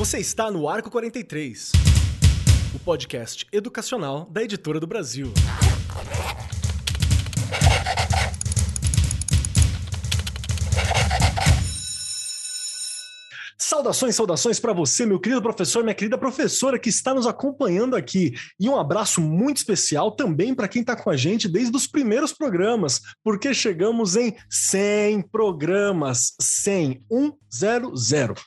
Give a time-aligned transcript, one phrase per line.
[0.00, 1.72] Você está no Arco 43,
[2.74, 5.30] o podcast educacional da Editora do Brasil.
[13.58, 18.32] Saudações, saudações para você, meu querido professor, minha querida professora que está nos acompanhando aqui.
[18.58, 22.32] E um abraço muito especial também para quem está com a gente desde os primeiros
[22.32, 26.32] programas, porque chegamos em 100 programas.
[26.40, 27.04] 100,
[27.50, 27.92] 100,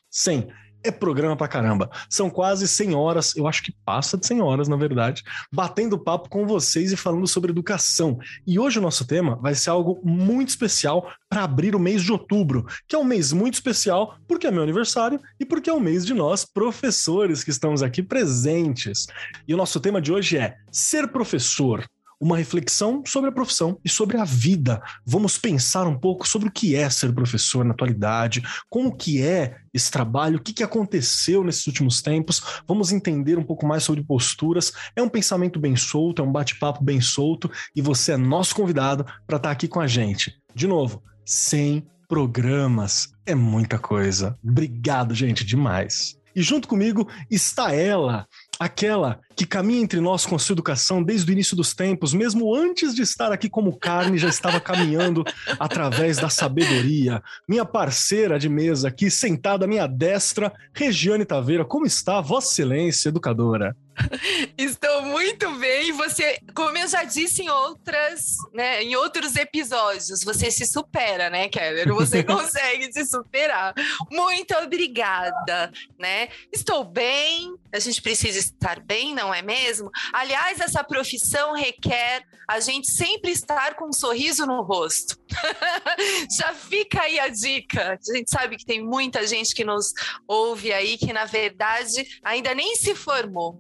[0.10, 1.90] 100 é programa pra caramba.
[2.10, 6.30] São quase 100 horas, eu acho que passa de 100 horas, na verdade, batendo papo
[6.30, 8.20] com vocês e falando sobre educação.
[8.46, 12.12] E hoje o nosso tema vai ser algo muito especial para abrir o mês de
[12.12, 15.80] outubro, que é um mês muito especial porque é meu aniversário e porque é o
[15.80, 19.08] mês de nós, professores, que estamos aqui presentes.
[19.48, 21.86] E o nosso tema de hoje é ser professor
[22.24, 24.82] uma reflexão sobre a profissão e sobre a vida.
[25.06, 29.58] Vamos pensar um pouco sobre o que é ser professor na atualidade, como que é
[29.74, 32.42] esse trabalho, o que, que aconteceu nesses últimos tempos.
[32.66, 34.72] Vamos entender um pouco mais sobre posturas.
[34.96, 39.04] É um pensamento bem solto, é um bate-papo bem solto e você é nosso convidado
[39.28, 40.34] para estar tá aqui com a gente.
[40.56, 44.40] De novo, 100 programas é muita coisa.
[44.42, 46.16] Obrigado, gente, demais.
[46.36, 48.28] E junto comigo está ela,
[48.60, 52.56] aquela que caminha entre nós com a sua educação desde o início dos tempos, mesmo
[52.56, 55.24] antes de estar aqui como carne, já estava caminhando
[55.60, 57.22] através da sabedoria.
[57.48, 61.66] Minha parceira de mesa aqui, sentada à minha destra, Regiane Taveira.
[61.66, 63.76] Como está, Vossa Excelência, educadora?
[64.58, 65.92] Estou muito bem.
[65.94, 71.50] Você, como eu já disse em outras, né, em outros episódios, você se supera, né,
[71.50, 71.94] Keller?
[71.94, 73.74] Você consegue se superar.
[74.12, 76.30] Muito obrigada, né?
[76.52, 77.56] Estou bem.
[77.74, 79.90] A gente precisa estar bem, não é mesmo?
[80.12, 85.18] Aliás, essa profissão requer a gente sempre estar com um sorriso no rosto.
[86.38, 88.00] Já fica aí a dica.
[88.00, 89.94] A gente sabe que tem muita gente que nos
[90.28, 93.60] ouve aí que, na verdade, ainda nem se formou.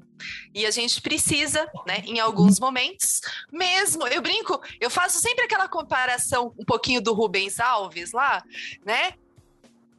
[0.54, 3.20] E a gente precisa, né, em alguns momentos,
[3.52, 8.42] mesmo, eu brinco, eu faço sempre aquela comparação um pouquinho do Rubens Alves lá,
[8.86, 9.14] né?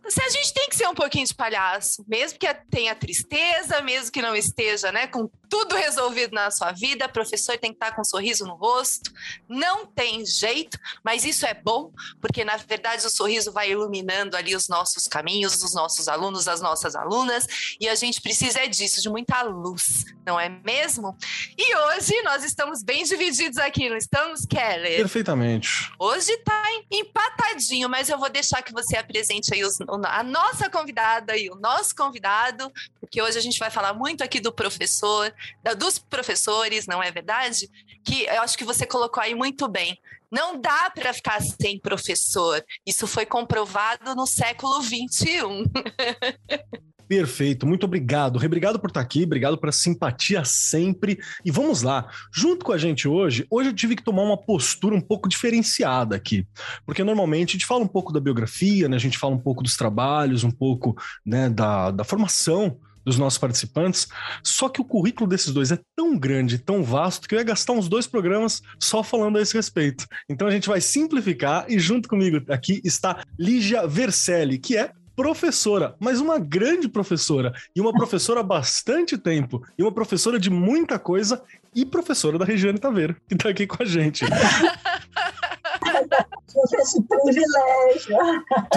[0.08, 4.12] se a gente tem que ser um pouquinho de palhaço, mesmo que tenha tristeza, mesmo
[4.12, 8.00] que não esteja, né, com tudo resolvido na sua vida, professor tem que estar com
[8.00, 9.12] um sorriso no rosto.
[9.48, 14.56] Não tem jeito, mas isso é bom, porque na verdade o sorriso vai iluminando ali
[14.56, 17.46] os nossos caminhos, os nossos alunos, as nossas alunas,
[17.80, 21.16] e a gente precisa é disso, de muita luz, não é mesmo?
[21.56, 24.96] E hoje nós estamos bem divididos aqui, não estamos, Kelly?
[24.96, 25.92] Perfeitamente.
[26.00, 31.36] Hoje tá empatadinho, mas eu vou deixar que você apresente aí os, a nossa convidada
[31.36, 35.32] e o nosso convidado, porque hoje a gente vai falar muito aqui do professor,
[35.76, 37.68] dos professores, não é verdade?
[38.04, 39.98] Que eu acho que você colocou aí muito bem.
[40.30, 42.64] Não dá para ficar sem professor.
[42.84, 45.70] Isso foi comprovado no século XXI.
[47.08, 48.44] Perfeito, muito obrigado.
[48.44, 51.18] Obrigado por estar aqui, obrigado pela simpatia sempre.
[51.44, 54.94] E vamos lá, junto com a gente hoje, hoje eu tive que tomar uma postura
[54.94, 56.46] um pouco diferenciada aqui,
[56.86, 58.96] porque normalmente a gente fala um pouco da biografia, né?
[58.96, 63.38] a gente fala um pouco dos trabalhos, um pouco né, da, da formação dos nossos
[63.38, 64.08] participantes.
[64.42, 67.72] Só que o currículo desses dois é tão grande, tão vasto, que eu ia gastar
[67.72, 70.06] uns dois programas só falando a esse respeito.
[70.28, 75.94] Então a gente vai simplificar e junto comigo aqui está Lígia Vercelli, que é professora,
[76.00, 80.98] mas uma grande professora, e uma professora há bastante tempo, e uma professora de muita
[80.98, 81.42] coisa,
[81.74, 84.24] e professora da Regiane Taveira, que está aqui com a gente.
[86.80, 88.16] esse privilégio.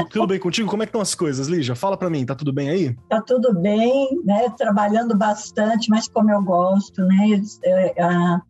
[0.09, 0.69] Tudo bem contigo?
[0.69, 1.75] Como é que estão as coisas, Lígia?
[1.75, 2.95] Fala para mim, tá tudo bem aí?
[3.09, 4.49] Tá tudo bem, né?
[4.57, 7.41] Trabalhando bastante, mas como eu gosto, né?
[7.63, 8.41] Eu,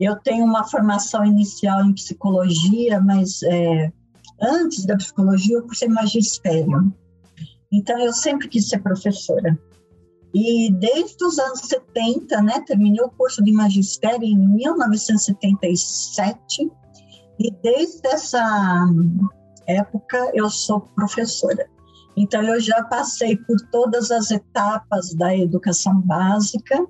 [0.00, 3.92] eu tenho uma formação inicial em psicologia, mas é,
[4.40, 6.92] antes da psicologia eu cursei magistério.
[7.72, 9.58] Então eu sempre quis ser professora.
[10.34, 16.68] E desde os anos 70, né, terminei o curso de magistério em 1977
[17.38, 18.84] e desde essa
[19.66, 21.70] época eu sou professora.
[22.16, 26.84] Então eu já passei por todas as etapas da educação básica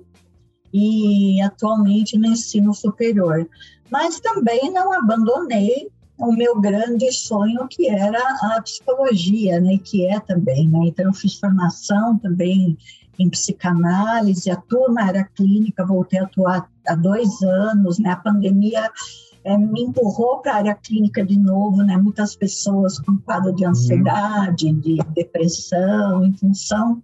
[0.73, 3.47] e atualmente no ensino superior.
[3.91, 10.19] Mas também não abandonei o meu grande sonho que era a psicologia, né, que é
[10.19, 10.79] também, né?
[10.85, 12.77] Então eu fiz formação também
[13.17, 18.11] em psicanálise, atuo na área clínica, voltei a atuar há dois anos, né?
[18.11, 18.91] A pandemia
[19.43, 21.95] é, me empurrou para a área clínica de novo, né?
[21.97, 27.01] Muitas pessoas com quadro de ansiedade, de depressão, em função.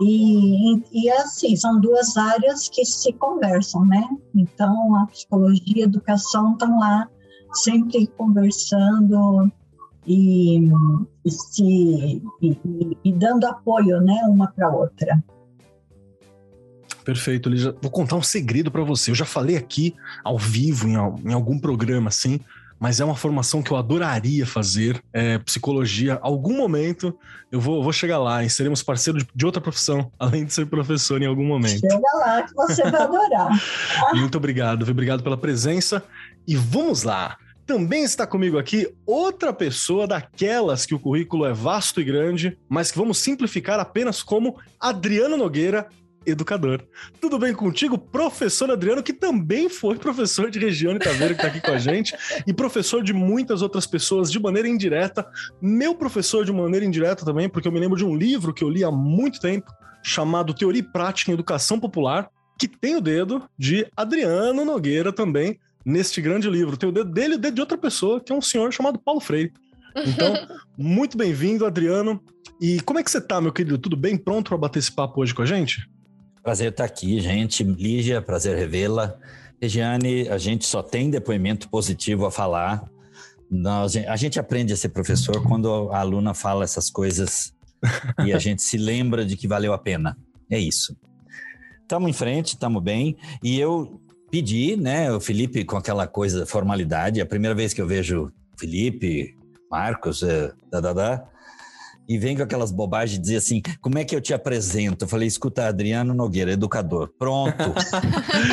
[0.00, 4.08] E, e assim, são duas áreas que se conversam, né?
[4.34, 7.08] Então, a psicologia e a educação estão lá
[7.52, 9.50] sempre conversando
[10.10, 10.58] e,
[11.24, 15.22] e, se, e, e dando apoio né, uma para outra.
[17.04, 17.76] Perfeito, Lígia.
[17.80, 19.12] Vou contar um segredo para você.
[19.12, 22.40] Eu já falei aqui ao vivo, em, em, algum programa assim,
[22.78, 25.00] mas é uma formação que eu adoraria fazer.
[25.12, 26.18] É, psicologia.
[26.20, 27.16] Algum momento
[27.52, 30.66] eu vou, vou chegar lá e seremos parceiros de, de, outra profissão, além de ser
[30.66, 31.78] professor em algum momento.
[31.78, 33.48] Chega lá que você vai adorar.
[34.12, 36.02] Muito obrigado, obrigado pela presença.
[36.48, 37.36] E vamos lá.
[37.70, 42.90] Também está comigo aqui outra pessoa daquelas que o currículo é vasto e grande, mas
[42.90, 45.86] que vamos simplificar apenas como Adriano Nogueira,
[46.26, 46.82] educador.
[47.20, 51.60] Tudo bem contigo, professor Adriano, que também foi professor de Regiane Taveira, que está aqui
[51.60, 55.24] com a gente, e professor de muitas outras pessoas de maneira indireta.
[55.62, 58.68] Meu professor de maneira indireta também, porque eu me lembro de um livro que eu
[58.68, 59.70] li há muito tempo,
[60.02, 65.56] chamado Teoria e Prática em Educação Popular, que tem o dedo de Adriano Nogueira também,
[65.84, 66.76] neste grande livro.
[66.76, 68.98] Tem o dedo dele e o dedo de outra pessoa, que é um senhor chamado
[68.98, 69.52] Paulo Freire.
[69.96, 70.34] Então,
[70.76, 72.20] muito bem-vindo, Adriano.
[72.60, 73.78] E como é que você tá, meu querido?
[73.78, 74.16] Tudo bem?
[74.16, 75.88] Pronto para bater esse papo hoje com a gente?
[76.42, 77.62] Prazer estar aqui, gente.
[77.64, 79.18] Lígia, prazer revê-la.
[79.60, 82.82] Regiane, a gente só tem depoimento positivo a falar.
[83.50, 87.52] Nós, a gente aprende a ser professor quando a aluna fala essas coisas
[88.24, 90.16] e a gente se lembra de que valeu a pena.
[90.48, 90.96] É isso.
[91.82, 93.16] Estamos em frente, estamos bem.
[93.42, 94.00] E eu
[94.30, 97.20] pedi, né, o Felipe com aquela coisa, formalidade.
[97.20, 99.36] É a primeira vez que eu vejo Felipe,
[99.70, 101.30] Marcos, é, da, da, da
[102.10, 105.04] e vem com aquelas bobagens de dizer assim: como é que eu te apresento?
[105.04, 107.12] Eu falei: escuta, Adriano Nogueira, educador.
[107.16, 107.72] Pronto.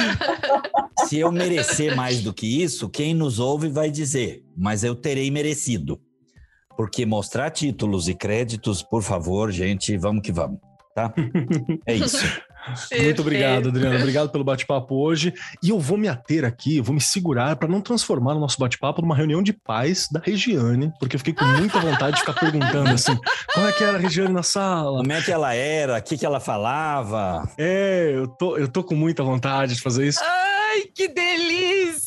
[1.10, 5.32] Se eu merecer mais do que isso, quem nos ouve vai dizer, mas eu terei
[5.32, 6.00] merecido.
[6.76, 10.60] Porque mostrar títulos e créditos, por favor, gente, vamos que vamos,
[10.98, 11.14] tá?
[11.86, 12.18] É isso.
[12.92, 13.98] Muito obrigado, Adriano.
[13.98, 15.34] Obrigado pelo bate-papo hoje.
[15.64, 18.60] E eu vou me ater aqui, eu vou me segurar para não transformar o nosso
[18.60, 22.34] bate-papo numa reunião de paz da Regiane, porque eu fiquei com muita vontade de ficar
[22.34, 23.18] perguntando assim:
[23.54, 24.98] como é que era a Regiane na sala?
[24.98, 25.98] Como é que ela era?
[25.98, 27.48] O que, que ela falava?
[27.58, 30.20] É, eu tô, eu tô com muita vontade de fazer isso.
[30.22, 32.07] Ai, que delícia!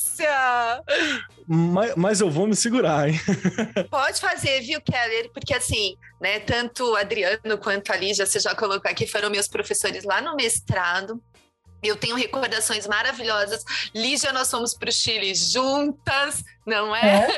[1.47, 3.19] Mas, mas, eu vou me segurar, hein?
[3.91, 5.31] Pode fazer, viu, Keller?
[5.33, 9.49] Porque assim, né, tanto o Adriano quanto a Lígia, você já colocou aqui, foram meus
[9.49, 11.21] professores lá no mestrado.
[11.83, 13.65] Eu tenho recordações maravilhosas.
[13.95, 17.27] Lígia, nós fomos para o Chile juntas, não é?
[17.27, 17.29] é?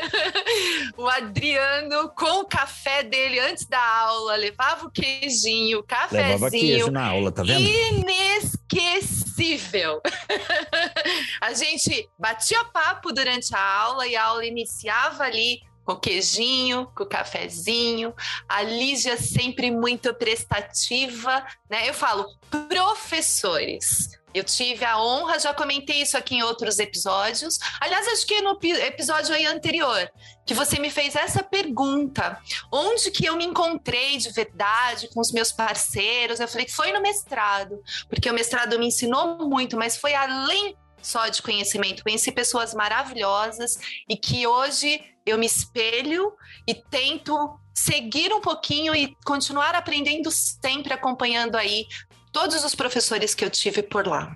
[0.96, 6.32] o Adriano, com o café dele antes da aula, levava o queijinho, o cafezinho.
[6.32, 7.60] Levava queijo na aula, tá vendo?
[7.60, 10.02] Inesquecível.
[11.40, 16.90] a gente batia papo durante a aula e a aula iniciava ali com o queijinho,
[16.96, 18.12] com o cafezinho.
[18.48, 21.88] A Lígia sempre muito prestativa, né?
[21.88, 22.26] Eu falo,
[22.68, 27.58] professores eu tive a honra, já comentei isso aqui em outros episódios.
[27.81, 30.11] Aliás, acho que no episódio aí anterior,
[30.46, 32.40] que você me fez essa pergunta:
[32.73, 36.40] onde que eu me encontrei de verdade com os meus parceiros?
[36.40, 40.76] Eu falei que foi no mestrado, porque o mestrado me ensinou muito, mas foi além
[41.02, 42.02] só de conhecimento.
[42.02, 46.32] Conheci pessoas maravilhosas e que hoje eu me espelho
[46.67, 51.87] e tento seguir um pouquinho e continuar aprendendo sempre, acompanhando aí
[52.32, 54.34] todos os professores que eu tive por lá.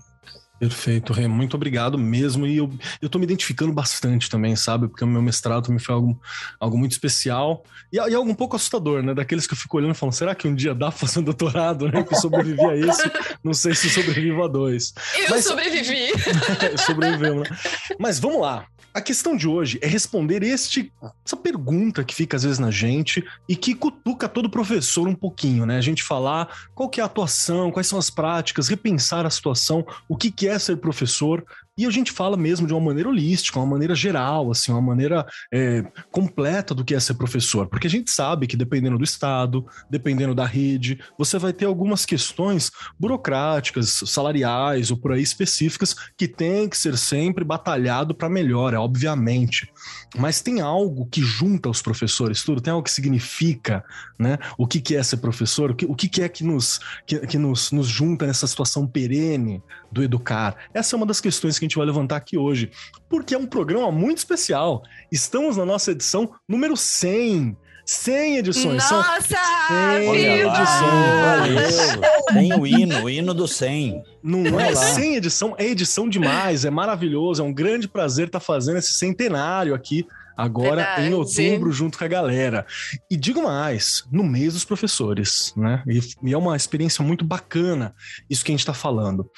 [0.59, 1.29] Perfeito, Rê.
[1.29, 2.47] Muito obrigado mesmo.
[2.47, 2.73] E eu,
[3.03, 4.89] eu tô me identificando bastante também, sabe?
[4.89, 6.21] Porque o meu mestrado também foi algo,
[6.59, 7.63] algo muito especial
[7.93, 9.13] e, e algo um pouco assustador, né?
[9.13, 11.25] Daqueles que eu fico olhando e falando, será que um dia dá pra fazer um
[11.25, 12.03] doutorado, né?
[12.03, 13.03] Que eu sobrevivi a isso.
[13.45, 14.95] Não sei se sobrevivo a dois.
[15.15, 16.09] Eu Mas, sobrevivi.
[16.87, 17.57] Sobrevivemos, né?
[17.99, 18.67] Mas vamos lá.
[18.97, 20.91] A questão de hoje é responder este,
[21.23, 25.67] essa pergunta que fica às vezes na gente e que cutuca todo professor um pouquinho,
[25.67, 25.77] né?
[25.77, 29.87] A gente falar qual que é a atuação, quais são as práticas, repensar a situação,
[30.09, 31.45] o que, que é ser professor,
[31.79, 35.27] e a gente fala mesmo de uma maneira holística, uma maneira geral, assim, uma maneira
[35.53, 37.67] é, completa do que é ser professor.
[37.67, 42.07] Porque a gente sabe que dependendo do estado, dependendo da rede, você vai ter algumas
[42.07, 48.81] questões burocráticas, salariais ou por aí específicas que tem que ser sempre batalhado para melhora,
[48.81, 49.71] obviamente.
[50.17, 53.85] Mas tem algo que junta os professores, tudo, tem algo que significa,
[54.19, 54.39] né?
[54.57, 57.37] O que, que é ser professor, o que, o que, é que, nos, que, que
[57.37, 60.57] nos, nos junta nessa situação perene do educar.
[60.73, 62.71] Essa é uma das questões que a gente vai levantar aqui hoje,
[63.09, 64.83] porque é um programa muito especial.
[65.11, 67.57] Estamos na nossa edição número 100.
[67.85, 68.91] 100 edições.
[68.91, 69.37] Nossa!
[69.69, 71.99] 100 edições.
[72.33, 74.03] Tem o hino, o hino do 100.
[74.23, 78.79] Não é 100 edição, é edição demais, é maravilhoso, é um grande prazer estar fazendo
[78.79, 80.05] esse centenário aqui
[80.37, 81.09] agora Verdade.
[81.09, 82.67] em outubro junto com a galera.
[83.11, 85.83] E digo mais, no mês dos professores, né?
[85.87, 87.95] E, e é uma experiência muito bacana
[88.29, 89.31] isso que a gente está falando.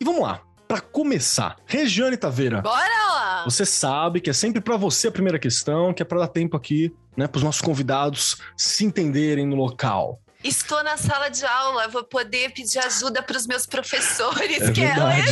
[0.00, 2.60] E vamos lá, para começar, Regiane Taveira.
[2.60, 3.44] Bora lá!
[3.44, 6.56] Você sabe que é sempre para você a primeira questão, que é para dar tempo
[6.56, 10.20] aqui, né, para os nossos convidados se entenderem no local.
[10.44, 15.24] Estou na sala de aula, vou poder pedir ajuda para os meus professores, É Keller.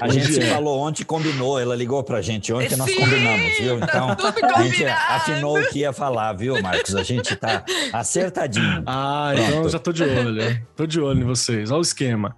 [0.00, 0.52] A Bom gente se dia.
[0.52, 3.78] falou ontem, combinou, ela ligou pra gente ontem, nós Sim, combinamos, viu?
[3.78, 6.96] tá Então, tudo a gente afinou o que ia falar, viu, Marcos?
[6.96, 8.82] A gente tá acertadinho.
[8.84, 9.48] Ah, Pronto.
[9.48, 10.66] então eu já tô de olho.
[10.74, 11.70] tô de olho em vocês.
[11.70, 12.36] Olha o esquema.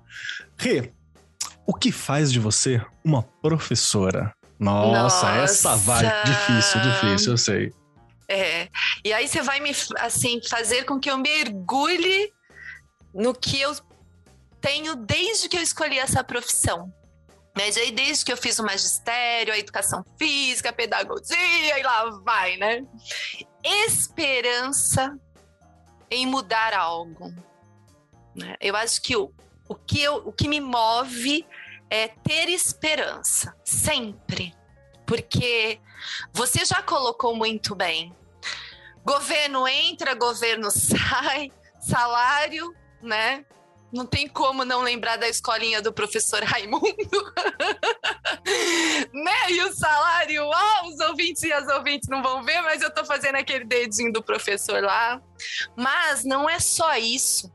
[0.58, 0.92] Rê,
[1.66, 4.34] o que faz de você uma professora?
[4.58, 5.30] Nossa, Nossa.
[5.42, 6.04] essa vai.
[6.24, 7.72] Difícil, difícil, eu sei.
[8.28, 8.68] É.
[9.04, 12.32] E aí você vai me assim fazer com que eu mergulhe
[13.12, 13.74] no que eu
[14.60, 16.92] tenho desde que eu escolhi essa profissão.
[17.56, 22.08] Mas aí desde que eu fiz o magistério, a educação física, a pedagogia e lá
[22.24, 22.82] vai, né?
[23.62, 25.14] Esperança
[26.10, 27.34] em mudar algo.
[28.34, 28.54] né?
[28.60, 29.32] Eu acho que o,
[29.68, 31.46] o, que eu, o que me move
[31.90, 34.54] é ter esperança, sempre.
[35.06, 35.78] Porque
[36.32, 38.16] você já colocou muito bem.
[39.04, 43.44] Governo entra, governo sai, salário, né?
[43.92, 46.80] Não tem como não lembrar da escolinha do professor Raimundo.
[49.12, 49.50] né?
[49.50, 53.04] E o salário, ó, os ouvintes e as ouvintes não vão ver, mas eu tô
[53.04, 55.20] fazendo aquele dedinho do professor lá.
[55.76, 57.52] Mas não é só isso.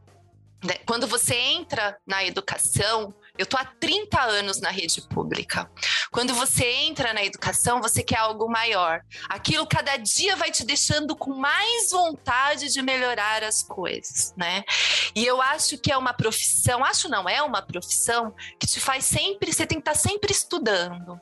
[0.67, 0.75] Né?
[0.86, 5.71] Quando você entra na educação, eu tô há 30 anos na rede pública.
[6.12, 9.01] Quando você entra na educação, você quer algo maior.
[9.29, 14.63] Aquilo cada dia vai te deixando com mais vontade de melhorar as coisas, né?
[15.15, 19.05] E eu acho que é uma profissão, acho não, é uma profissão que te faz
[19.05, 21.19] sempre, você tem que estar sempre estudando.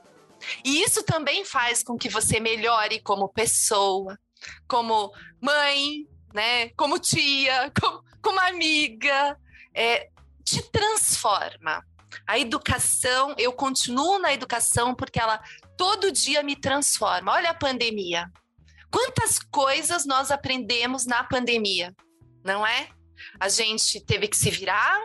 [0.64, 4.18] E isso também faz com que você melhore como pessoa,
[4.66, 6.70] como mãe, né?
[6.70, 9.38] Como tia, como, como amiga.
[9.72, 10.10] É,
[10.42, 11.84] te transforma.
[12.26, 15.40] A educação, eu continuo na educação porque ela
[15.76, 17.32] todo dia me transforma.
[17.32, 18.28] Olha a pandemia.
[18.90, 21.94] Quantas coisas nós aprendemos na pandemia,
[22.44, 22.88] não é?
[23.38, 24.98] A gente teve que se virar,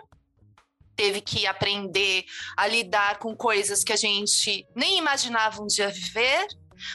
[0.96, 2.26] teve que aprender
[2.56, 6.48] a lidar com coisas que a gente nem imaginava um dia viver.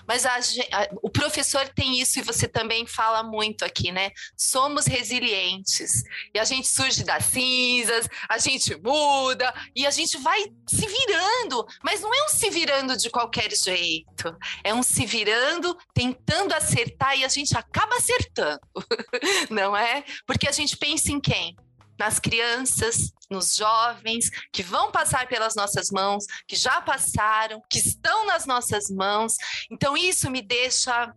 [0.06, 4.10] Mas a a- o professor tem isso e você também fala muito aqui, né?
[4.36, 6.02] Somos resilientes.
[6.34, 11.66] E a gente surge das cinzas, a gente muda e a gente vai se virando.
[11.82, 14.36] Mas não é um se virando de qualquer jeito.
[14.62, 18.60] É um se virando, tentando acertar e a gente acaba acertando.
[19.50, 20.04] Não é?
[20.26, 21.56] Porque a gente pensa em quem?
[21.98, 28.26] Nas crianças, nos jovens que vão passar pelas nossas mãos, que já passaram, que estão
[28.26, 29.34] nas nossas mãos.
[29.70, 31.12] Então, isso me deixa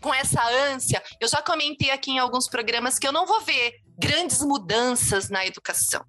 [0.00, 0.42] com essa
[0.72, 1.02] ânsia.
[1.20, 5.44] Eu já comentei aqui em alguns programas que eu não vou ver grandes mudanças na
[5.46, 6.04] educação,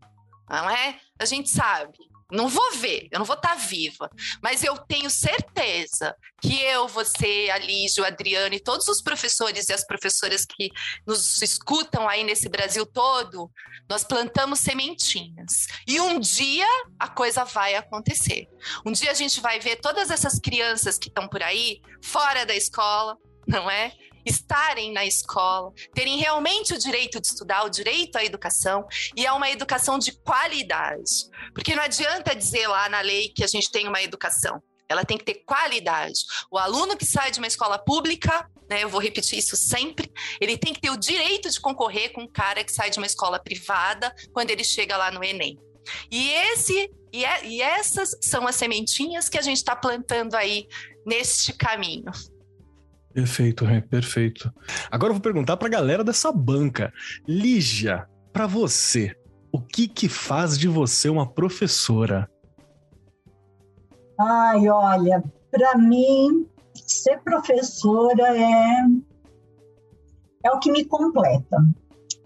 [0.49, 0.99] não é?
[1.19, 2.10] A gente sabe.
[2.31, 4.09] Não vou ver, eu não vou estar viva,
[4.41, 9.67] mas eu tenho certeza que eu, você, a Lígia, o Adriano e todos os professores
[9.67, 10.71] e as professoras que
[11.05, 13.51] nos escutam aí nesse Brasil todo,
[13.89, 15.67] nós plantamos sementinhas.
[15.85, 18.47] E um dia a coisa vai acontecer.
[18.85, 22.55] Um dia a gente vai ver todas essas crianças que estão por aí, fora da
[22.55, 23.91] escola, não é?
[24.25, 28.85] Estarem na escola, terem realmente o direito de estudar, o direito à educação,
[29.15, 31.29] e é uma educação de qualidade.
[31.53, 34.61] Porque não adianta dizer lá na lei que a gente tem uma educação.
[34.87, 36.19] Ela tem que ter qualidade.
[36.51, 40.57] O aluno que sai de uma escola pública, né, eu vou repetir isso sempre, ele
[40.57, 43.39] tem que ter o direito de concorrer com um cara que sai de uma escola
[43.39, 45.57] privada quando ele chega lá no Enem.
[46.11, 50.67] E esse e, é- e essas são as sementinhas que a gente está plantando aí
[51.05, 52.11] neste caminho.
[53.13, 54.51] Perfeito, Rê, perfeito.
[54.89, 56.93] Agora eu vou perguntar pra galera dessa banca.
[57.27, 59.15] Lígia, pra você,
[59.51, 62.29] o que que faz de você uma professora?
[64.17, 68.85] Ai, olha, para mim, ser professora é,
[70.45, 71.57] é o que me completa.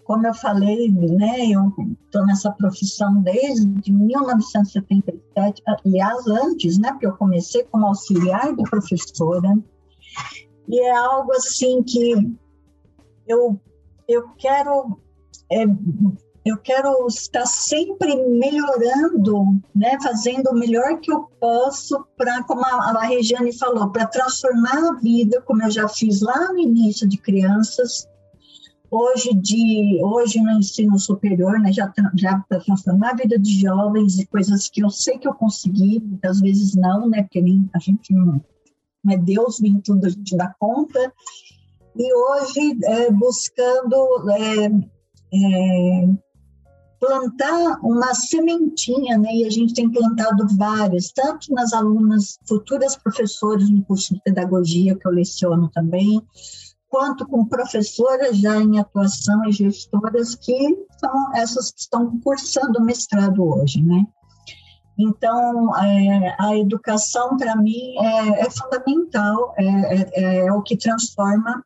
[0.03, 1.73] Como eu falei, né, eu
[2.05, 9.57] estou nessa profissão desde 1977, aliás, antes, né, porque eu comecei como auxiliar de professora,
[10.67, 12.13] e é algo assim que
[13.27, 13.59] eu,
[14.07, 14.99] eu quero
[15.51, 15.65] é,
[16.45, 22.91] eu quero estar sempre melhorando, né, fazendo o melhor que eu posso para, como a,
[22.91, 27.17] a Regiane falou, para transformar a vida, como eu já fiz lá no início de
[27.17, 28.07] crianças,
[28.91, 34.19] hoje de hoje no ensino superior, né, já já para transformar a vida de jovens
[34.19, 37.79] e coisas que eu sei que eu consegui, muitas vezes não, né, porque nem, a
[37.79, 38.39] gente não,
[39.13, 41.13] é Deus, nem tudo a gente dá conta.
[41.95, 44.65] E hoje é, buscando é,
[45.33, 46.09] é,
[46.99, 49.29] plantar uma sementinha, né?
[49.33, 54.95] E a gente tem plantado várias, tanto nas alunas, futuras professores no curso de pedagogia
[54.95, 56.21] que eu leciono também,
[56.89, 63.43] quanto com professoras já em atuação e gestoras que são essas que estão cursando mestrado
[63.43, 64.05] hoje, né?
[64.97, 71.63] Então, é, a educação, para mim, é, é fundamental, é, é, é, o que transforma,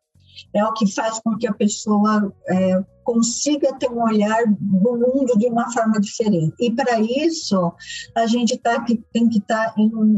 [0.53, 5.38] é o que faz com que a pessoa é, consiga ter um olhar do mundo
[5.38, 6.55] de uma forma diferente.
[6.59, 7.71] E, para isso,
[8.15, 8.83] a gente tá,
[9.13, 10.17] tem que estar tá em um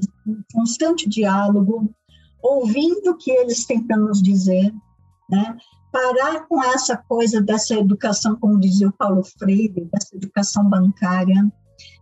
[0.53, 1.93] constante diálogo,
[2.41, 4.73] ouvindo o que eles têm para nos dizer,
[5.29, 5.57] né?
[5.91, 11.51] parar com essa coisa dessa educação, como dizia o Paulo Freire, dessa educação bancária,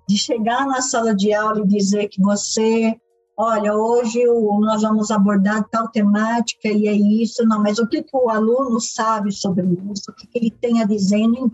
[0.10, 3.00] de chegar na sala de aula e dizer que você,
[3.38, 8.18] olha, hoje nós vamos abordar tal temática e é isso, não, mas o que, que
[8.18, 11.52] o aluno sabe sobre isso, o que, que ele tem a dizer, não,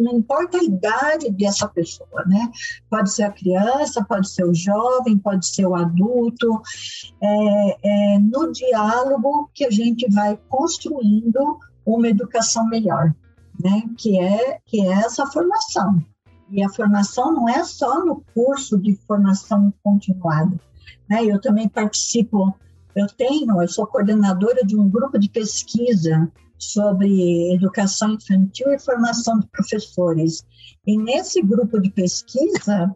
[0.00, 2.50] não importa a idade dessa pessoa, né?
[2.88, 6.62] Pode ser a criança, pode ser o jovem, pode ser o adulto,
[7.22, 13.14] é, é no diálogo que a gente vai construindo uma educação melhor,
[13.62, 13.82] né?
[13.98, 16.02] Que é, que é essa formação.
[16.50, 20.58] E a formação não é só no curso de formação continuada.
[21.08, 21.24] Né?
[21.24, 22.54] Eu também participo,
[22.94, 29.38] eu tenho, eu sou coordenadora de um grupo de pesquisa sobre educação infantil e formação
[29.38, 30.44] de professores.
[30.86, 32.94] E nesse grupo de pesquisa,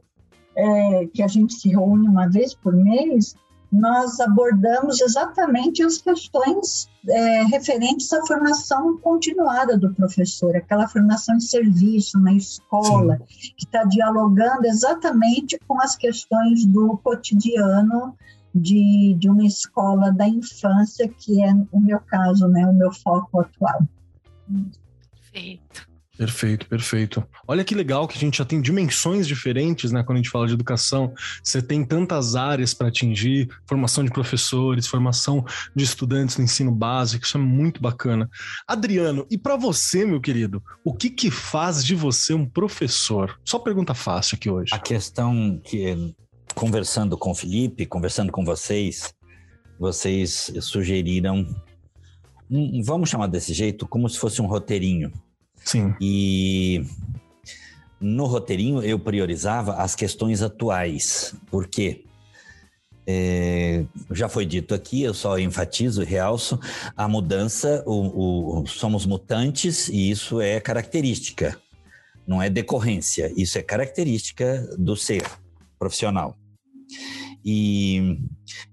[0.56, 3.34] é, que a gente se reúne uma vez por mês,
[3.72, 11.40] nós abordamos exatamente as questões é, referentes à formação continuada do professor, aquela formação em
[11.40, 13.54] serviço, na escola, Sim.
[13.56, 18.14] que está dialogando exatamente com as questões do cotidiano
[18.54, 23.40] de, de uma escola da infância, que é o meu caso, né, o meu foco
[23.40, 23.80] atual.
[25.32, 25.91] Perfeito.
[26.16, 27.26] Perfeito, perfeito.
[27.48, 30.02] Olha que legal que a gente já tem dimensões diferentes, né?
[30.02, 34.86] Quando a gente fala de educação, você tem tantas áreas para atingir, formação de professores,
[34.86, 38.28] formação de estudantes no ensino básico, isso é muito bacana.
[38.68, 43.40] Adriano, e para você, meu querido, o que que faz de você um professor?
[43.42, 44.74] Só pergunta fácil aqui hoje.
[44.74, 46.14] A questão que
[46.54, 49.14] conversando com o Felipe, conversando com vocês,
[49.80, 51.46] vocês sugeriram,
[52.84, 55.10] vamos chamar desse jeito, como se fosse um roteirinho
[55.64, 55.94] Sim.
[56.00, 56.84] E
[58.00, 61.34] no roteirinho eu priorizava as questões atuais.
[61.50, 62.04] Por quê?
[63.06, 66.58] É, já foi dito aqui, eu só enfatizo e realço
[66.96, 71.60] a mudança, o, o, somos mutantes e isso é característica,
[72.24, 75.24] não é decorrência, isso é característica do ser
[75.80, 76.36] profissional.
[77.44, 78.18] E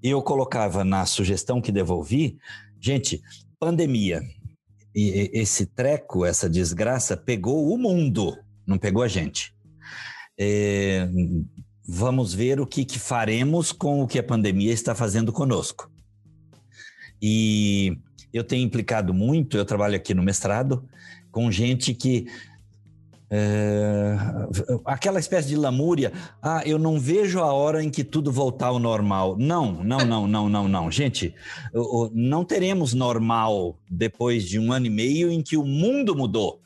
[0.04, 2.38] eu colocava na sugestão que devolvi,
[2.80, 3.20] gente,
[3.60, 4.22] pandemia,
[4.96, 9.54] e esse treco, essa desgraça, pegou o mundo, não pegou a gente.
[10.38, 11.08] É,
[11.88, 15.92] vamos ver o que, que faremos com o que a pandemia está fazendo conosco.
[17.22, 17.98] E
[18.32, 20.88] eu tenho implicado muito, eu trabalho aqui no mestrado,
[21.32, 22.28] com gente que
[23.32, 24.16] é,
[24.84, 26.12] aquela espécie de lamúria,
[26.42, 29.38] ah, eu não vejo a hora em que tudo voltar ao normal.
[29.38, 30.92] Não, não, não, não, não, não.
[30.92, 31.36] Gente,
[32.12, 36.60] não teremos normal depois de um ano e meio em que o mundo mudou.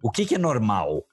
[0.00, 1.04] O que, que é normal?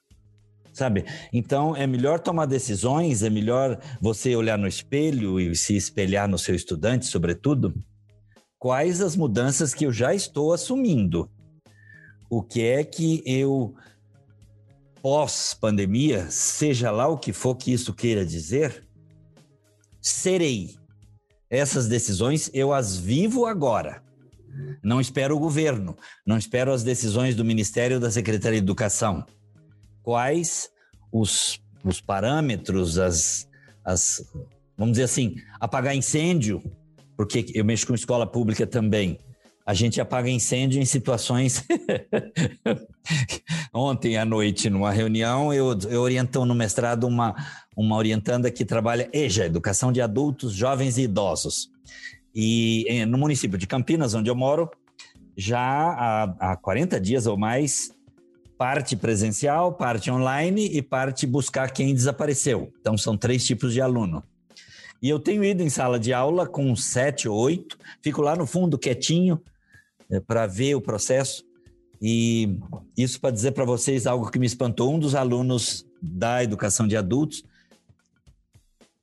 [0.72, 1.04] Sabe?
[1.32, 6.38] Então é melhor tomar decisões, é melhor você olhar no espelho e se espelhar no
[6.38, 7.74] seu estudante, sobretudo.
[8.58, 11.28] Quais as mudanças que eu já estou assumindo?
[12.28, 13.74] O que é que eu
[15.02, 18.86] pós-pandemia, seja lá o que for que isso queira dizer,
[20.00, 20.76] serei.
[21.48, 24.02] Essas decisões eu as vivo agora.
[24.82, 29.24] Não espero o governo, não espero as decisões do Ministério da Secretaria de Educação.
[30.02, 30.70] Quais
[31.12, 33.48] os, os parâmetros, as,
[33.84, 34.24] as,
[34.76, 36.62] vamos dizer assim, apagar incêndio,
[37.16, 39.18] porque eu mexo com escola pública também
[39.70, 41.64] a gente apaga incêndio em situações.
[43.72, 47.34] Ontem à noite, numa reunião, eu, eu no mestrado uma,
[47.76, 51.70] uma orientanda que trabalha EJA, Educação de Adultos, Jovens e Idosos.
[52.34, 54.70] E no município de Campinas, onde eu moro,
[55.36, 57.90] já há, há 40 dias ou mais,
[58.60, 62.70] parte presencial, parte online e parte buscar quem desapareceu.
[62.80, 64.22] Então, são três tipos de aluno.
[65.02, 68.46] E eu tenho ido em sala de aula com sete ou oito, fico lá no
[68.46, 69.40] fundo quietinho,
[70.10, 71.42] é, para ver o processo.
[72.00, 72.58] E
[72.96, 74.94] isso para dizer para vocês algo que me espantou.
[74.94, 77.44] Um dos alunos da educação de adultos,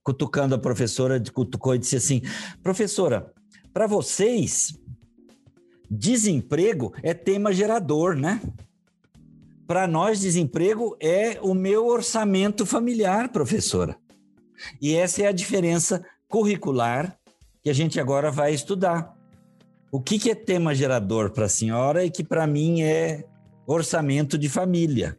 [0.04, 2.22] cutucando a professora, cutucou e disse assim:
[2.64, 3.32] professora,
[3.74, 4.74] para vocês,
[5.90, 8.42] desemprego é tema gerador, né?
[9.68, 13.98] para nós, desemprego é o meu orçamento familiar, professora.
[14.82, 17.20] E essa é a diferença curricular
[17.62, 19.14] que a gente agora vai estudar.
[19.90, 23.26] O que, que é tema gerador para a senhora e que para mim é
[23.66, 25.18] orçamento de família?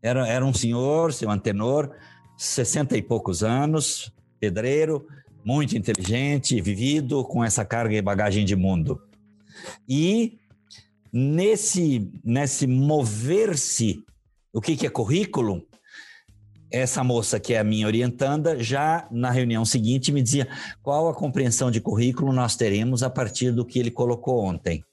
[0.00, 1.90] Era, era um senhor, seu antenor,
[2.36, 5.06] 60 e poucos anos, pedreiro,
[5.44, 9.02] muito inteligente, vivido, com essa carga e bagagem de mundo.
[9.88, 10.38] E
[11.12, 14.04] nesse, nesse mover-se,
[14.52, 15.66] o que, que é currículo?
[16.70, 20.46] Essa moça, que é a minha orientanda, já na reunião seguinte me dizia
[20.82, 24.84] qual a compreensão de currículo nós teremos a partir do que ele colocou ontem.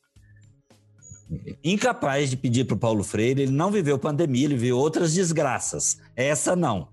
[1.64, 5.98] Incapaz de pedir para o Paulo Freire, ele não viveu pandemia, ele viveu outras desgraças.
[6.16, 6.88] Essa não.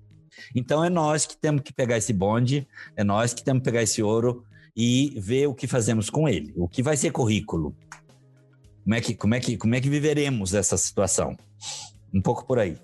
[0.54, 2.66] Então é nós que temos que pegar esse bonde,
[2.96, 4.44] é nós que temos que pegar esse ouro
[4.76, 6.52] e ver o que fazemos com ele.
[6.56, 7.76] O que vai ser currículo?
[8.82, 11.36] Como é que, como é que, como é que viveremos essa situação?
[12.12, 12.76] Um pouco por aí.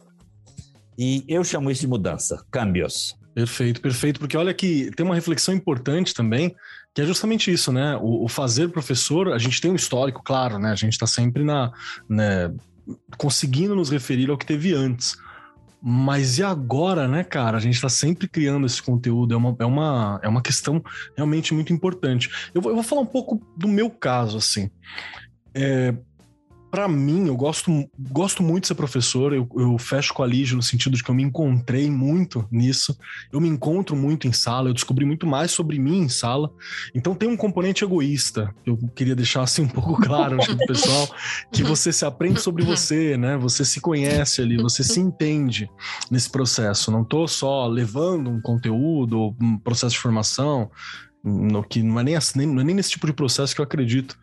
[0.99, 3.17] E eu chamo isso de mudança, câmbios.
[3.35, 6.57] Perfeito, perfeito, porque olha que tem uma reflexão importante também,
[6.93, 7.97] que é justamente isso, né?
[8.03, 10.73] O, o fazer professor, a gente tem um histórico, claro, né?
[10.73, 11.73] A gente está sempre na,
[12.09, 12.53] né,
[13.17, 15.17] conseguindo nos referir ao que teve antes.
[15.81, 17.57] Mas e agora, né, cara?
[17.57, 20.83] A gente está sempre criando esse conteúdo, é uma, é uma, é uma questão
[21.17, 22.29] realmente muito importante.
[22.53, 24.69] Eu vou, eu vou falar um pouco do meu caso, assim.
[25.55, 25.95] É,
[26.71, 30.57] para mim, eu gosto, gosto muito de ser professor, eu, eu fecho com a Lígia
[30.57, 32.97] no sentido de que eu me encontrei muito nisso,
[33.33, 36.51] eu me encontro muito em sala, eu descobri muito mais sobre mim em sala,
[36.95, 41.09] então tem um componente egoísta, eu queria deixar assim um pouco claro pro pessoal,
[41.51, 45.71] que você se aprende sobre você, né, você se conhece ali, você se entende
[46.11, 50.71] nesse processo, não tô só levando um conteúdo, um processo de formação,
[51.25, 53.65] no que não é nem, assim, não é nem nesse tipo de processo que eu
[53.65, 54.19] acredito,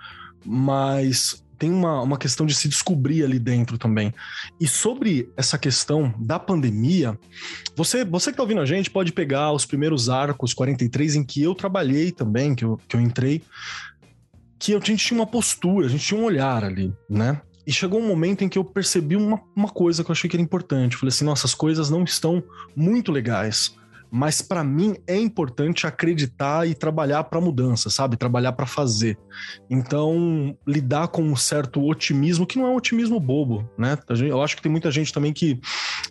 [0.46, 4.14] mas tem uma, uma questão de se descobrir ali dentro também.
[4.60, 7.18] E sobre essa questão da pandemia,
[7.76, 11.42] você, você que está ouvindo a gente pode pegar os primeiros arcos 43 em que
[11.42, 13.42] eu trabalhei também, que eu, que eu entrei,
[14.60, 17.42] que a gente tinha uma postura, a gente tinha um olhar ali, né?
[17.68, 20.36] E chegou um momento em que eu percebi uma, uma coisa que eu achei que
[20.36, 20.94] era importante.
[20.94, 22.44] Eu falei assim, nossa, as coisas não estão
[22.76, 23.76] muito legais
[24.16, 28.16] mas para mim é importante acreditar e trabalhar para mudança, sabe?
[28.16, 29.18] Trabalhar para fazer.
[29.70, 33.98] Então, lidar com um certo otimismo, que não é um otimismo bobo, né?
[34.10, 35.60] Eu acho que tem muita gente também que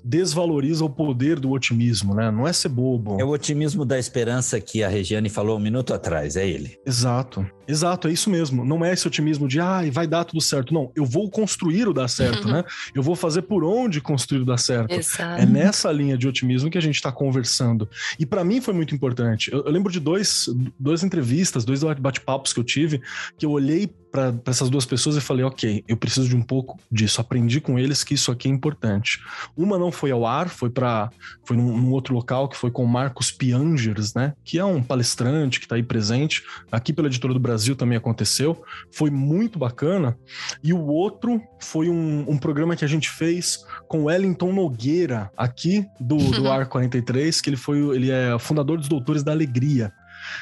[0.04, 2.30] desvaloriza o poder do otimismo, né?
[2.30, 3.18] Não é ser bobo.
[3.18, 6.78] É o otimismo da esperança que a Regiane falou um minuto atrás, é ele.
[6.84, 7.46] Exato.
[7.66, 8.64] Exato, é isso mesmo.
[8.64, 10.74] Não é esse otimismo de, ah, vai dar tudo certo.
[10.74, 12.62] Não, eu vou construir o dar certo, né?
[12.94, 14.92] Eu vou fazer por onde construir o dar certo.
[14.92, 15.40] Exato.
[15.40, 17.88] É nessa linha de otimismo que a gente está conversando.
[18.18, 19.52] E para mim foi muito importante.
[19.52, 23.00] Eu, eu, lembro de dois, duas entrevistas, dois bate-papos que eu tive,
[23.38, 26.78] que eu olhei para essas duas pessoas e falei, ok, eu preciso de um pouco
[26.88, 27.20] disso.
[27.20, 29.18] Aprendi com eles que isso aqui é importante.
[29.56, 31.10] Uma não foi ao ar, foi para
[31.44, 34.34] foi num, num, outro local que foi com o Marcos Piangers, né?
[34.44, 36.44] Que é um palestrante que está aí presente.
[36.70, 38.62] Aqui pela Editora do Brasil também aconteceu.
[38.92, 40.16] Foi muito bacana.
[40.62, 45.86] E o outro foi um, um programa que a gente fez com Wellington Nogueira, aqui
[46.00, 49.92] do, do Ar 43, que ele foi ele é fundador dos Doutores da Alegria.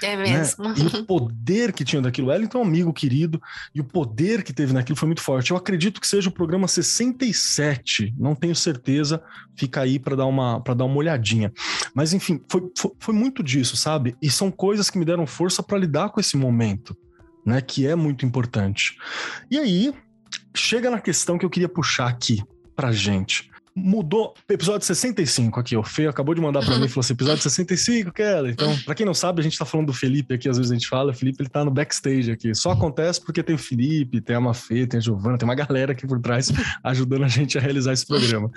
[0.03, 0.65] É mesmo.
[0.65, 0.75] Né?
[0.79, 3.41] E o poder que tinha daquilo, Wellington é um amigo querido,
[3.75, 5.51] e o poder que teve naquilo foi muito forte.
[5.51, 9.23] Eu acredito que seja o programa 67, não tenho certeza,
[9.57, 11.53] fica aí para dar, uma, dar uma olhadinha.
[11.95, 14.17] Mas enfim, foi, foi, foi muito disso, sabe?
[14.23, 16.97] E são coisas que me deram força para lidar com esse momento,
[17.45, 17.61] né?
[17.61, 18.97] Que é muito importante.
[19.51, 19.93] E aí,
[20.55, 22.43] chega na questão que eu queria puxar aqui
[22.75, 24.35] pra gente mudou.
[24.49, 28.13] Episódio 65 aqui, o Fê acabou de mandar para mim e falou assim: episódio 65,
[28.13, 28.53] Keller.
[28.53, 30.75] Então, para quem não sabe, a gente tá falando do Felipe aqui, às vezes a
[30.75, 32.55] gente fala, o Felipe ele tá no backstage aqui.
[32.55, 35.93] Só acontece porque tem o Felipe, tem a Mafê, tem a Giovana, tem uma galera
[35.93, 36.51] aqui por trás
[36.85, 38.51] ajudando a gente a realizar esse programa.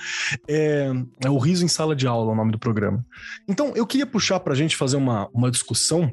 [0.47, 0.91] É,
[1.23, 3.05] é o Riso em Sala de Aula, o nome do programa.
[3.47, 6.11] Então, eu queria puxar pra gente fazer uma, uma discussão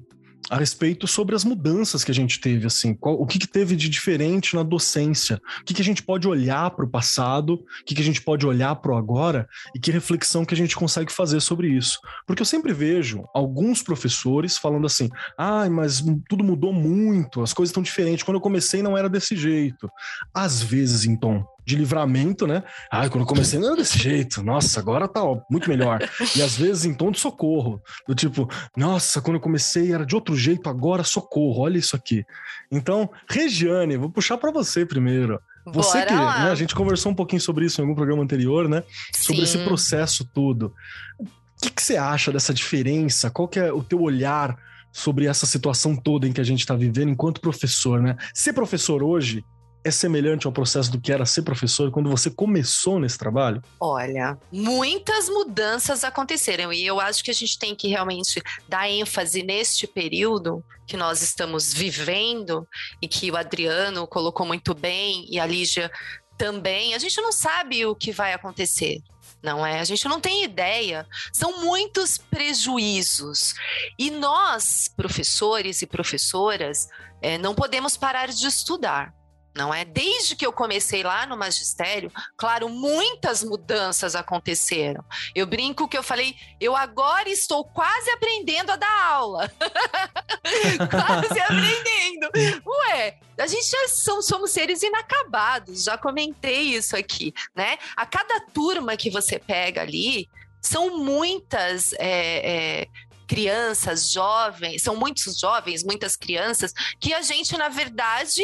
[0.50, 3.76] a respeito sobre as mudanças que a gente teve, assim, qual, o que, que teve
[3.76, 7.85] de diferente na docência, o que, que a gente pode olhar para o passado, o
[7.85, 10.76] que, que a gente pode olhar para o agora e que reflexão que a gente
[10.76, 11.98] consegue fazer sobre isso.
[12.26, 17.70] Porque eu sempre vejo alguns professores falando assim, ah, mas tudo mudou muito, as coisas
[17.70, 19.88] estão diferentes, quando eu comecei não era desse jeito.
[20.35, 22.62] Às vezes, então, de livramento, né?
[22.90, 24.42] Ah, quando eu comecei não era desse jeito.
[24.42, 26.01] Nossa, agora tá ó, muito melhor.
[26.37, 30.14] E às vezes em tom de socorro, do tipo, nossa, quando eu comecei era de
[30.14, 31.62] outro jeito, agora socorro.
[31.62, 32.25] Olha isso aqui.
[32.70, 35.40] Então, Regiane, vou puxar para você primeiro.
[35.66, 38.68] Você Bora que, né, a gente conversou um pouquinho sobre isso em algum programa anterior,
[38.68, 38.83] né?
[39.14, 39.59] Sobre Sim.
[39.59, 40.75] esse processo todo.
[41.20, 41.27] O
[41.62, 43.31] que, que você acha dessa diferença?
[43.31, 44.57] Qual que é o teu olhar
[44.90, 48.16] sobre essa situação toda em que a gente está vivendo enquanto professor, né?
[48.35, 49.44] Ser professor hoje
[49.85, 53.62] é semelhante ao processo do que era ser professor quando você começou nesse trabalho?
[53.81, 59.42] Olha, muitas mudanças aconteceram e eu acho que a gente tem que realmente dar ênfase
[59.42, 62.66] neste período que nós estamos vivendo
[63.01, 65.90] e que o Adriano colocou muito bem e a Lígia
[66.38, 66.95] também.
[66.95, 69.01] A gente não sabe o que vai acontecer
[69.42, 69.81] não é?
[69.81, 71.05] A gente não tem ideia.
[71.33, 73.55] São muitos prejuízos.
[73.99, 76.87] E nós, professores e professoras,
[77.21, 79.12] é, não podemos parar de estudar
[79.55, 79.85] não é?
[79.85, 85.05] Desde que eu comecei lá no magistério, claro, muitas mudanças aconteceram.
[85.35, 89.53] Eu brinco que eu falei, eu agora estou quase aprendendo a dar aula.
[90.91, 92.31] quase aprendendo.
[92.67, 97.79] Ué, a gente já são, somos seres inacabados, já comentei isso aqui, né?
[97.97, 100.29] A cada turma que você pega ali,
[100.62, 102.88] são muitas é, é,
[103.27, 108.43] crianças, jovens, são muitos jovens, muitas crianças, que a gente, na verdade,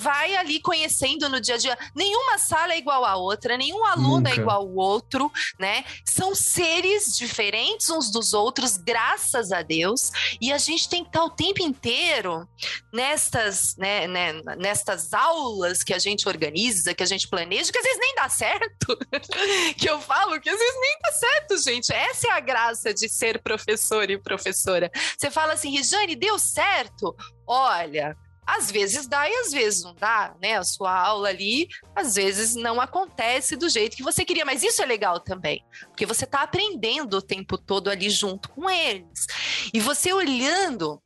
[0.00, 1.78] vai ali conhecendo no dia a dia.
[1.94, 4.30] Nenhuma sala é igual à outra, nenhum aluno é Nunca.
[4.30, 5.84] é igual ao outro, né?
[6.06, 10.10] São seres diferentes uns dos outros, graças a Deus.
[10.40, 12.48] E a gente tem que estar o tempo inteiro
[12.90, 17.84] nestas, né, né, nestas aulas que a gente organiza, que a gente planeja, que às
[17.84, 18.98] vezes nem dá certo.
[19.76, 21.92] que eu falo que às vezes nem dá certo, gente.
[21.92, 24.90] Essa é a graça de ser professor e professora.
[25.18, 27.14] Você fala assim, Rijane, deu certo?
[27.46, 28.16] Olha,
[28.56, 30.56] às vezes dá e às vezes não dá, né?
[30.56, 34.82] A sua aula ali, às vezes não acontece do jeito que você queria, mas isso
[34.82, 39.26] é legal também, porque você está aprendendo o tempo todo ali junto com eles.
[39.72, 41.00] E você olhando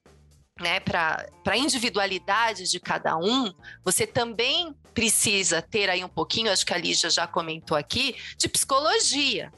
[0.60, 3.52] né, para a individualidade de cada um,
[3.84, 8.48] você também precisa ter aí um pouquinho, acho que a Lígia já comentou aqui, de
[8.48, 9.52] psicologia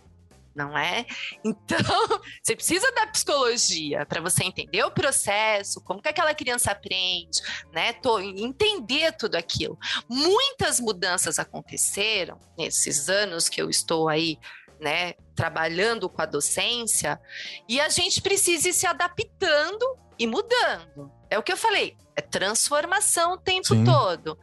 [0.57, 1.05] não é?
[1.45, 1.79] Então,
[2.43, 7.43] você precisa da psicologia para você entender o processo, como que aquela criança aprende,
[7.73, 7.93] né?
[7.93, 9.79] Tô, entender tudo aquilo.
[10.09, 14.39] Muitas mudanças aconteceram nesses anos que eu estou aí,
[14.81, 17.21] né, trabalhando com a docência,
[17.69, 21.13] e a gente precisa ir se adaptando e mudando.
[21.31, 23.85] É o que eu falei, é transformação o tempo Sim.
[23.85, 24.39] todo.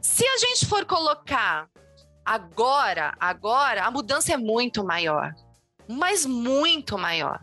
[0.00, 1.68] Se a gente for colocar
[2.24, 5.34] agora, agora, a mudança é muito maior
[5.88, 7.40] mas muito maior.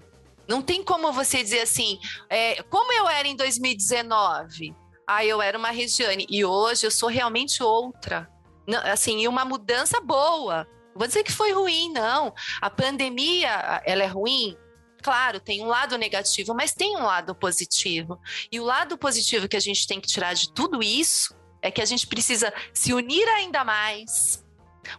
[0.47, 1.99] Não tem como você dizer assim,
[2.29, 4.75] é, como eu era em 2019,
[5.07, 8.29] ah, eu era uma Regiane, e hoje eu sou realmente outra.
[8.67, 10.67] Não, assim, uma mudança boa.
[10.95, 12.33] Vou dizer que foi ruim, não.
[12.61, 14.57] A pandemia, ela é ruim?
[15.01, 18.19] Claro, tem um lado negativo, mas tem um lado positivo.
[18.51, 21.81] E o lado positivo que a gente tem que tirar de tudo isso é que
[21.81, 24.45] a gente precisa se unir ainda mais,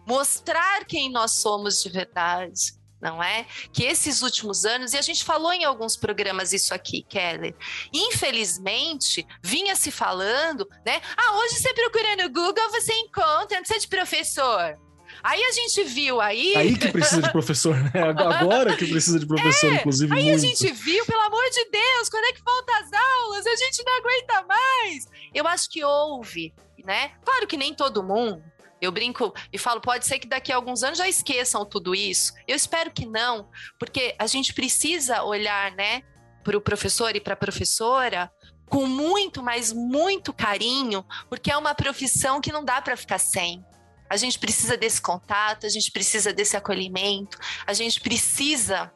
[0.05, 3.45] mostrar quem nós somos de verdade, não é?
[3.73, 7.53] Que esses últimos anos, e a gente falou em alguns programas isso aqui, Keller,
[7.93, 11.01] infelizmente, vinha se falando, né?
[11.17, 14.79] Ah, hoje você procura no Google, você encontra, não precisa de professor.
[15.21, 16.55] Aí a gente viu aí.
[16.55, 17.91] Aí que precisa de professor, né?
[18.39, 20.13] Agora que precisa de professor, é, inclusive.
[20.13, 20.35] Aí muito.
[20.35, 23.45] a gente viu, pelo amor de Deus, quando é que volta as aulas?
[23.45, 25.07] A gente não aguenta mais.
[25.33, 27.11] Eu acho que houve, né?
[27.23, 28.43] Claro que nem todo mundo,
[28.83, 32.33] eu brinco e falo, pode ser que daqui a alguns anos já esqueçam tudo isso.
[32.47, 36.03] Eu espero que não, porque a gente precisa olhar, né,
[36.43, 38.31] para o professor e para a professora
[38.65, 43.63] com muito, mas muito carinho, porque é uma profissão que não dá para ficar sem.
[44.09, 48.91] A gente precisa desse contato, a gente precisa desse acolhimento, a gente precisa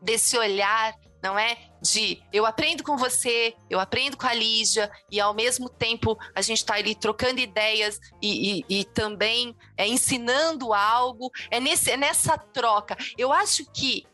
[0.00, 0.94] desse olhar
[1.26, 1.56] não é?
[1.80, 6.40] De eu aprendo com você, eu aprendo com a Lígia, e ao mesmo tempo a
[6.40, 11.30] gente está ali trocando ideias e, e, e também é, ensinando algo.
[11.50, 12.96] É, nesse, é nessa troca.
[13.16, 14.06] Eu acho que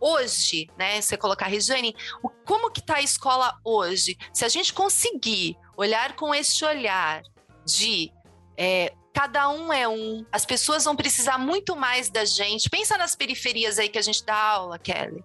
[0.00, 1.00] hoje, né?
[1.00, 4.18] Você colocar, Regiane, o, como que está a escola hoje?
[4.32, 7.22] Se a gente conseguir olhar com esse olhar
[7.64, 8.12] de
[8.56, 12.68] é, cada um é um, as pessoas vão precisar muito mais da gente.
[12.68, 15.24] Pensa nas periferias aí que a gente dá aula, Kelly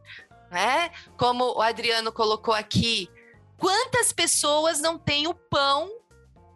[0.52, 0.90] né?
[1.18, 3.10] Como o Adriano colocou aqui,
[3.58, 5.90] quantas pessoas não têm o pão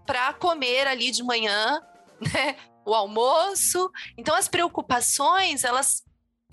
[0.06, 1.82] para comer ali de manhã,
[2.34, 2.56] né?
[2.86, 3.90] O almoço.
[4.18, 6.04] Então as preocupações, elas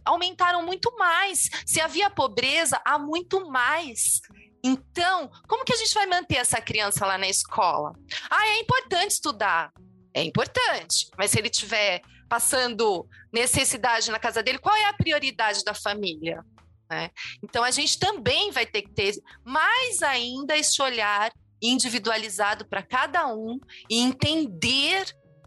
[0.05, 1.49] aumentaram muito mais.
[1.67, 4.21] Se havia pobreza, há muito mais.
[4.63, 7.93] Então, como que a gente vai manter essa criança lá na escola?
[8.29, 9.73] Ah, é importante estudar.
[10.13, 15.65] É importante, mas se ele tiver passando necessidade na casa dele, qual é a prioridade
[15.65, 16.45] da família?
[16.91, 17.11] Né?
[17.43, 23.27] Então a gente também vai ter que ter mais ainda esse olhar individualizado para cada
[23.27, 23.59] um
[23.91, 25.07] e entender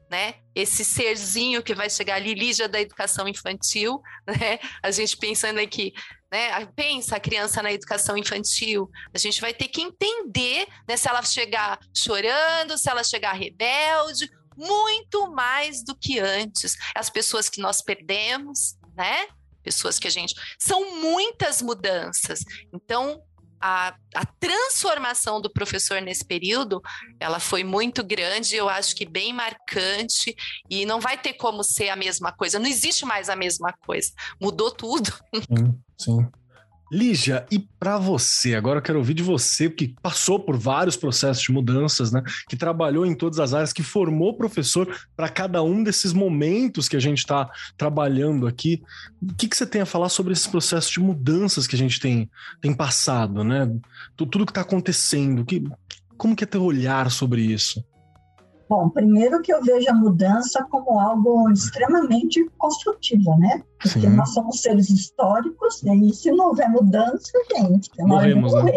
[0.10, 4.60] né, esse serzinho que vai chegar ali, Lígia da educação infantil, né?
[4.84, 5.94] A gente pensando aqui,
[6.30, 6.66] né?
[6.76, 11.24] Pensa a criança na educação infantil, a gente vai ter que entender né, se ela
[11.24, 16.76] chegar chorando, se ela chegar rebelde, muito mais do que antes.
[16.94, 19.28] As pessoas que nós perdemos, né?
[19.64, 20.36] Pessoas que a gente.
[20.58, 22.44] São muitas mudanças.
[22.74, 23.22] Então,
[23.62, 26.82] a, a, transformação do professor nesse período,
[27.20, 30.36] ela foi muito grande, eu acho que bem marcante,
[30.70, 34.12] e não vai ter como ser a mesma coisa, não existe mais a mesma coisa,
[34.42, 35.12] mudou tudo.
[35.36, 36.41] Sim, sim.
[36.92, 41.42] Lígia, e para você, agora eu quero ouvir de você, que passou por vários processos
[41.42, 42.22] de mudanças, né?
[42.50, 46.98] Que trabalhou em todas as áreas, que formou professor para cada um desses momentos que
[46.98, 48.84] a gente está trabalhando aqui.
[49.22, 51.98] O que, que você tem a falar sobre esses processos de mudanças que a gente
[51.98, 53.74] tem, tem passado, né?
[54.18, 55.64] Tudo que está acontecendo, que,
[56.18, 57.82] como que é teu olhar sobre isso?
[58.72, 63.62] Bom, primeiro que eu vejo a mudança como algo extremamente construtivo, né?
[63.78, 64.16] Porque Sim.
[64.16, 65.94] nós somos seres históricos, né?
[65.94, 68.72] e se não houver mudança, gente, é Morremos, né?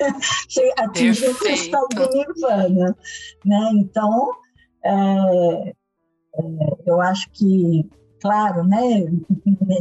[0.78, 2.96] atingir o estado do nirvana,
[3.44, 3.70] né?
[3.74, 4.30] Então,
[4.82, 5.74] é, é,
[6.86, 7.86] eu acho que,
[8.22, 9.04] claro, né?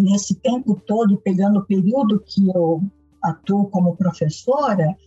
[0.02, 2.84] Nesse tempo todo, pegando o período que eu
[3.24, 4.98] atuo como professora,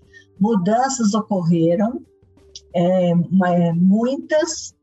[0.41, 2.01] mudanças ocorreram,
[2.75, 4.75] é, é, muitas.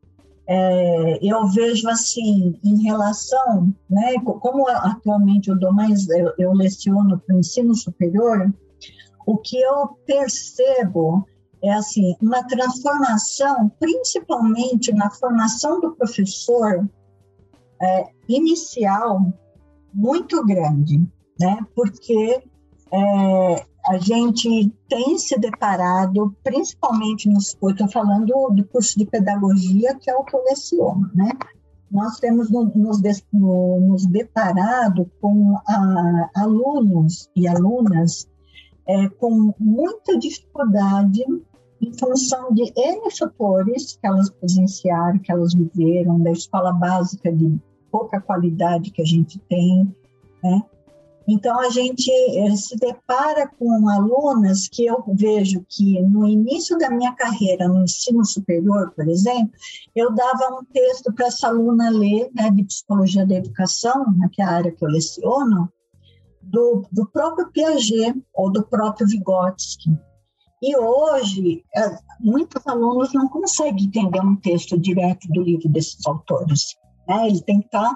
[0.52, 7.20] É, eu vejo assim, em relação, né, como atualmente eu dou mais, eu, eu leciono
[7.20, 8.52] para o ensino superior,
[9.28, 11.24] o que eu percebo
[11.62, 16.90] é assim uma transformação, principalmente na formação do professor
[17.80, 19.32] é, inicial,
[19.94, 21.00] muito grande,
[21.40, 21.60] né?
[21.76, 22.44] Porque
[22.92, 30.12] é, a gente tem se deparado, principalmente nos, estou falando do curso de pedagogia, que
[30.12, 31.32] é o que eu leciono, né?
[31.90, 33.02] Nós temos nos,
[33.34, 38.30] nos deparado com a, alunos e alunas
[38.88, 41.26] é, com muita dificuldade
[41.82, 47.60] em função de N fatores que elas presenciaram, que elas viveram, da escola básica de
[47.92, 49.92] pouca qualidade que a gente tem,
[50.44, 50.62] né?
[51.32, 56.90] Então, a gente eh, se depara com alunas que eu vejo que no início da
[56.90, 59.52] minha carreira no ensino superior, por exemplo,
[59.96, 64.42] eu dava um texto para essa aluna ler, né, de psicologia da educação, né, que
[64.42, 65.72] é a área que eu leciono,
[66.42, 69.92] do, do próprio Piaget ou do próprio Vygotsky.
[70.64, 76.76] E hoje, eh, muitos alunos não conseguem entender um texto direto do livro desses autores.
[77.08, 77.28] Né?
[77.28, 77.94] Ele tem que, tá,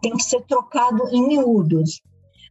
[0.00, 2.00] tem que ser trocado em miúdos.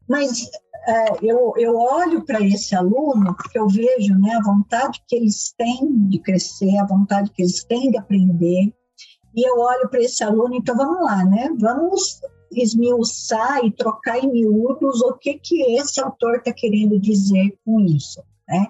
[0.08, 0.50] Mas
[0.88, 5.54] é, eu, eu olho para esse aluno porque eu vejo né, a vontade que eles
[5.58, 8.74] têm de crescer, a vontade que eles têm de aprender.
[9.36, 11.50] E eu olho para esse aluno, então vamos lá, né?
[11.60, 17.82] Vamos esmiuçar e trocar em miúdos o que, que esse autor está querendo dizer com
[17.82, 18.68] isso, né?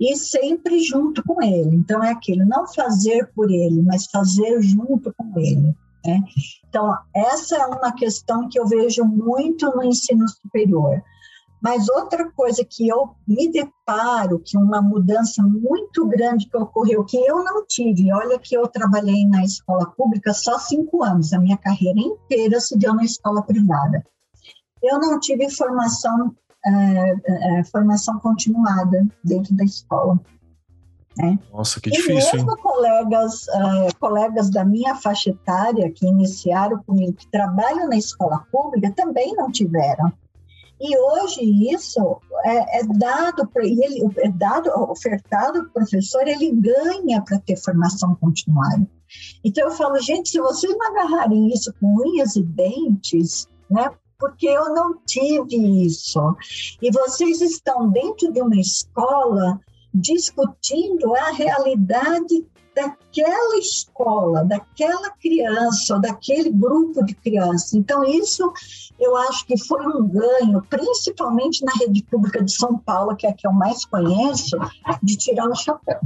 [0.00, 1.76] E sempre junto com ele.
[1.76, 5.74] Então, é aquilo, não fazer por ele, mas fazer junto com ele.
[6.08, 6.22] Né?
[6.66, 11.02] Então, essa é uma questão que eu vejo muito no ensino superior.
[11.60, 17.16] Mas outra coisa que eu me deparo, que uma mudança muito grande que ocorreu, que
[17.16, 21.58] eu não tive, olha que eu trabalhei na escola pública só cinco anos, a minha
[21.58, 24.04] carreira inteira se deu na escola privada.
[24.80, 26.32] Eu não tive formação,
[26.64, 30.18] é, é, formação continuada dentro da escola.
[31.18, 31.38] Né?
[31.52, 32.12] Nossa, que difícil.
[32.12, 32.56] E mesmo hein?
[32.62, 38.92] colegas, uh, colegas da minha faixa etária que iniciaram comigo, que trabalham na escola pública,
[38.94, 40.12] também não tiveram.
[40.80, 46.52] E hoje isso é, é dado para ele, é dado, ofertado para o professor, ele
[46.52, 48.86] ganha para ter formação continuada.
[49.44, 53.90] Então eu falo, gente, se vocês não agarrarem isso com unhas e dentes, né?
[54.20, 56.20] Porque eu não tive isso.
[56.82, 59.60] E vocês estão dentro de uma escola
[59.92, 67.74] discutindo a realidade daquela escola, daquela criança, daquele grupo de crianças.
[67.74, 68.52] Então, isso
[68.98, 73.30] eu acho que foi um ganho, principalmente na rede pública de São Paulo, que é
[73.30, 74.56] a que eu mais conheço,
[75.02, 75.98] de tirar o chapéu.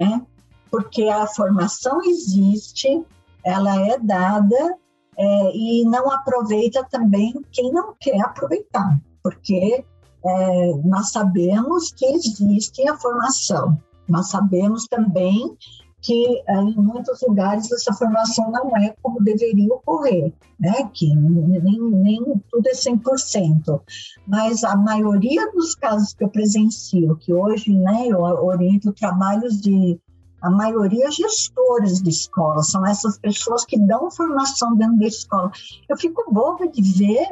[0.00, 0.22] Né?
[0.70, 3.04] Porque a formação existe,
[3.44, 4.76] ela é dada,
[5.16, 9.84] é, e não aproveita também quem não quer aproveitar, porque
[10.24, 15.56] é, nós sabemos que existe a formação, nós sabemos também
[16.02, 20.90] que é, em muitos lugares essa formação não é como deveria ocorrer, né?
[20.92, 23.80] que nem, nem tudo é 100%,
[24.26, 29.98] mas a maioria dos casos que eu presencio, que hoje né, eu oriento trabalhos de
[30.42, 35.52] a maioria gestores de escola, são essas pessoas que dão formação dentro da escola.
[35.88, 37.28] Eu fico boba de ver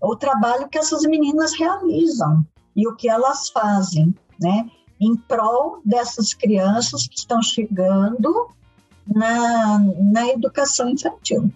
[0.00, 4.70] o trabalho que essas meninas realizam e o que elas fazem, né?
[5.00, 8.48] Em prol dessas crianças que estão chegando
[9.06, 11.52] na, na educação infantil,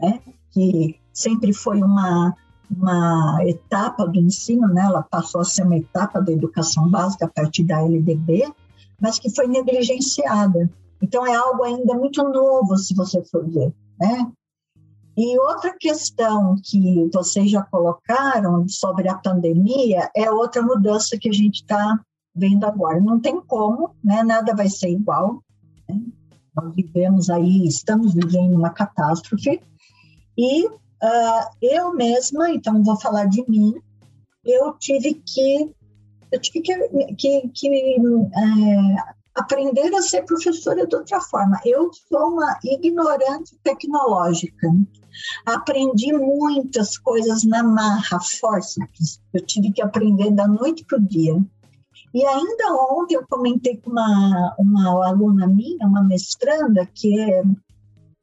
[0.00, 0.20] né?
[0.50, 2.34] que sempre foi uma,
[2.70, 4.82] uma etapa do ensino, né?
[4.82, 8.52] ela passou a ser uma etapa da educação básica a partir da LDB,
[9.00, 10.70] mas que foi negligenciada.
[11.02, 13.72] Então, é algo ainda muito novo, se você for ver.
[13.98, 14.32] Né?
[15.16, 21.32] E outra questão que vocês já colocaram sobre a pandemia é outra mudança que a
[21.32, 22.00] gente está
[22.34, 23.00] vendo agora.
[23.00, 24.22] Não tem como, né?
[24.24, 25.40] nada vai ser igual.
[25.88, 26.00] Né?
[26.56, 29.60] Nós vivemos aí, estamos vivendo uma catástrofe.
[30.36, 33.74] E uh, eu mesma, então vou falar de mim,
[34.44, 35.72] eu tive que
[36.32, 36.74] eu tive que,
[37.14, 41.60] que, que é, aprender a ser professora de outra forma.
[41.64, 44.68] Eu sou uma ignorante tecnológica.
[45.46, 48.80] Aprendi muitas coisas na marra, força.
[49.32, 51.42] Eu tive que aprender da noite para o dia.
[52.12, 57.42] E ainda ontem eu comentei com uma, uma aluna minha, uma mestranda, que é,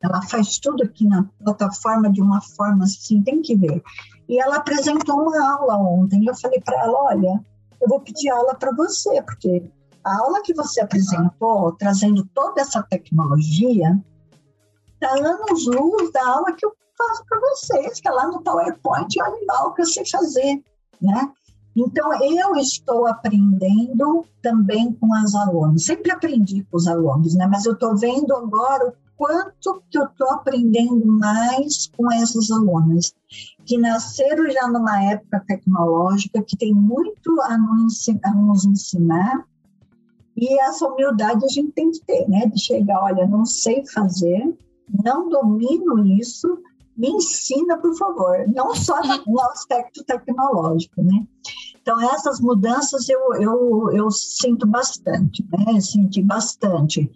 [0.01, 3.83] ela faz tudo aqui na plataforma de uma forma assim, tem que ver.
[4.29, 6.25] E ela apresentou uma aula ontem.
[6.25, 7.43] Eu falei para ela: olha,
[7.81, 9.63] eu vou pedir aula para você, porque
[10.03, 14.01] a aula que você apresentou, trazendo toda essa tecnologia,
[15.01, 19.07] está anos luz da aula que eu faço para vocês, que é lá no PowerPoint,
[19.19, 20.63] olha o que eu sei fazer,
[21.01, 21.31] né?
[21.75, 25.85] Então, eu estou aprendendo também com as alunas.
[25.85, 27.47] Sempre aprendi com os alunos, né?
[27.47, 33.13] Mas eu estou vendo agora o quanto que eu estou aprendendo mais com essas alunas,
[33.65, 39.45] que nasceram já numa época tecnológica, que tem muito a nos ensinar,
[40.35, 42.47] e essa humildade a gente tem que ter, né?
[42.47, 44.53] De chegar, olha, não sei fazer,
[45.03, 46.61] não domino isso,
[46.97, 48.45] me ensina, por favor.
[48.53, 51.25] Não só no aspecto tecnológico, né?
[51.81, 55.79] Então, essas mudanças eu, eu, eu sinto bastante, né?
[55.79, 57.09] Senti bastante.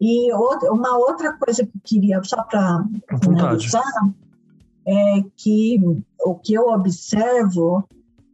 [0.00, 2.84] E outra, uma outra coisa que eu queria, só para
[3.22, 3.82] finalizar,
[4.86, 5.78] é que
[6.20, 7.84] o que eu observo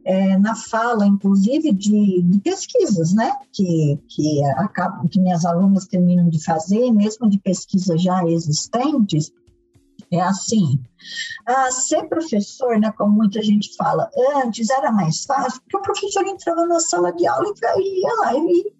[0.07, 6.29] é, na fala, inclusive, de, de, pesquisas, né, que, que, acabam, que minhas alunas terminam
[6.29, 9.33] de fazer, mesmo de pesquisas já existentes,
[10.13, 10.81] é assim,
[11.45, 16.25] ah, ser professor, né, como muita gente fala, antes era mais fácil, porque o professor
[16.25, 18.73] entrava na sala de aula e ia lá e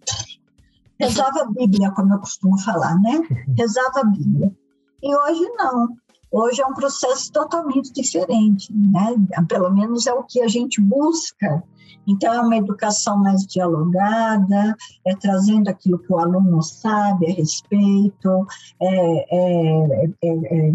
[1.01, 3.21] rezava a Bíblia, como eu costumo falar, né,
[3.59, 4.55] rezava a Bíblia.
[5.03, 5.89] E hoje não.
[6.31, 9.15] Hoje é um processo totalmente diferente, né?
[9.49, 11.63] Pelo menos é o que a gente busca.
[12.07, 18.47] Então, é uma educação mais dialogada, é trazendo aquilo que o aluno sabe a respeito,
[18.81, 20.73] é, é, é, é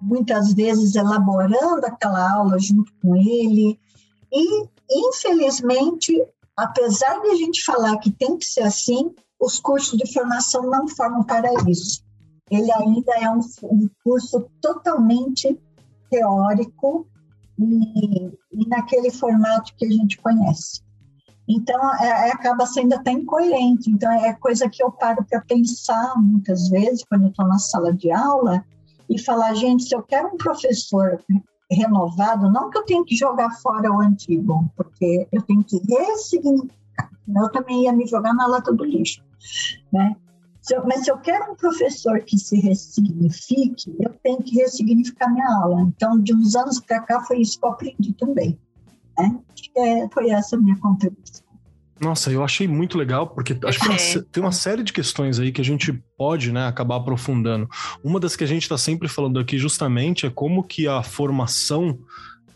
[0.00, 3.78] muitas vezes elaborando aquela aula junto com ele.
[4.32, 6.24] E, infelizmente,
[6.56, 10.86] apesar de a gente falar que tem que ser assim, os cursos de formação não
[10.88, 12.07] formam para isso
[12.50, 15.58] ele ainda é um, um curso totalmente
[16.10, 17.06] teórico
[17.58, 20.80] e, e, naquele formato que a gente conhece.
[21.48, 23.90] Então, é, é acaba sendo até incoerente.
[23.90, 28.10] Então, é coisa que eu paro para pensar muitas vezes quando estou na sala de
[28.10, 28.64] aula
[29.08, 31.22] e falar, gente, se eu quero um professor
[31.70, 37.10] renovado, não que eu tenho que jogar fora o antigo, porque eu tenho que ressignificar.
[37.34, 39.22] Eu também ia me jogar na lata do lixo,
[39.92, 40.16] né?
[40.68, 45.32] Se eu, mas se eu quero um professor que se ressignifique, eu tenho que ressignificar
[45.32, 45.80] minha aula.
[45.80, 48.58] Então, de uns anos para cá, foi isso que eu aprendi também.
[49.18, 49.34] Né?
[49.50, 51.42] Acho que é, foi essa a minha contribuição.
[51.98, 54.22] Nossa, eu achei muito legal, porque acho que é.
[54.30, 57.66] tem uma série de questões aí que a gente pode né, acabar aprofundando.
[58.04, 61.98] Uma das que a gente está sempre falando aqui justamente é como que a formação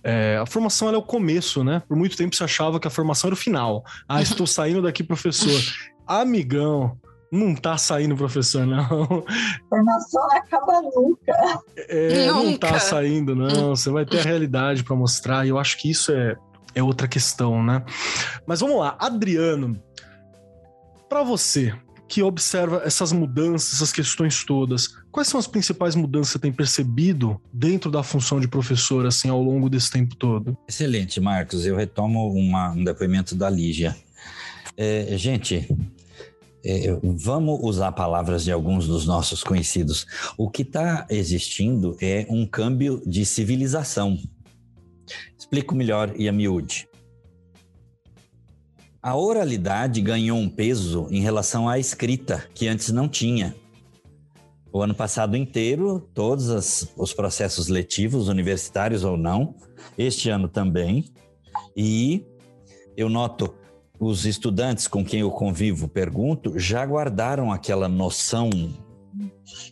[0.04, 1.82] é, a formação é o começo, né?
[1.88, 3.82] Por muito tempo se achava que a formação era o final.
[4.06, 5.58] Ah, estou saindo daqui, professor.
[6.06, 6.98] Amigão,
[7.33, 8.87] não tá saindo professor, não.
[9.70, 11.62] Formação não acaba nunca.
[11.89, 12.45] É, nunca.
[12.45, 13.74] não tá saindo, não.
[13.74, 16.37] Você vai ter a realidade para mostrar, e eu acho que isso é,
[16.74, 17.83] é outra questão, né?
[18.47, 19.83] Mas vamos lá, Adriano,
[21.09, 21.74] para você
[22.07, 26.53] que observa essas mudanças, essas questões todas, quais são as principais mudanças que você tem
[26.53, 30.55] percebido dentro da função de professor, assim, ao longo desse tempo todo?
[30.68, 31.64] Excelente, Marcos.
[31.64, 33.97] Eu retomo uma, um depoimento da Lígia.
[34.76, 35.66] É, gente,
[36.64, 40.06] é, vamos usar palavras de alguns dos nossos conhecidos.
[40.36, 44.18] O que está existindo é um câmbio de civilização.
[45.38, 46.88] Explico melhor e a miúde.
[49.02, 53.54] A oralidade ganhou um peso em relação à escrita, que antes não tinha.
[54.72, 59.56] O ano passado inteiro, todos as, os processos letivos, universitários ou não,
[59.98, 61.04] este ano também.
[61.76, 62.24] E
[62.96, 63.52] eu noto
[64.05, 68.50] os estudantes com quem eu convivo, pergunto, já guardaram aquela noção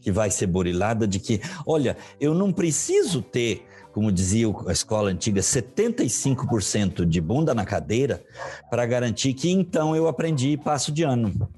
[0.00, 5.10] que vai ser burilada de que, olha, eu não preciso ter, como dizia a escola
[5.10, 8.22] antiga, 75% de bunda na cadeira
[8.70, 11.50] para garantir que então eu aprendi e passo de ano.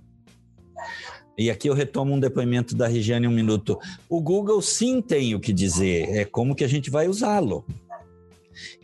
[1.36, 3.78] E aqui eu retomo um depoimento da Regiane um minuto.
[4.08, 7.66] O Google sim tem o que dizer, é como que a gente vai usá-lo.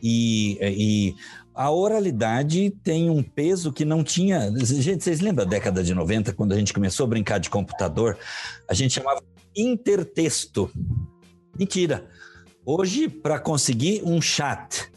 [0.03, 1.15] E, e
[1.59, 4.49] a oralidade tem um peso que não tinha.
[4.65, 8.17] Gente, vocês lembram da década de 90, quando a gente começou a brincar de computador?
[8.69, 9.21] A gente chamava
[9.57, 10.71] intertexto.
[11.59, 12.09] Mentira.
[12.65, 14.89] Hoje, para conseguir um chat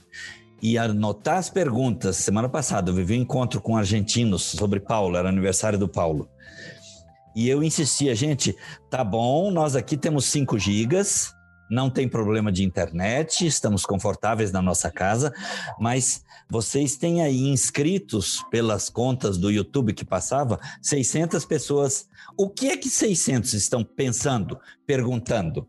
[0.62, 5.30] e anotar as perguntas, semana passada eu vivi um encontro com argentinos sobre Paulo, era
[5.30, 6.30] aniversário do Paulo.
[7.36, 8.56] E eu insistia, gente,
[8.88, 11.34] tá bom, nós aqui temos 5 gigas,
[11.72, 15.34] não tem problema de internet, estamos confortáveis na nossa casa,
[15.80, 22.10] mas vocês têm aí inscritos pelas contas do YouTube que passava 600 pessoas.
[22.38, 25.66] O que é que 600 estão pensando, perguntando?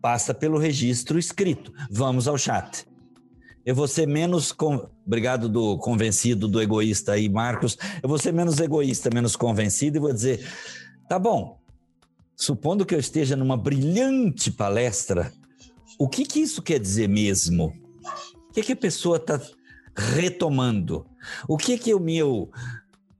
[0.00, 1.72] Passa pelo registro escrito.
[1.90, 2.86] Vamos ao chat.
[3.66, 4.52] Eu vou ser menos.
[4.52, 4.88] Com...
[5.04, 7.76] Obrigado do convencido, do egoísta aí, Marcos.
[8.00, 10.48] Eu vou ser menos egoísta, menos convencido e vou dizer:
[11.08, 11.61] tá bom,
[12.42, 15.32] supondo que eu esteja numa brilhante palestra,
[15.96, 17.72] o que, que isso quer dizer mesmo?
[18.48, 19.40] O que, que a pessoa está
[19.94, 21.06] retomando?
[21.48, 22.50] O que que o meu,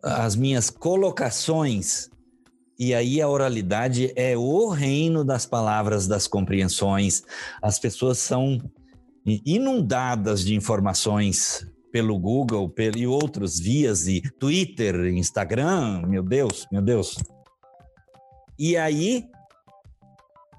[0.03, 2.11] as minhas colocações
[2.77, 7.23] e aí a oralidade é o reino das palavras, das compreensões.
[7.63, 8.61] As pessoas são
[9.25, 16.83] inundadas de informações pelo Google pelo, e outros vias, e Twitter, Instagram, meu Deus, meu
[16.83, 17.17] Deus.
[18.59, 19.29] E aí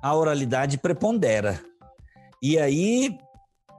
[0.01, 1.61] a oralidade prepondera.
[2.41, 3.17] E aí,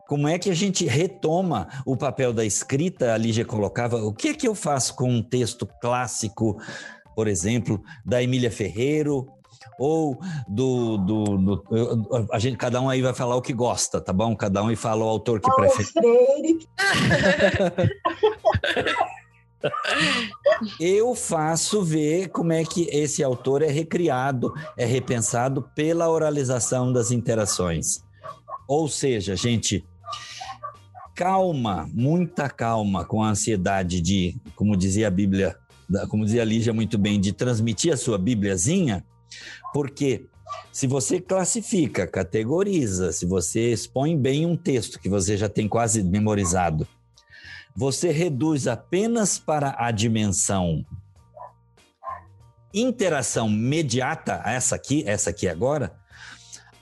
[0.08, 3.12] como é que a gente retoma o papel da escrita?
[3.12, 6.58] A Lígia colocava, o que é que eu faço com um texto clássico,
[7.14, 9.26] por exemplo, da Emília Ferreiro,
[9.78, 11.64] ou do, do, do,
[12.32, 14.34] a gente cada um aí vai falar o que gosta, tá bom?
[14.34, 15.88] Cada um aí fala o autor que Paulo prefere.
[15.88, 16.58] Freire.
[20.80, 27.10] Eu faço ver como é que esse autor é recriado, é repensado pela oralização das
[27.10, 28.02] interações.
[28.68, 29.84] Ou seja, gente,
[31.14, 35.56] calma, muita calma com a ansiedade de, como dizia a Bíblia,
[36.08, 39.04] como dizia a Lígia muito bem, de transmitir a sua Bíbliazinha,
[39.72, 40.26] porque
[40.72, 46.02] se você classifica, categoriza, se você expõe bem um texto que você já tem quase
[46.02, 46.86] memorizado,
[47.76, 50.84] você reduz apenas para a dimensão
[52.74, 55.94] interação imediata, essa aqui, essa aqui agora,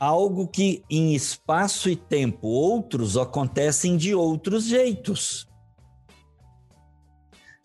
[0.00, 5.46] algo que em espaço e tempo outros acontecem de outros jeitos.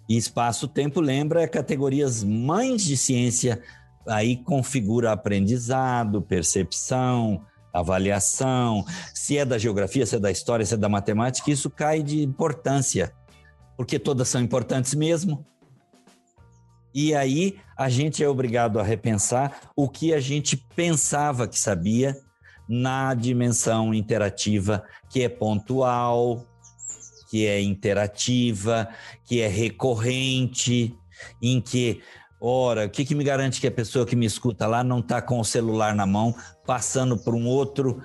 [0.09, 3.61] E espaço-tempo lembra categorias mães de ciência,
[4.05, 7.41] aí configura aprendizado, percepção,
[7.79, 12.01] avaliação, se é da geografia, se é da história, se é da matemática, isso cai
[12.01, 13.13] de importância,
[13.75, 15.45] porque todas são importantes mesmo.
[16.93, 22.17] E aí a gente é obrigado a repensar o que a gente pensava que sabia
[22.67, 26.45] na dimensão interativa, que é pontual,
[27.29, 28.89] que é interativa,
[29.25, 30.95] que é recorrente,
[31.41, 32.01] em que,
[32.39, 35.21] ora, o que, que me garante que a pessoa que me escuta lá não está
[35.21, 36.35] com o celular na mão,
[36.65, 38.01] passando por um outro,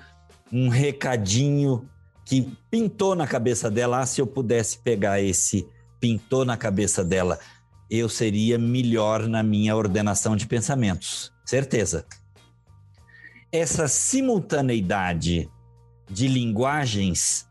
[0.51, 1.87] um recadinho
[2.25, 5.67] que pintou na cabeça dela, ah, se eu pudesse pegar esse
[5.99, 7.39] pintou na cabeça dela,
[7.89, 11.31] eu seria melhor na minha ordenação de pensamentos.
[11.45, 12.05] Certeza
[13.53, 15.47] essa simultaneidade
[16.09, 17.47] de linguagens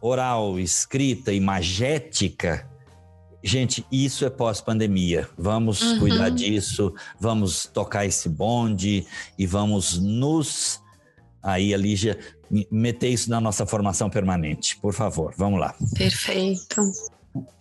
[0.00, 2.66] oral, escrita, imagética,
[3.42, 5.28] gente, isso é pós-pandemia.
[5.36, 5.98] Vamos uhum.
[5.98, 9.06] cuidar disso, vamos tocar esse bonde
[9.38, 10.80] e vamos nos.
[11.42, 12.18] Aí, a Lígia,
[12.70, 15.74] meter isso na nossa formação permanente, por favor, vamos lá.
[15.96, 16.80] Perfeito.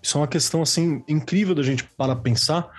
[0.02, 2.70] Isso é uma questão assim incrível da gente para pensar,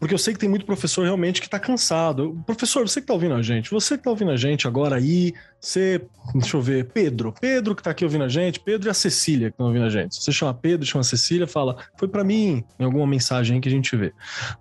[0.00, 2.42] porque eu sei que tem muito professor realmente que está cansado.
[2.46, 5.34] Professor, você que está ouvindo a gente, você que está ouvindo a gente agora aí,
[5.60, 6.00] você,
[6.34, 9.50] deixa eu ver, Pedro, Pedro que está aqui ouvindo a gente, Pedro e a Cecília
[9.50, 10.16] que estão ouvindo a gente.
[10.16, 13.94] Você chama Pedro, chama Cecília, fala, foi para mim, em alguma mensagem que a gente
[13.94, 14.10] vê.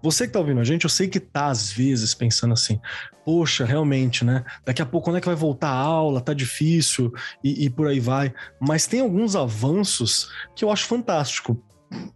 [0.04, 2.78] Você que está ouvindo a gente, eu sei que tá às vezes pensando assim,
[3.24, 4.44] poxa, realmente, né?
[4.66, 6.20] Daqui a pouco quando é que vai voltar a aula?
[6.20, 8.34] Tá difícil e, e por aí vai.
[8.60, 11.64] Mas tem alguns avanços que eu acho fantástico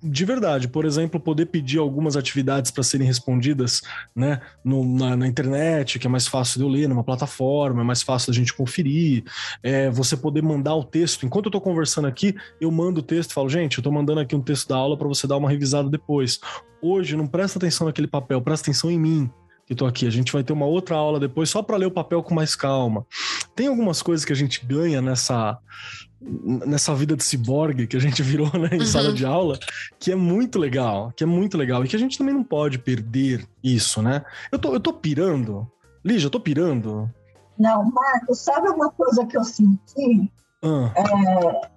[0.02, 3.82] de verdade, por exemplo, poder pedir algumas atividades para serem respondidas
[4.16, 7.84] né, no, na, na, internet, que é mais fácil de eu ler numa plataforma, é
[7.84, 9.24] mais fácil da gente conferir,
[9.64, 11.26] é, você poder mandar o texto.
[11.26, 14.20] Enquanto eu estou conversando aqui, eu mando o texto e falo, gente, eu estou mandando
[14.20, 16.40] aqui um texto da aula para você dar uma revisada depois.
[16.82, 19.32] Hoje, não presta atenção naquele papel, presta atenção em mim.
[19.66, 20.06] que estou aqui.
[20.06, 22.54] A gente vai ter uma outra aula depois só para ler o papel com mais
[22.54, 23.06] calma.
[23.56, 25.58] Tem algumas coisas que a gente ganha nessa
[26.66, 28.86] nessa vida de ciborgue que a gente virou né, em uhum.
[28.86, 29.60] sala de aula,
[30.00, 32.80] que é muito legal, que é muito legal e que a gente também não pode
[32.80, 34.24] perder isso, né?
[34.52, 35.68] Eu tô, eu tô pirando,
[36.04, 37.10] Lígia, eu tô pirando.
[37.58, 40.32] Não, Marcos, sabe uma coisa que eu senti?
[40.64, 40.92] Ah.
[40.96, 41.70] É,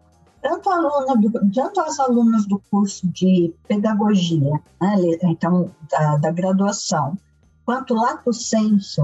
[0.42, 7.18] tanto, aluno do, tanto as alunas do curso de pedagogia, né, então da, da graduação,
[7.64, 9.02] quanto o lato senso,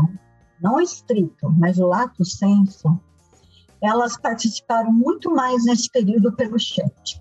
[0.60, 2.98] não estrito, mas o lato senso,
[3.82, 7.20] elas participaram muito mais nesse período pelo chat.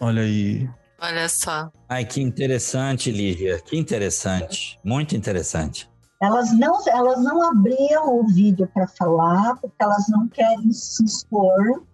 [0.00, 0.68] Olha aí.
[1.00, 1.70] Olha só.
[1.88, 3.60] Ai, que interessante, Lívia.
[3.60, 4.78] Que interessante.
[4.84, 5.88] Muito interessante.
[6.20, 11.84] Elas não, elas não abriam o vídeo para falar, porque elas não querem se expor,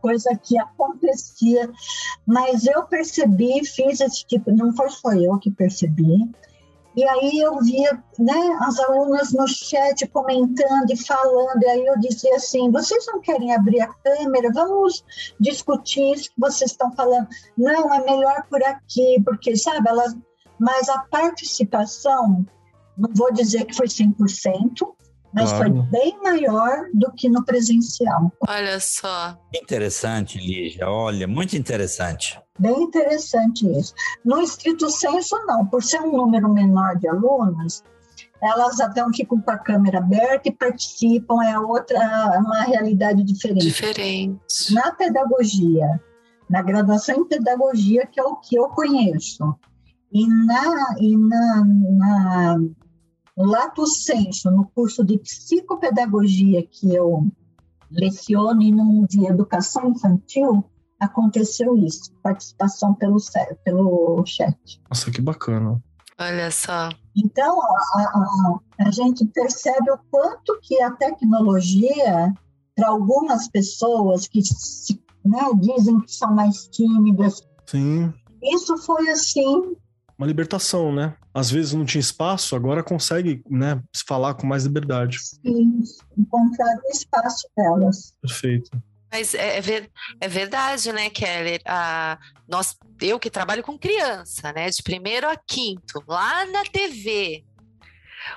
[0.00, 1.70] coisa que acontecia.
[2.26, 6.28] Mas eu percebi, fiz esse tipo, não foi só eu que percebi,
[6.98, 11.96] e aí eu via né, as alunas no chat comentando e falando, e aí eu
[12.00, 14.50] dizia assim: vocês não querem abrir a câmera?
[14.52, 15.04] Vamos
[15.38, 17.28] discutir isso que vocês estão falando.
[17.56, 20.16] Não, é melhor por aqui, porque, sabe, elas.
[20.58, 22.44] Mas a participação,
[22.96, 24.92] não vou dizer que foi 100%,
[25.32, 25.74] mas claro.
[25.74, 28.32] foi bem maior do que no presencial.
[28.46, 29.38] Olha só.
[29.54, 30.88] Interessante, Lígia.
[30.88, 32.40] Olha, muito interessante.
[32.58, 33.94] Bem interessante isso.
[34.24, 35.66] No estrito senso, não.
[35.66, 37.82] Por ser um número menor de alunos,
[38.40, 41.98] elas até ficam com a câmera aberta e participam, é outra,
[42.38, 43.66] uma realidade diferente.
[43.66, 44.72] Diferente.
[44.72, 46.00] Na pedagogia,
[46.48, 49.54] na graduação em pedagogia, que é o que eu conheço,
[50.12, 52.58] e na, e na, na
[53.40, 57.30] Lato senso, no curso de psicopedagogia que eu
[57.88, 60.64] leciono e no de educação infantil,
[60.98, 63.18] aconteceu isso, participação pelo,
[63.64, 64.82] pelo chat.
[64.90, 65.80] Nossa, que bacana.
[66.18, 66.88] Olha só.
[67.16, 72.34] Então, a, a, a gente percebe o quanto que a tecnologia,
[72.74, 78.12] para algumas pessoas que se, né, dizem que são mais tímidas, Sim.
[78.42, 79.76] isso foi assim
[80.18, 81.16] uma libertação, né?
[81.32, 85.18] Às vezes não tinha espaço, agora consegue, né, falar com mais liberdade.
[85.20, 85.80] Sim,
[86.16, 88.12] encontrar o espaço delas.
[88.20, 88.70] Perfeito.
[89.10, 89.88] Mas é, é,
[90.20, 91.62] é verdade, né, Keller?
[91.64, 97.44] Ah, nós, eu que trabalho com criança, né, de primeiro a quinto, lá na TV,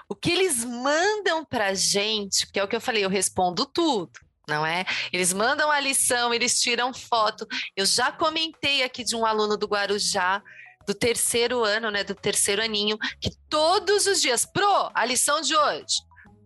[0.07, 4.11] o que eles mandam pra gente, porque é o que eu falei, eu respondo tudo
[4.47, 4.84] não é?
[5.13, 7.47] Eles mandam a lição, eles tiram foto.
[7.73, 10.43] Eu já comentei aqui de um aluno do Guarujá
[10.88, 15.55] do terceiro ano, né, do terceiro aninho, que todos os dias, pro, a lição de
[15.55, 15.97] hoje,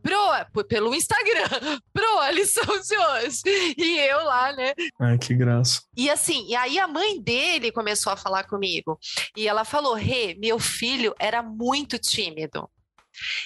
[0.05, 1.49] pro, pelo Instagram,
[1.91, 3.41] pro, a lição de hoje.
[3.77, 4.73] E eu lá, né?
[4.99, 5.81] Ai, que graça.
[5.97, 8.99] E assim, e aí a mãe dele começou a falar comigo.
[9.36, 12.69] E ela falou: Rê, meu filho era muito tímido.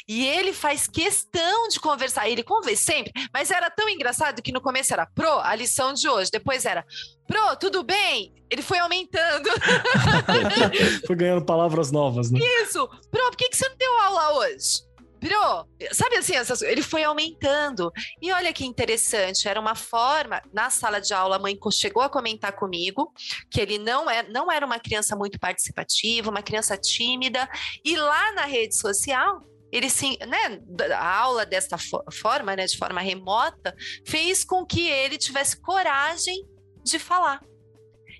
[0.07, 2.29] E ele faz questão de conversar.
[2.29, 6.07] Ele conversa sempre, mas era tão engraçado que no começo era pro, a lição de
[6.07, 6.29] hoje.
[6.31, 6.85] Depois era
[7.27, 8.33] pro, tudo bem?
[8.49, 9.49] Ele foi aumentando.
[11.05, 12.39] foi ganhando palavras novas, né?
[12.63, 12.87] Isso.
[13.11, 14.89] Pro, por que, que você não deu aula hoje?
[15.19, 17.91] Pro, sabe assim, essas, ele foi aumentando.
[18.21, 22.09] E olha que interessante, era uma forma, na sala de aula, a mãe chegou a
[22.09, 23.11] comentar comigo
[23.51, 27.49] que ele não, é, não era uma criança muito participativa, uma criança tímida,
[27.83, 29.41] e lá na rede social,
[29.71, 30.61] ele sim, né,
[30.93, 31.77] a aula desta
[32.11, 36.45] forma, né, de forma remota, fez com que ele tivesse coragem
[36.83, 37.41] de falar.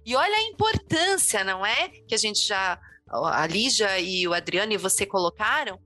[0.06, 1.90] E olha a importância, não é?
[2.08, 2.80] Que a gente já,
[3.10, 5.80] a Lígia e o Adriano e você colocaram,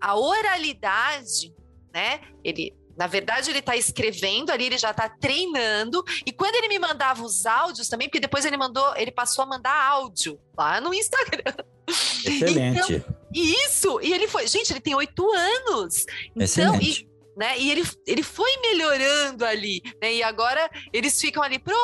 [0.00, 1.54] a oralidade,
[1.92, 2.20] né?
[2.44, 6.02] Ele, na verdade, ele está escrevendo ali, ele já está treinando.
[6.24, 9.46] E quando ele me mandava os áudios também, porque depois ele mandou, ele passou a
[9.46, 11.54] mandar áudio lá no Instagram.
[11.88, 12.94] Excelente.
[12.94, 16.06] Então, isso, e ele foi, gente, ele tem oito anos.
[16.34, 16.78] Então.
[16.80, 17.06] E,
[17.36, 20.14] né, e ele, ele foi melhorando ali, né?
[20.14, 21.76] E agora eles ficam ali, pro,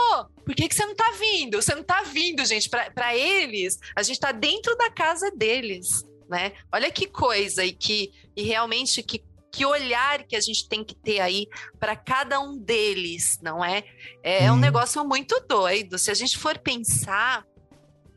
[0.47, 1.61] por que, que você não tá vindo?
[1.61, 2.71] Você não tá vindo, gente.
[2.71, 6.53] Para eles, a gente tá dentro da casa deles, né?
[6.73, 9.23] Olha que coisa, e que e realmente que
[9.53, 11.47] que olhar que a gente tem que ter aí
[11.79, 13.85] para cada um deles, não é?
[14.23, 14.47] É hum.
[14.47, 14.61] um uhum.
[14.61, 15.99] negócio muito doido.
[15.99, 17.45] Se a gente for pensar,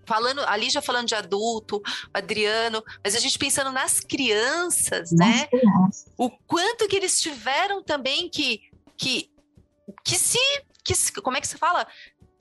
[0.05, 1.81] falando, ali já falando de adulto,
[2.13, 5.47] Adriano, mas a gente pensando nas crianças, né?
[6.17, 8.61] O quanto que eles tiveram também que
[8.97, 9.29] que
[10.03, 10.39] que se
[10.83, 11.87] que como é que se fala?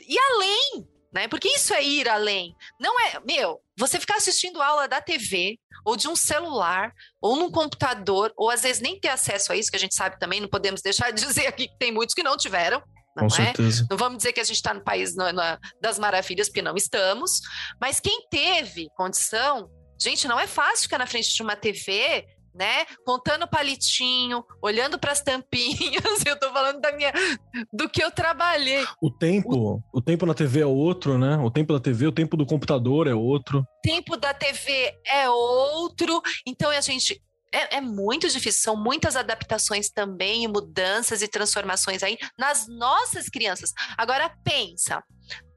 [0.00, 1.28] E além, né?
[1.28, 2.54] Porque isso é ir além.
[2.78, 7.50] Não é, meu, você ficar assistindo aula da TV ou de um celular ou num
[7.50, 10.48] computador, ou às vezes nem ter acesso a isso, que a gente sabe também, não
[10.48, 12.82] podemos deixar de dizer aqui que tem muitos que não tiveram,
[13.16, 13.44] não Com é?
[13.46, 13.86] certeza.
[13.90, 15.42] Não vamos dizer que a gente está no país no, no,
[15.80, 17.40] das maravilhas, porque não estamos.
[17.80, 22.84] Mas quem teve condição, gente, não é fácil ficar na frente de uma TV né?
[23.04, 26.04] Contando palitinho, olhando para as tampinhas.
[26.24, 27.12] Eu tô falando da minha
[27.72, 28.84] do que eu trabalhei.
[29.02, 29.82] O tempo, o...
[29.92, 31.36] o tempo na TV é outro, né?
[31.38, 33.60] O tempo da TV, o tempo do computador é outro.
[33.60, 36.22] O tempo da TV é outro.
[36.46, 37.20] Então a gente
[37.54, 43.72] é, é, muito difícil, são muitas adaptações também, mudanças e transformações aí nas nossas crianças.
[43.96, 45.02] Agora pensa,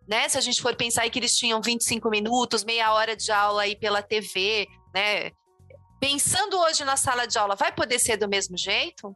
[0.07, 0.29] né?
[0.29, 3.75] Se a gente for pensar que eles tinham 25 minutos, meia hora de aula aí
[3.75, 5.31] pela TV, né?
[5.99, 9.15] Pensando hoje na sala de aula, vai poder ser do mesmo jeito?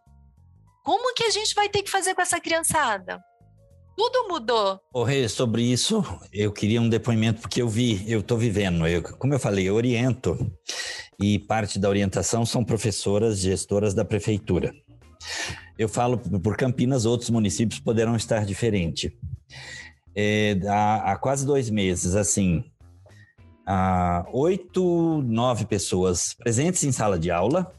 [0.84, 3.20] Como que a gente vai ter que fazer com essa criançada?
[3.96, 4.80] Tudo mudou.
[4.92, 6.04] Ô, Rê, sobre isso,
[6.34, 8.88] eu queria um depoimento, porque eu vi, eu estou vivendo.
[8.88, 10.36] Eu, como eu falei, eu oriento,
[11.22, 14.74] e parte da orientação são professoras, gestoras da prefeitura.
[15.78, 19.16] Eu falo por Campinas, outros municípios poderão estar diferente.
[20.16, 22.64] É, há, há quase dois meses, assim,
[24.34, 27.74] oito, nove pessoas presentes em sala de aula,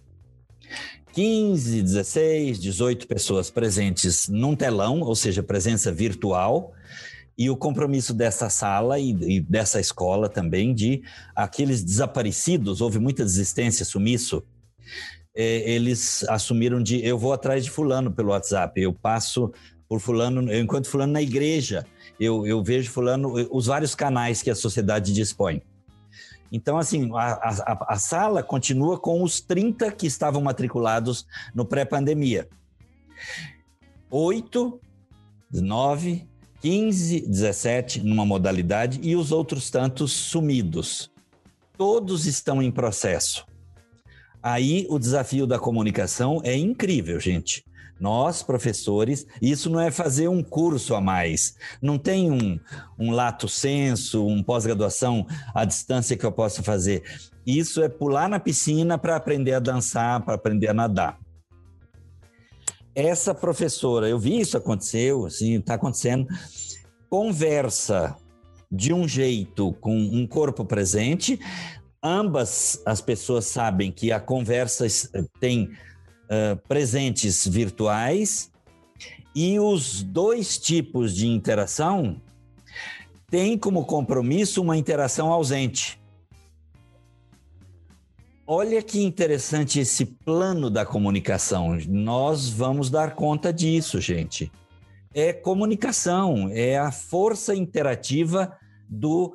[1.12, 6.72] 15, 16, 18 pessoas presentes num telão, ou seja, presença virtual,
[7.42, 11.02] e o compromisso dessa sala e, e, dessa escola também de
[11.34, 14.44] aqueles desaparecidos, houve muita desistência, sumiço,
[15.34, 19.52] é, eles assumiram de eu vou atrás de fulano pelo WhatsApp, eu passo
[19.88, 21.84] por fulano, eu encontro fulano na igreja,
[22.20, 25.60] eu, eu vejo fulano, os vários canais que a sociedade dispõe.
[26.52, 32.48] Então, assim, a, a, a sala continua com os 30 que estavam matriculados no pré-pandemia.
[34.08, 34.80] Oito,
[35.50, 36.28] nove,
[36.62, 41.10] 15, 17 numa modalidade e os outros tantos sumidos.
[41.76, 43.44] Todos estão em processo.
[44.40, 47.64] Aí o desafio da comunicação é incrível, gente.
[47.98, 51.56] Nós, professores, isso não é fazer um curso a mais.
[51.80, 52.60] Não tem um,
[52.96, 57.02] um lato senso, um pós-graduação à distância que eu possa fazer.
[57.44, 61.21] Isso é pular na piscina para aprender a dançar, para aprender a nadar.
[62.94, 66.26] Essa professora, eu vi isso aconteceu, assim, está acontecendo,
[67.08, 68.16] conversa
[68.70, 71.38] de um jeito com um corpo presente.
[72.02, 74.86] Ambas as pessoas sabem que a conversa
[75.40, 78.50] tem uh, presentes virtuais
[79.34, 82.20] e os dois tipos de interação
[83.30, 86.01] têm como compromisso uma interação ausente.
[88.46, 91.78] Olha que interessante esse plano da comunicação.
[91.88, 94.50] Nós vamos dar conta disso, gente.
[95.14, 98.52] É comunicação, é a força interativa
[98.88, 99.34] do.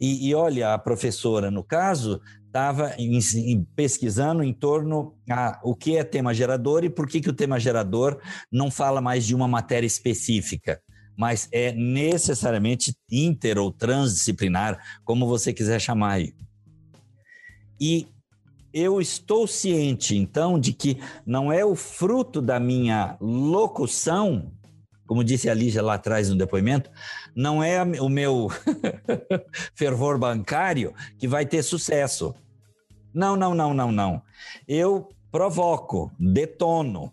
[0.00, 2.96] E, e olha, a professora, no caso, estava
[3.76, 7.60] pesquisando em torno a o que é tema gerador e por que, que o tema
[7.60, 10.80] gerador não fala mais de uma matéria específica,
[11.16, 16.20] mas é necessariamente inter ou transdisciplinar, como você quiser chamar.
[17.80, 18.08] E
[18.78, 24.52] eu estou ciente, então, de que não é o fruto da minha locução,
[25.06, 26.90] como disse a Lígia lá atrás no depoimento,
[27.34, 28.48] não é o meu
[29.74, 32.34] fervor bancário que vai ter sucesso.
[33.12, 34.22] Não, não, não, não, não.
[34.66, 37.12] Eu provoco, detono,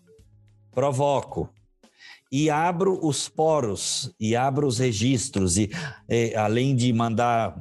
[0.72, 1.48] provoco
[2.30, 5.70] e abro os poros e abro os registros e,
[6.08, 7.56] e além de mandar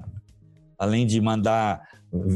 [0.78, 1.82] além de mandar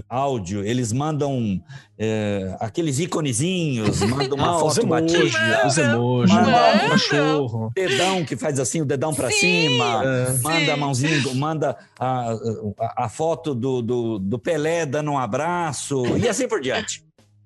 [0.08, 1.62] áudio, eles mandam
[1.98, 8.36] é, aqueles iconezinhos, mandam uma ah, foto batida, os emojis, manda um cachorro, dedão que
[8.36, 10.38] faz assim, o dedão para cima, é.
[10.42, 12.32] manda a mãozinha, manda a,
[12.80, 17.04] a, a foto do, do, do, Pelé dando um abraço e assim por diante.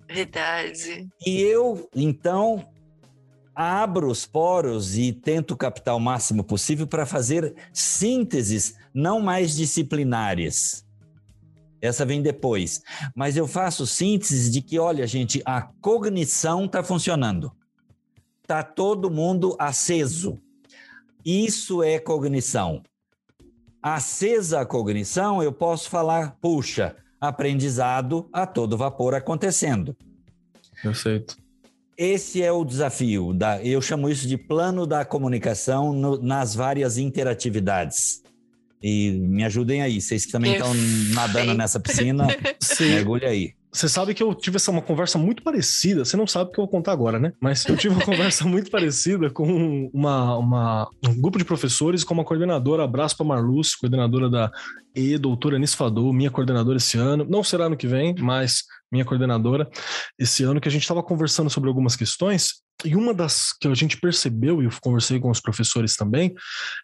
[0.07, 1.07] Verdade.
[1.25, 2.65] E eu, então,
[3.55, 10.83] abro os poros e tento captar o máximo possível para fazer sínteses não mais disciplinares
[11.83, 12.81] essa vem depois.
[13.13, 17.51] Mas eu faço síntese de que, olha, gente, a cognição está funcionando.
[18.41, 20.39] Está todo mundo aceso.
[21.25, 22.81] Isso é cognição.
[23.81, 29.95] Acesa a cognição, eu posso falar, puxa, aprendizado a todo vapor acontecendo.
[30.81, 31.37] Perfeito.
[31.97, 33.33] Esse é o desafio.
[33.33, 38.22] Da, eu chamo isso de plano da comunicação no, nas várias interatividades.
[38.83, 40.73] E me ajudem aí, vocês que também estão
[41.13, 42.27] nadando nessa piscina,
[42.81, 43.53] mergulhe aí.
[43.73, 46.05] Você sabe que eu tive essa uma conversa muito parecida.
[46.05, 47.33] Você não sabe o que eu vou contar agora, né?
[47.41, 52.13] Mas eu tive uma conversa muito parecida com uma, uma, um grupo de professores com
[52.13, 52.83] uma coordenadora.
[52.83, 54.51] Abraço para Marluz, coordenadora da
[54.95, 55.75] E, doutora Anis
[56.13, 57.25] minha coordenadora esse ano.
[57.27, 59.67] Não será ano que vem, mas minha coordenadora
[60.19, 62.61] esse ano, que a gente estava conversando sobre algumas questões.
[62.85, 66.35] E uma das que a gente percebeu, e eu conversei com os professores também,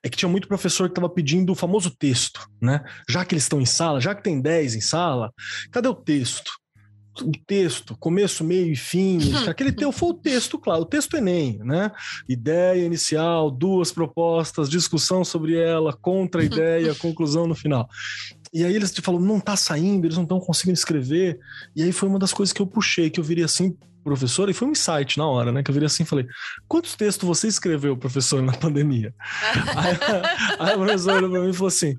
[0.03, 2.83] é que tinha muito professor que estava pedindo o famoso texto, né?
[3.07, 5.31] Já que eles estão em sala, já que tem 10 em sala,
[5.71, 6.51] cadê o texto?
[7.21, 11.59] O texto, começo, meio e fim, aquele teu foi o texto, claro, o texto Enem,
[11.59, 11.91] né?
[12.27, 17.87] Ideia inicial, duas propostas, discussão sobre ela, contra a ideia, conclusão no final.
[18.53, 21.39] E aí eles te falam, não tá saindo, eles não estão conseguindo escrever.
[21.75, 24.53] E aí foi uma das coisas que eu puxei, que eu virei assim, professor, e
[24.53, 25.61] foi um insight na hora, né?
[25.61, 26.25] Que eu virei assim e falei:
[26.67, 29.13] quantos textos você escreveu, professor, na pandemia?
[29.75, 29.97] aí,
[30.59, 31.95] aí a professora olhou pra mim e falou assim: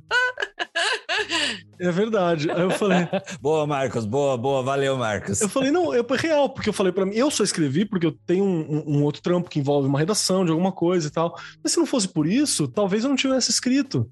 [1.79, 2.51] é verdade.
[2.51, 3.09] Aí eu falei.
[3.41, 5.41] boa, Marcos, boa, boa, valeu, Marcos.
[5.41, 8.13] Eu falei, não, é real, porque eu falei para mim, eu só escrevi porque eu
[8.27, 11.35] tenho um, um, outro trampo que envolve uma redação de alguma coisa e tal.
[11.63, 14.09] Mas se não fosse por isso, talvez eu não tivesse escrito.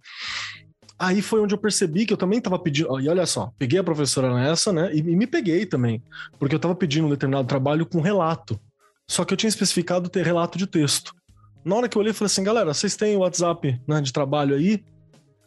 [0.98, 3.00] Aí foi onde eu percebi que eu também estava pedindo.
[3.00, 4.92] E olha só, peguei a professora nessa, né?
[4.92, 6.02] E, e me peguei também.
[6.38, 8.58] Porque eu estava pedindo um determinado trabalho com relato.
[9.08, 11.14] Só que eu tinha especificado ter relato de texto.
[11.64, 14.12] Na hora que eu olhei, eu falei assim, galera, vocês têm o WhatsApp né, de
[14.12, 14.82] trabalho aí?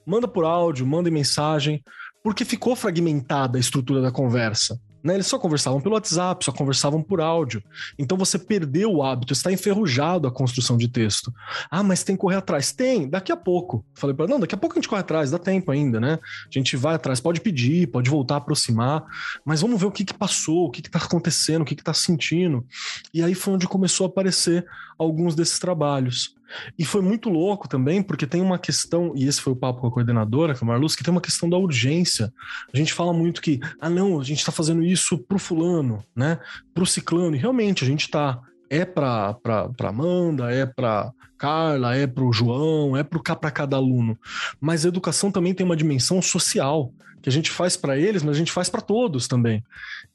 [0.06, 1.84] Manda por áudio, manda mensagem,
[2.24, 4.80] porque ficou fragmentada a estrutura da conversa.
[5.04, 5.16] Né?
[5.16, 7.64] Eles só conversavam pelo WhatsApp, só conversavam por áudio.
[7.97, 11.34] Então você perdeu o hábito, está enferrujado a construção de texto.
[11.70, 12.72] Ah, mas tem que correr atrás.
[12.72, 13.86] Tem, daqui a pouco.
[13.95, 16.20] Falei para não, daqui a pouco a gente corre atrás, dá tempo ainda, né?
[16.45, 19.04] A gente vai atrás, pode pedir, pode voltar aproximar,
[19.45, 22.66] mas vamos ver o que, que passou, o que está acontecendo, o que está sentindo.
[23.14, 24.66] E aí foi onde começou a aparecer
[24.97, 26.36] alguns desses trabalhos.
[26.78, 29.88] E foi muito louco também, porque tem uma questão, e esse foi o papo com
[29.88, 32.32] a coordenadora, com a Marluz, que tem uma questão da urgência.
[32.74, 36.39] A gente fala muito que, ah, não, a gente está fazendo isso pro fulano, né?
[36.74, 38.39] Pro ciclano, e realmente a gente está
[38.70, 39.36] é para
[39.84, 44.18] Amanda, é para Carla, é para o João, é para cada aluno.
[44.62, 48.36] Mas a educação também tem uma dimensão social que a gente faz para eles, mas
[48.36, 49.62] a gente faz para todos também.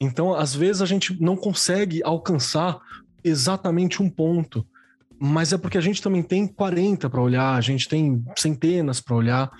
[0.00, 2.78] Então, às vezes a gente não consegue alcançar
[3.22, 4.66] exatamente um ponto
[5.18, 9.16] mas é porque a gente também tem 40 para olhar, a gente tem centenas para
[9.16, 9.50] olhar.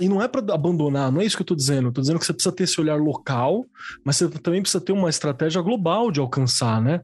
[0.00, 1.92] E não é para abandonar, não é isso que eu estou dizendo.
[1.92, 3.64] Tô dizendo que você precisa ter esse olhar local,
[4.04, 7.00] mas você também precisa ter uma estratégia global de alcançar, né?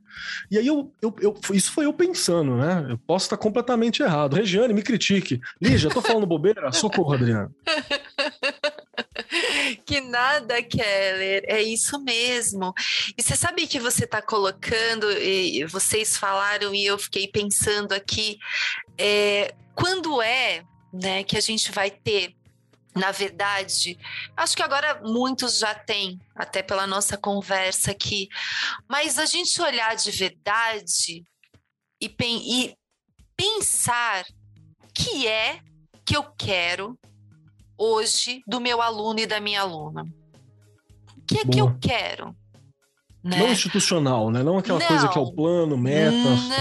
[0.51, 2.87] E aí eu, eu, eu isso foi eu pensando, né?
[2.91, 4.35] Eu posso estar completamente errado.
[4.35, 5.41] Regiane, me critique.
[5.61, 6.73] Lígia, tô falando bobeira?
[6.73, 7.51] Socorro, Adriana.
[9.91, 12.73] que nada, Keller, é isso mesmo.
[13.19, 18.39] E você sabe que você está colocando, e vocês falaram e eu fiquei pensando aqui,
[18.97, 20.63] é, quando é
[20.93, 22.37] né, que a gente vai ter
[22.93, 23.97] na verdade,
[24.37, 28.29] acho que agora muitos já têm, até pela nossa conversa aqui,
[28.89, 31.25] mas a gente olhar de verdade
[32.01, 32.75] e, e
[33.37, 34.25] pensar
[34.93, 35.61] que é
[36.05, 36.99] que eu quero
[37.81, 40.07] hoje do meu aluno e da minha aluna?
[41.17, 41.53] O que é Boa.
[41.53, 42.37] que eu quero?
[43.23, 43.37] Né?
[43.37, 44.43] Não institucional, né?
[44.43, 46.11] Não aquela não, coisa que é o plano, meta.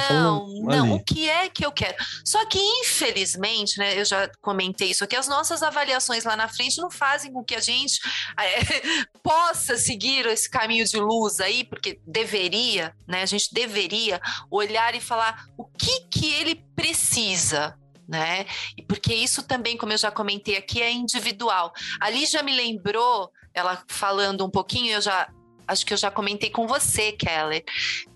[0.09, 0.95] Não, não.
[0.95, 1.95] O que é que eu quero?
[2.25, 3.97] Só que, infelizmente, né?
[3.97, 7.55] Eu já comentei isso aqui, as nossas avaliações lá na frente não fazem com que
[7.55, 8.01] a gente
[8.37, 13.21] é, possa seguir esse caminho de luz aí, porque deveria, né?
[13.21, 14.19] A gente deveria
[14.51, 17.73] olhar e falar o que que ele precisa
[18.09, 18.45] né?
[18.87, 21.71] Porque isso também, como eu já comentei aqui, é individual.
[21.99, 25.29] Ali já me lembrou, ela falando um pouquinho, eu já
[25.67, 27.63] acho que eu já comentei com você, Keller,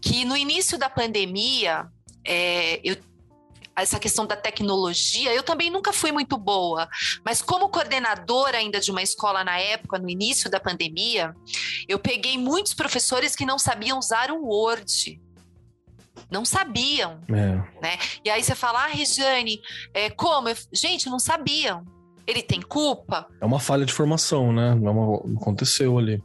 [0.01, 1.85] que no início da pandemia,
[2.25, 2.97] é, eu
[3.75, 6.87] essa questão da tecnologia, eu também nunca fui muito boa,
[7.25, 11.35] mas como coordenadora ainda de uma escola na época, no início da pandemia,
[11.87, 15.19] eu peguei muitos professores que não sabiam usar o Word
[16.33, 17.81] não sabiam, é.
[17.81, 17.97] né?
[18.25, 19.61] E aí você fala, ah, Regiane,
[19.93, 20.49] é, como?
[20.49, 21.85] Eu, gente, não sabiam.
[22.25, 23.27] Ele tem culpa?
[23.39, 24.69] É uma falha de formação, né?
[24.69, 26.21] É uma, aconteceu ali.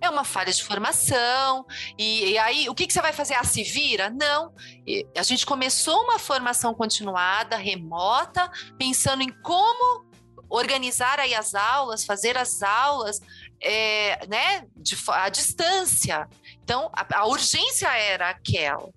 [0.00, 1.66] É uma falha de formação.
[1.98, 3.34] E, e aí, o que, que, você vai fazer?
[3.34, 4.10] Ah, se vira?
[4.10, 4.52] Não.
[4.86, 10.04] E a gente começou uma formação continuada, remota, pensando em como
[10.48, 13.20] organizar aí as aulas, fazer as aulas,
[13.60, 16.28] é, né, de, à distância.
[16.62, 18.88] Então, a, a urgência era aquela.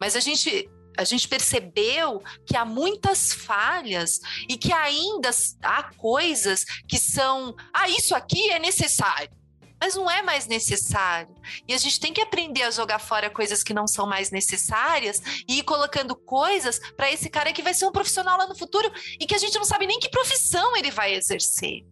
[0.00, 0.68] Mas a gente
[0.98, 4.18] a gente percebeu que há muitas falhas
[4.48, 5.28] e que ainda
[5.62, 9.30] há coisas que são, ah, isso aqui é necessário.
[9.78, 11.34] Mas não é mais necessário.
[11.68, 15.20] E a gente tem que aprender a jogar fora coisas que não são mais necessárias
[15.46, 18.90] e ir colocando coisas para esse cara que vai ser um profissional lá no futuro
[19.20, 21.84] e que a gente não sabe nem que profissão ele vai exercer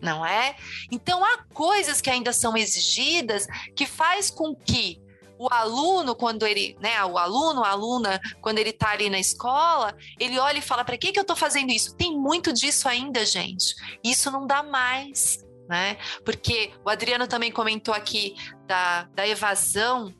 [0.00, 0.56] não é?
[0.90, 3.46] Então há coisas que ainda são exigidas
[3.76, 5.00] que faz com que
[5.38, 9.96] o aluno, quando ele, né, o aluno, a aluna, quando ele está ali na escola,
[10.18, 11.96] ele olha e fala: para que, que eu estou fazendo isso?
[11.96, 13.74] Tem muito disso ainda, gente.
[14.04, 15.44] Isso não dá mais.
[15.68, 15.96] Né?
[16.24, 18.34] Porque o Adriano também comentou aqui
[18.66, 20.12] da, da evasão.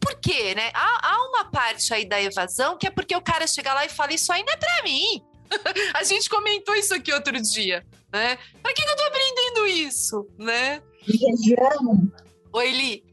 [0.00, 0.70] Por quê, né?
[0.74, 3.88] Há, há uma parte aí da evasão que é porque o cara chega lá e
[3.88, 5.22] fala: Isso aí não é para mim.
[5.94, 8.38] A gente comentou isso aqui outro dia, né?
[8.62, 10.82] Para que, que eu tô aprendendo isso, né?
[12.52, 13.11] Oi, Li.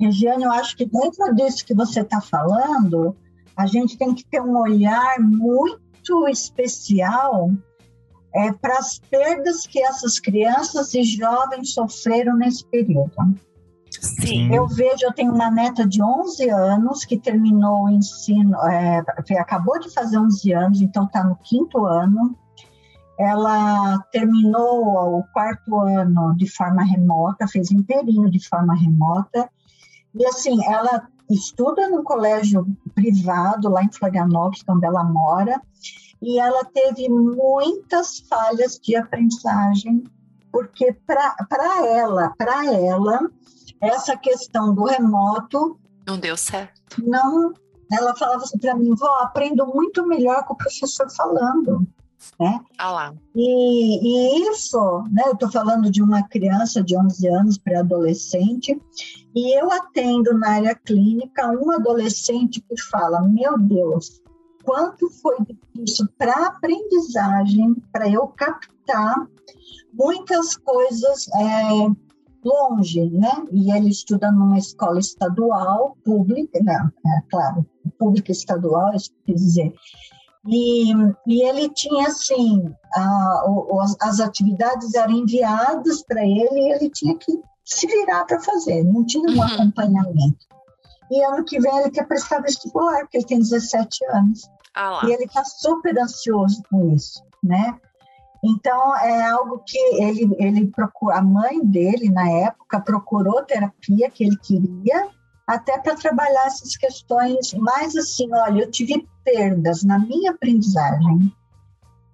[0.00, 3.16] Regiane, eu acho que dentro disso que você está falando,
[3.56, 7.50] a gente tem que ter um olhar muito especial
[8.34, 13.12] é, para as perdas que essas crianças e jovens sofreram nesse período.
[14.00, 14.54] Sim.
[14.54, 19.02] Eu vejo, eu tenho uma neta de 11 anos que terminou o ensino, é,
[19.38, 22.36] acabou de fazer 11 anos, então está no quinto ano.
[23.18, 29.50] Ela terminou o quarto ano de forma remota, fez inteirinho de forma remota.
[30.14, 35.60] E assim, ela estuda no colégio privado lá em Florianópolis, onde ela mora,
[36.20, 40.02] e ela teve muitas falhas de aprendizagem,
[40.50, 43.30] porque para ela, para ela,
[43.80, 45.78] essa questão do remoto
[46.08, 46.80] não deu certo.
[47.06, 47.52] Não,
[47.92, 51.86] ela falava assim para mim, vó, aprendo muito melhor com o professor falando.
[52.40, 52.60] Né?
[52.78, 53.14] Ah lá.
[53.34, 58.80] E, e isso, né, eu estou falando de uma criança de 11 anos, pré-adolescente,
[59.38, 64.20] e eu atendo na área clínica um adolescente que fala: Meu Deus,
[64.64, 69.28] quanto foi difícil para aprendizagem, para eu captar
[69.92, 71.88] muitas coisas é,
[72.44, 73.46] longe, né?
[73.52, 76.90] E ele estuda numa escola estadual, pública, né?
[77.06, 77.64] É, claro,
[77.96, 79.72] pública estadual, isso quer dizer.
[80.48, 80.92] E,
[81.28, 87.16] e ele tinha, assim, a, o, as atividades eram enviadas para ele e ele tinha
[87.16, 89.42] que se virar para fazer, não tinha um uhum.
[89.42, 90.46] acompanhamento.
[91.10, 94.48] E ano que vem ele quer prestar vestibular, porque ele tem 17 anos.
[94.74, 97.78] Ah e ele está super ansioso com isso, né?
[98.42, 104.24] Então, é algo que ele, ele procura, a mãe dele, na época, procurou terapia que
[104.24, 105.08] ele queria,
[105.46, 111.34] até para trabalhar essas questões mais assim, olha, eu tive perdas na minha aprendizagem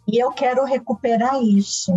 [0.08, 1.92] e eu quero recuperar isso,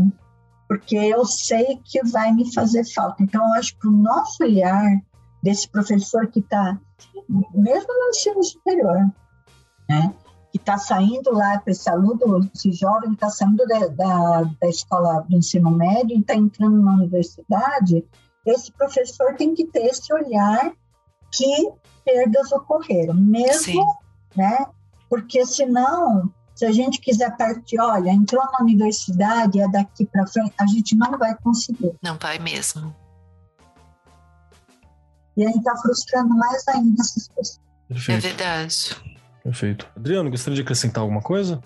[0.68, 3.24] porque eu sei que vai me fazer falta.
[3.24, 5.02] Então, eu acho que o nosso olhar
[5.42, 6.78] desse professor que está,
[7.54, 9.10] mesmo no ensino superior,
[9.88, 10.14] né,
[10.52, 15.38] que está saindo lá, esse aluno, esse jovem está saindo da, da, da, escola do
[15.38, 18.06] ensino médio e está entrando na universidade,
[18.46, 20.74] esse professor tem que ter esse olhar
[21.32, 21.72] que
[22.04, 23.86] perdas ocorreram, mesmo, Sim.
[24.36, 24.66] né?
[25.10, 30.56] Porque senão, se a gente quiser partir, olha, entrou na universidade, é daqui para frente,
[30.60, 31.94] a gente não vai conseguir.
[32.02, 32.96] Não vai mesmo.
[35.38, 37.62] E a gente está frustrando mais ainda essas pessoas.
[37.88, 38.26] Perfeito.
[38.26, 38.98] É verdade.
[39.44, 39.88] Perfeito.
[39.96, 41.62] Adriano, gostaria de acrescentar alguma coisa?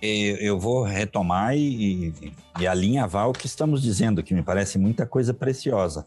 [0.00, 5.34] Eu vou retomar e, e alinhavar o que estamos dizendo, que me parece muita coisa
[5.34, 6.06] preciosa.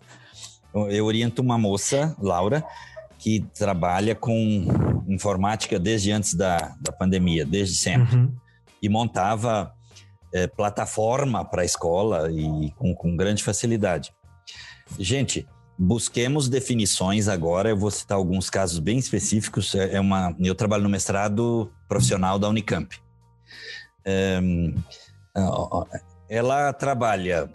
[0.73, 2.65] Eu oriento uma moça, Laura,
[3.23, 4.65] que trabalha com
[5.07, 8.17] informática desde antes da, da pandemia, desde sempre.
[8.17, 8.35] Uhum.
[8.81, 9.73] E montava
[10.33, 14.13] é, plataforma para a escola e com, com grande facilidade.
[14.99, 15.47] Gente,
[15.79, 17.69] busquemos definições agora.
[17.69, 19.73] Eu vou citar alguns casos bem específicos.
[19.73, 22.93] É, é uma, eu trabalho no mestrado profissional da Unicamp.
[24.03, 24.37] É,
[26.27, 27.49] ela trabalha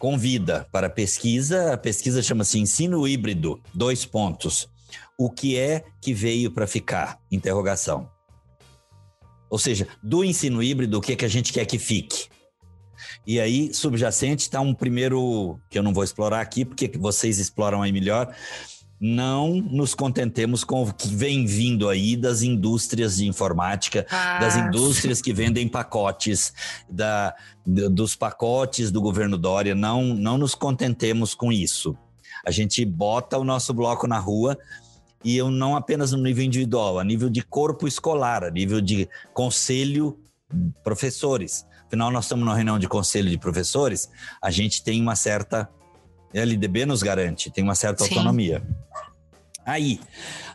[0.00, 1.74] convida para pesquisa.
[1.74, 4.66] A pesquisa chama-se Ensino Híbrido, dois pontos.
[5.16, 7.20] O que é que veio para ficar?
[7.30, 8.10] Interrogação.
[9.50, 12.28] Ou seja, do ensino híbrido, o que é que a gente quer que fique?
[13.26, 17.82] E aí, subjacente, está um primeiro, que eu não vou explorar aqui, porque vocês exploram
[17.82, 18.34] aí melhor,
[19.00, 24.56] não nos contentemos com o que vem vindo aí das indústrias de informática, ah, das
[24.56, 26.52] indústrias que vendem pacotes,
[26.88, 27.34] da,
[27.64, 29.74] dos pacotes do governo Dória.
[29.74, 31.96] Não, não nos contentemos com isso.
[32.44, 34.58] A gente bota o nosso bloco na rua
[35.24, 39.08] e eu não apenas no nível individual, a nível de corpo escolar, a nível de
[39.32, 40.18] conselho
[40.84, 41.64] professores.
[41.86, 44.10] Afinal, nós estamos numa reunião de conselho de professores,
[44.42, 45.68] a gente tem uma certa
[46.32, 48.10] LDB nos garante, tem uma certa Sim.
[48.10, 48.62] autonomia.
[49.64, 50.00] Aí,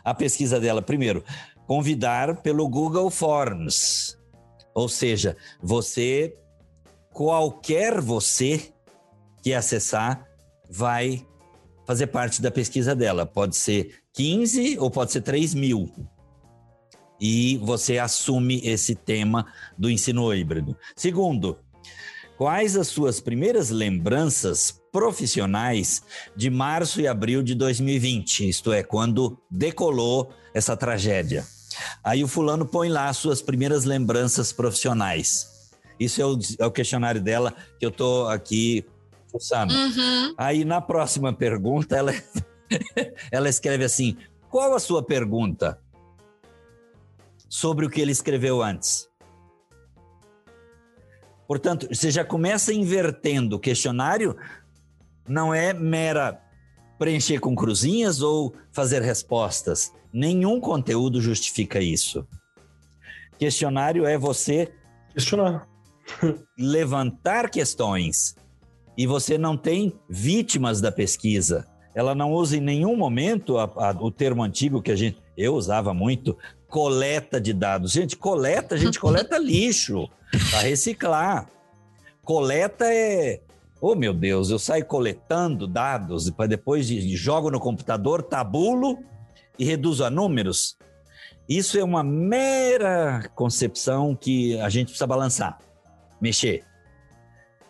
[0.04, 1.24] a pesquisa dela, primeiro,
[1.66, 4.16] convidar pelo Google Forms.
[4.74, 6.36] Ou seja, você,
[7.12, 8.72] qualquer você
[9.42, 10.26] que acessar,
[10.68, 11.26] vai
[11.86, 13.24] fazer parte da pesquisa dela.
[13.24, 15.90] Pode ser 15 ou pode ser 3 mil.
[17.20, 19.46] E você assume esse tema
[19.78, 20.76] do ensino híbrido.
[20.94, 21.58] Segundo,
[22.36, 26.02] quais as suas primeiras lembranças profissionais
[26.34, 31.44] de março e abril de 2020, isto é, quando decolou essa tragédia.
[32.02, 35.70] Aí o fulano põe lá as suas primeiras lembranças profissionais.
[36.00, 38.86] Isso é o, é o questionário dela que eu estou aqui
[39.30, 39.74] fuçando.
[39.74, 40.34] Uhum.
[40.38, 42.14] Aí na próxima pergunta ela,
[43.30, 44.16] ela escreve assim:
[44.48, 45.78] qual a sua pergunta
[47.50, 49.10] sobre o que ele escreveu antes?
[51.46, 54.34] Portanto, você já começa invertendo o questionário
[55.28, 56.40] não é mera
[56.98, 59.92] preencher com cruzinhas ou fazer respostas.
[60.12, 62.26] Nenhum conteúdo justifica isso.
[63.38, 64.72] Questionário é você
[65.12, 65.68] questionar,
[66.58, 68.34] levantar questões.
[68.96, 71.66] E você não tem vítimas da pesquisa.
[71.94, 75.54] Ela não usa em nenhum momento a, a, o termo antigo que a gente eu
[75.54, 76.36] usava muito,
[76.68, 77.92] coleta de dados.
[77.92, 80.08] Gente, coleta, a gente coleta lixo
[80.50, 81.46] para reciclar.
[82.22, 83.40] Coleta é
[83.88, 88.98] Oh, meu Deus, eu saio coletando dados depois jogo no computador, tabulo
[89.56, 90.76] e reduzo a números.
[91.48, 95.60] Isso é uma mera concepção que a gente precisa balançar,
[96.20, 96.64] mexer.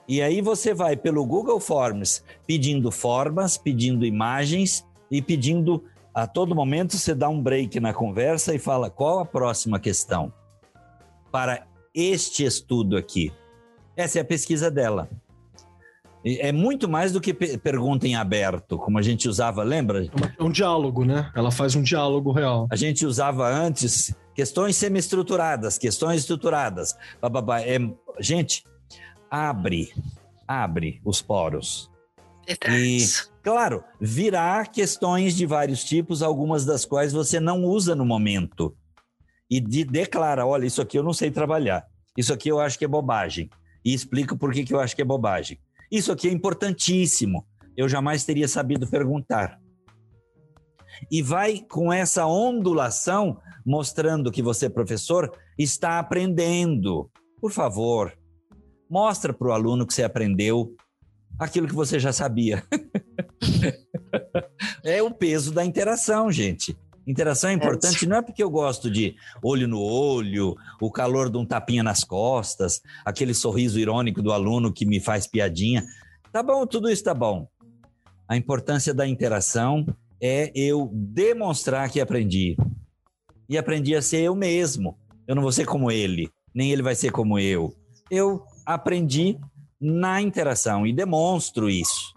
[0.08, 6.54] E aí você vai pelo Google Forms pedindo formas, pedindo imagens e pedindo a todo
[6.54, 10.32] momento você dá um break na conversa e fala qual a próxima questão
[11.30, 13.30] para este estudo aqui.
[13.94, 15.10] Essa é a pesquisa dela.
[16.28, 20.04] É muito mais do que pergunta em aberto, como a gente usava, lembra?
[20.36, 21.30] É um diálogo, né?
[21.36, 22.66] Ela faz um diálogo real.
[22.68, 26.96] A gente usava antes questões semi-estruturadas, questões estruturadas.
[27.64, 27.78] É,
[28.18, 28.64] gente,
[29.30, 29.92] abre,
[30.48, 31.88] abre os poros.
[32.68, 33.04] E,
[33.40, 38.74] claro, virá questões de vários tipos, algumas das quais você não usa no momento.
[39.48, 41.86] E de, declara: olha, isso aqui eu não sei trabalhar.
[42.16, 43.48] Isso aqui eu acho que é bobagem.
[43.84, 45.58] E explico por que, que eu acho que é bobagem.
[45.90, 47.46] Isso aqui é importantíssimo.
[47.76, 49.58] Eu jamais teria sabido perguntar.
[51.10, 57.10] E vai com essa ondulação mostrando que você, professor, está aprendendo.
[57.40, 58.16] Por favor,
[58.88, 60.74] mostra para o aluno que você aprendeu
[61.38, 62.64] aquilo que você já sabia.
[64.82, 66.76] é o peso da interação, gente.
[67.06, 71.38] Interação é importante, não é porque eu gosto de olho no olho, o calor de
[71.38, 75.84] um tapinha nas costas, aquele sorriso irônico do aluno que me faz piadinha.
[76.32, 77.46] Tá bom, tudo isso tá bom.
[78.28, 79.86] A importância da interação
[80.20, 82.56] é eu demonstrar que aprendi.
[83.48, 84.98] E aprendi a ser eu mesmo.
[85.28, 87.72] Eu não vou ser como ele, nem ele vai ser como eu.
[88.10, 89.38] Eu aprendi
[89.80, 92.14] na interação e demonstro isso.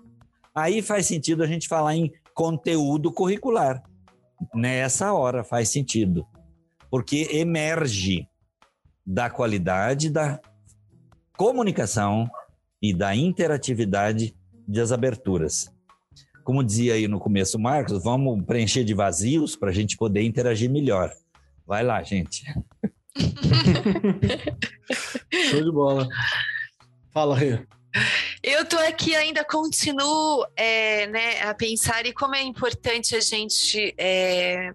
[0.56, 3.84] Aí faz sentido a gente falar em conteúdo curricular
[4.54, 6.28] nessa hora faz sentido,
[6.90, 8.28] porque emerge
[9.06, 10.40] da qualidade da
[11.38, 12.30] comunicação
[12.82, 14.36] e da interatividade
[14.68, 15.72] das aberturas.
[16.44, 20.70] Como dizia aí no começo Marcos, vamos preencher de vazios para a gente poder interagir
[20.70, 21.14] melhor.
[21.66, 22.44] Vai lá, gente.
[25.50, 26.08] Show de bola.
[27.12, 27.66] Fala, Rê.
[28.44, 33.94] Eu tô aqui ainda continuo é, né, a pensar e como é importante a gente
[33.98, 34.72] é,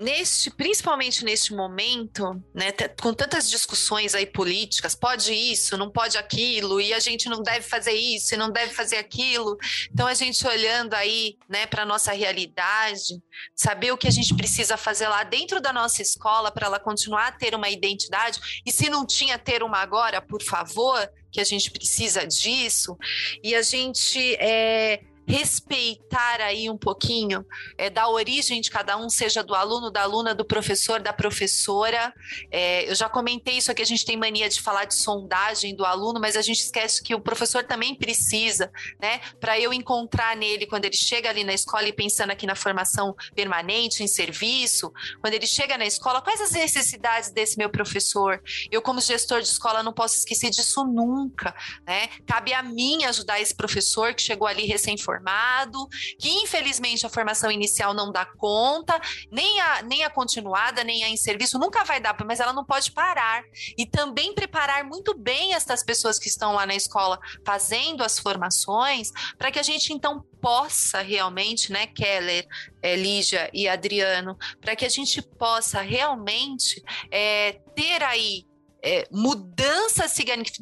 [0.00, 2.72] neste, principalmente neste momento, né,
[3.02, 7.60] com tantas discussões aí políticas, pode isso, não pode aquilo, e a gente não deve
[7.60, 9.58] fazer isso e não deve fazer aquilo.
[9.92, 13.20] Então a gente olhando aí, né, para nossa realidade,
[13.54, 17.26] saber o que a gente precisa fazer lá dentro da nossa escola para ela continuar
[17.26, 21.44] a ter uma identidade, e se não tinha ter uma agora, por favor, que a
[21.44, 22.96] gente precisa disso,
[23.44, 25.00] e a gente é,
[25.30, 27.46] respeitar aí um pouquinho
[27.78, 32.12] é, da origem de cada um, seja do aluno, da aluna, do professor, da professora.
[32.50, 35.84] É, eu já comentei isso aqui, a gente tem mania de falar de sondagem do
[35.84, 39.20] aluno, mas a gente esquece que o professor também precisa, né?
[39.38, 43.14] Para eu encontrar nele, quando ele chega ali na escola e pensando aqui na formação
[43.32, 48.42] permanente, em serviço, quando ele chega na escola, quais as necessidades desse meu professor?
[48.68, 51.54] Eu, como gestor de escola, não posso esquecer disso nunca,
[51.86, 52.08] né?
[52.26, 55.86] Cabe a mim ajudar esse professor que chegou ali recém-formado formado,
[56.18, 61.08] que infelizmente a formação inicial não dá conta, nem a, nem a continuada, nem a
[61.08, 63.44] em serviço, nunca vai dar, mas ela não pode parar.
[63.76, 69.10] E também preparar muito bem essas pessoas que estão lá na escola fazendo as formações,
[69.36, 72.46] para que a gente então possa realmente, né, Keller,
[72.82, 78.46] é, Lígia e Adriano, para que a gente possa realmente é, ter aí
[78.82, 80.12] é, mudanças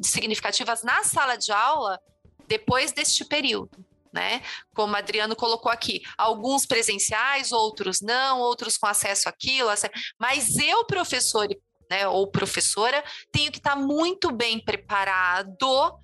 [0.03, 1.97] significativas na sala de aula
[2.47, 4.41] depois deste período né?
[4.73, 9.69] Como Adriano colocou aqui, alguns presenciais, outros não, outros com acesso àquilo,
[10.19, 11.47] mas eu, professor
[11.89, 15.99] né, ou professora, tenho que estar muito bem preparado,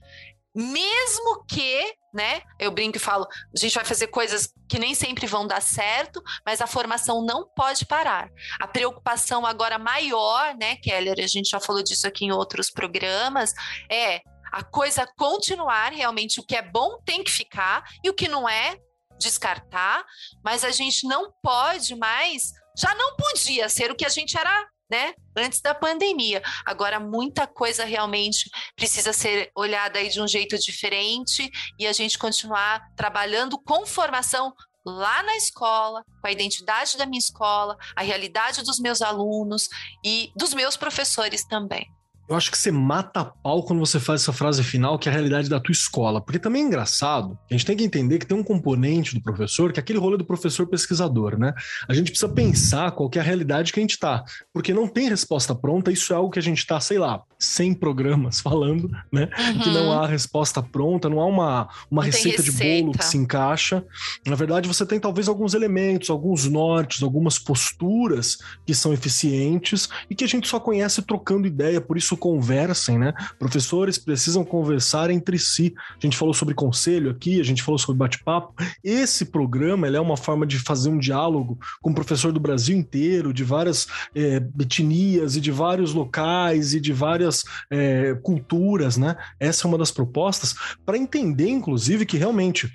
[0.55, 5.27] mesmo que, né, eu brinco e falo, a gente vai fazer coisas que nem sempre
[5.27, 8.29] vão dar certo, mas a formação não pode parar.
[8.59, 13.53] A preocupação agora maior, né, Keller, a gente já falou disso aqui em outros programas,
[13.91, 14.21] é
[14.55, 18.47] a coisa continuar, realmente o que é bom tem que ficar e o que não
[18.47, 18.79] é,
[19.19, 20.05] descartar,
[20.41, 24.65] mas a gente não pode mais, já não podia ser o que a gente era
[24.89, 25.15] né?
[25.35, 26.43] Antes da pandemia.
[26.63, 32.19] Agora, muita coisa realmente precisa ser olhada aí de um jeito diferente e a gente
[32.19, 34.53] continuar trabalhando com formação
[34.85, 39.67] lá na escola, com a identidade da minha escola, a realidade dos meus alunos
[40.05, 41.89] e dos meus professores também.
[42.27, 45.11] Eu acho que você mata a pau quando você faz essa frase final, que é
[45.11, 46.19] a realidade da tua escola.
[46.19, 49.71] Porque também é engraçado, a gente tem que entender que tem um componente do professor,
[49.71, 51.53] que é aquele rolê do professor pesquisador, né?
[51.87, 54.23] A gente precisa pensar qual é a realidade que a gente tá.
[54.51, 57.75] Porque não tem resposta pronta, isso é algo que a gente tá, sei lá, 100
[57.75, 59.29] programas falando, né?
[59.37, 59.59] Uhum.
[59.59, 63.17] Que não há resposta pronta, não há uma, uma receita, receita, de bolo que se
[63.17, 63.83] encaixa.
[64.25, 70.15] Na verdade, você tem talvez alguns elementos, alguns nortes, algumas posturas que são eficientes e
[70.15, 73.13] que a gente só conhece trocando ideia, por isso conversem, né?
[73.37, 75.73] Professores precisam conversar entre si.
[75.91, 78.53] A gente falou sobre conselho aqui, a gente falou sobre bate-papo.
[78.83, 83.33] Esse programa é uma forma de fazer um diálogo com o professor do Brasil inteiro,
[83.33, 89.15] de várias é, etnias e de vários locais e de várias é, culturas, né?
[89.39, 90.55] Essa é uma das propostas
[90.85, 92.71] para entender, inclusive, que realmente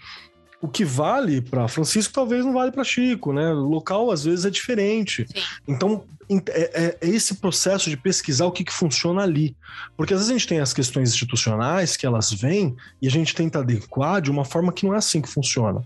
[0.63, 3.53] o que vale para Francisco talvez não vale para Chico, né?
[3.53, 5.27] O local às vezes é diferente.
[5.27, 5.43] Sim.
[5.67, 6.05] Então
[6.49, 9.57] é, é, é, esse processo de pesquisar o que, que funciona ali,
[9.97, 13.35] porque às vezes a gente tem as questões institucionais que elas vêm e a gente
[13.35, 15.85] tenta adequar de uma forma que não é assim que funciona.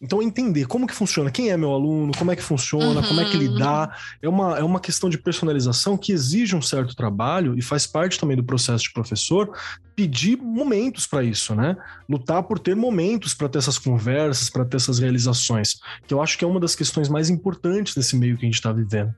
[0.00, 3.06] Então, entender como que funciona, quem é meu aluno, como é que funciona, uhum.
[3.06, 3.94] como é que lidar, uhum.
[4.20, 8.20] é uma, é uma questão de personalização que exige um certo trabalho e faz parte
[8.20, 9.50] também do processo de professor
[9.96, 11.74] pedir momentos para isso, né?
[12.06, 16.36] Lutar por ter momentos para ter essas conversas, para ter essas realizações, que eu acho
[16.36, 19.14] que é uma das questões mais importantes desse meio que a gente está vivendo.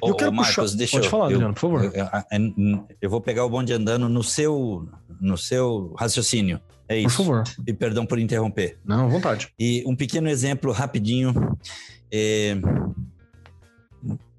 [0.00, 0.76] Ô, eu quero ô, Marcos, puxar...
[0.78, 1.84] deixa Pode eu, falar, eu, Adriano, por favor.
[1.84, 4.88] Eu, eu, eu vou pegar o bonde andando no seu,
[5.20, 6.58] no seu raciocínio.
[6.88, 7.16] É isso.
[7.16, 7.44] Por favor.
[7.66, 8.78] E perdão por interromper.
[8.84, 9.52] Não, à vontade.
[9.58, 11.32] E um pequeno exemplo rapidinho.
[12.12, 12.56] É...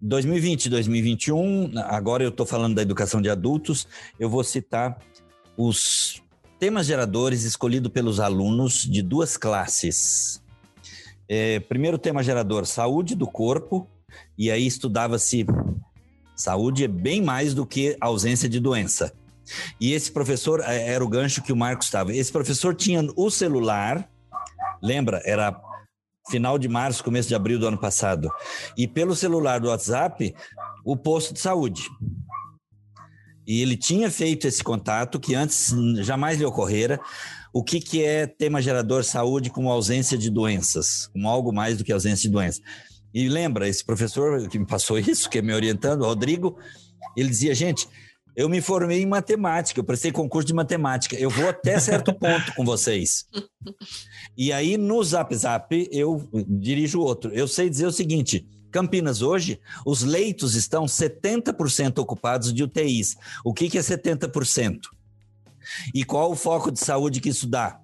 [0.02, 3.88] 2020, 2021, agora eu estou falando da educação de adultos,
[4.20, 5.00] eu vou citar
[5.58, 6.22] os
[6.60, 10.44] temas geradores escolhidos pelos alunos de duas classes.
[11.28, 13.88] É, primeiro tema gerador, saúde do corpo,
[14.38, 15.46] e aí estudava-se
[16.36, 19.12] saúde é bem mais do que ausência de doença.
[19.80, 22.14] E esse professor, é, era o gancho que o Marcos estava.
[22.14, 24.10] Esse professor tinha o celular,
[24.82, 25.22] lembra?
[25.26, 25.60] Era
[26.30, 28.30] final de março, começo de abril do ano passado.
[28.78, 30.34] E pelo celular do WhatsApp,
[30.84, 31.84] o posto de saúde.
[33.48, 37.00] E ele tinha feito esse contato que antes jamais lhe ocorrera.
[37.54, 41.08] O que, que é tema gerador saúde com ausência de doenças?
[41.08, 42.62] Com algo mais do que ausência de doenças.
[43.14, 46.58] E lembra, esse professor que me passou isso, que é me orientando, Rodrigo,
[47.16, 47.88] ele dizia, gente,
[48.36, 51.16] eu me formei em matemática, eu prestei concurso de matemática.
[51.16, 53.26] Eu vou até certo ponto com vocês.
[54.38, 57.32] E aí, no Zap Zap, eu dirijo outro.
[57.34, 63.16] Eu sei dizer o seguinte: Campinas hoje, os leitos estão 70% ocupados de UTIs.
[63.44, 64.82] O que, que é 70%?
[65.94, 67.80] E qual o foco de saúde que isso dá?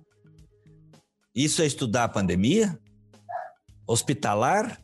[1.34, 2.78] Isso é estudar a pandemia?
[3.88, 4.82] Hospitalar?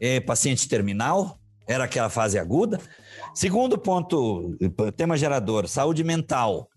[0.00, 1.40] É paciente terminal?
[1.66, 2.80] Era aquela fase aguda?
[3.36, 4.56] Segundo ponto,
[4.96, 6.70] tema gerador, saúde mental.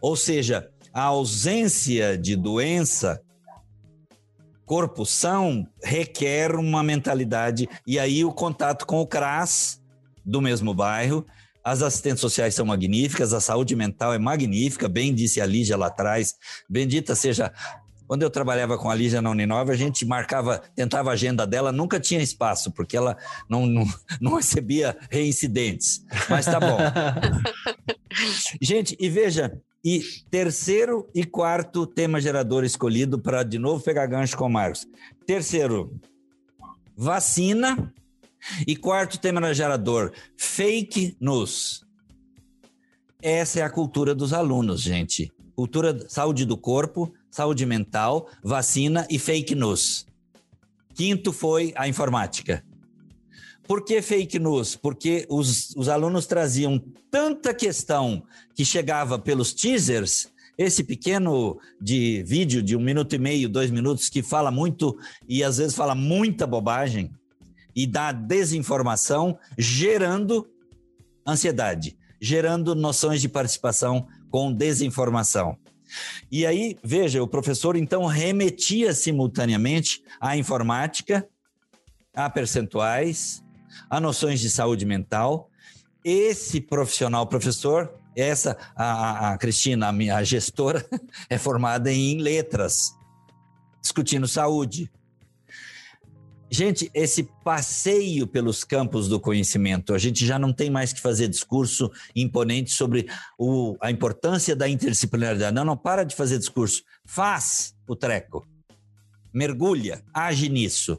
[0.00, 3.20] Ou seja, a ausência de doença,
[4.64, 7.68] corpo são, requer uma mentalidade.
[7.86, 9.78] E aí o contato com o CRAS
[10.24, 11.26] do mesmo bairro.
[11.62, 15.88] As assistentes sociais são magníficas, a saúde mental é magnífica, bem disse a Lígia lá
[15.88, 16.34] atrás.
[16.66, 17.52] Bendita seja
[18.08, 21.70] quando eu trabalhava com a Lígia na Uninove, a gente marcava, tentava a agenda dela,
[21.70, 23.18] nunca tinha espaço, porque ela
[23.48, 23.84] não, não,
[24.18, 26.02] não recebia reincidentes.
[26.28, 26.78] Mas tá bom.
[28.62, 34.36] gente, e veja, e terceiro e quarto tema gerador escolhido para de novo pegar gancho
[34.38, 34.88] com o Marcos.
[35.26, 35.94] Terceiro,
[36.96, 37.92] vacina.
[38.66, 41.84] E quarto tema gerador, fake news.
[43.20, 45.30] Essa é a cultura dos alunos, gente.
[45.56, 50.06] Cultura saúde do corpo, saúde mental, vacina e fake news.
[50.94, 52.64] Quinto foi a informática.
[53.66, 54.74] Por que fake news?
[54.74, 58.22] Porque os, os alunos traziam tanta questão
[58.54, 64.08] que chegava pelos teasers, esse pequeno de vídeo de um minuto e meio, dois minutos,
[64.08, 64.98] que fala muito
[65.28, 67.12] e às vezes fala muita bobagem
[67.76, 70.48] e dá desinformação, gerando
[71.26, 75.56] ansiedade, gerando noções de participação com desinformação.
[76.30, 81.28] E aí, veja, o professor então remetia simultaneamente à informática,
[82.14, 83.42] a percentuais,
[83.88, 85.50] a noções de saúde mental.
[86.04, 90.84] Esse profissional, professor, essa, a, a Cristina, a minha gestora,
[91.28, 92.92] é formada em letras,
[93.80, 94.90] discutindo saúde.
[96.50, 101.28] Gente, esse passeio pelos campos do conhecimento, a gente já não tem mais que fazer
[101.28, 103.06] discurso imponente sobre
[103.38, 105.54] o, a importância da interdisciplinaridade.
[105.54, 106.82] Não, não, para de fazer discurso.
[107.04, 108.46] Faz o treco.
[109.32, 110.98] mergulha, age nisso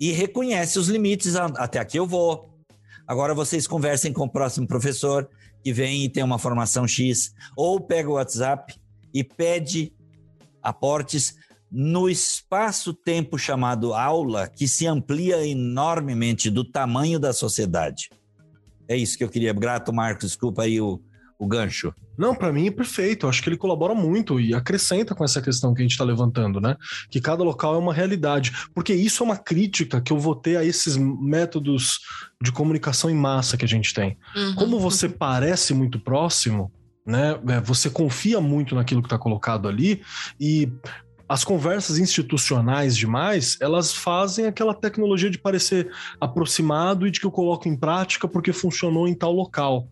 [0.00, 1.36] e reconhece os limites.
[1.36, 2.54] Até aqui eu vou.
[3.06, 5.28] Agora vocês conversem com o próximo professor
[5.62, 8.74] que vem e tem uma formação X, ou pega o WhatsApp
[9.12, 9.92] e pede
[10.62, 11.36] aportes
[11.70, 18.08] no espaço-tempo chamado aula, que se amplia enormemente do tamanho da sociedade.
[18.88, 19.52] É isso que eu queria.
[19.52, 21.00] Grato, Marcos, desculpa aí o,
[21.38, 21.94] o gancho.
[22.16, 23.28] Não, para mim é perfeito.
[23.28, 26.60] Acho que ele colabora muito e acrescenta com essa questão que a gente está levantando,
[26.60, 26.74] né?
[27.10, 28.50] Que cada local é uma realidade.
[28.74, 32.00] Porque isso é uma crítica que eu vou ter a esses métodos
[32.42, 34.16] de comunicação em massa que a gente tem.
[34.34, 34.54] Uhum.
[34.56, 36.72] Como você parece muito próximo,
[37.06, 37.38] né?
[37.48, 40.02] É, você confia muito naquilo que está colocado ali
[40.40, 40.72] e
[41.28, 47.30] as conversas institucionais demais, elas fazem aquela tecnologia de parecer aproximado e de que eu
[47.30, 49.88] coloco em prática porque funcionou em tal local.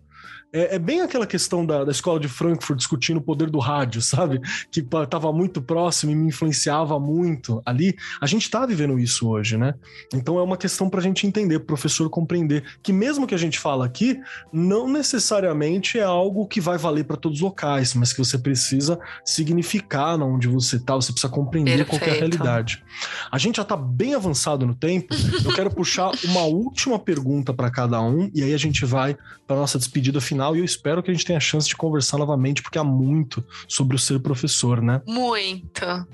[0.57, 4.01] É, é, bem aquela questão da, da escola de Frankfurt discutindo o poder do rádio,
[4.01, 4.41] sabe?
[4.71, 7.95] Que estava muito próximo e me influenciava muito ali.
[8.23, 9.75] A gente está vivendo isso hoje, né?
[10.15, 13.39] Então é uma questão para a gente entender, pro professor compreender que mesmo que a
[13.39, 14.19] gente fala aqui,
[14.51, 18.99] não necessariamente é algo que vai valer para todos os locais, mas que você precisa
[19.27, 21.91] significar onde você está, você precisa compreender Perfeito.
[21.91, 22.83] qualquer realidade.
[23.31, 25.15] A gente já está bem avançado no tempo.
[25.45, 29.57] Eu quero puxar uma última pergunta para cada um e aí a gente vai para
[29.57, 32.63] nossa despedida final e eu espero que a gente tenha a chance de conversar novamente,
[32.63, 35.01] porque há muito sobre o ser professor, né?
[35.07, 36.07] Muito.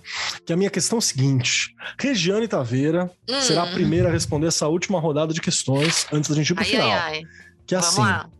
[0.46, 3.40] Que a minha questão é o seguinte: Regiane Taveira hum.
[3.40, 6.64] será a primeira a responder essa última rodada de questões antes da gente ir pro
[6.64, 6.90] ai, final.
[6.90, 7.22] Ai, ai.
[7.66, 8.30] Que é Vamos assim: lá.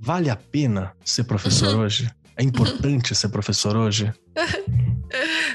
[0.00, 2.10] vale a pena ser professor hoje?
[2.36, 4.12] É importante ser professor hoje?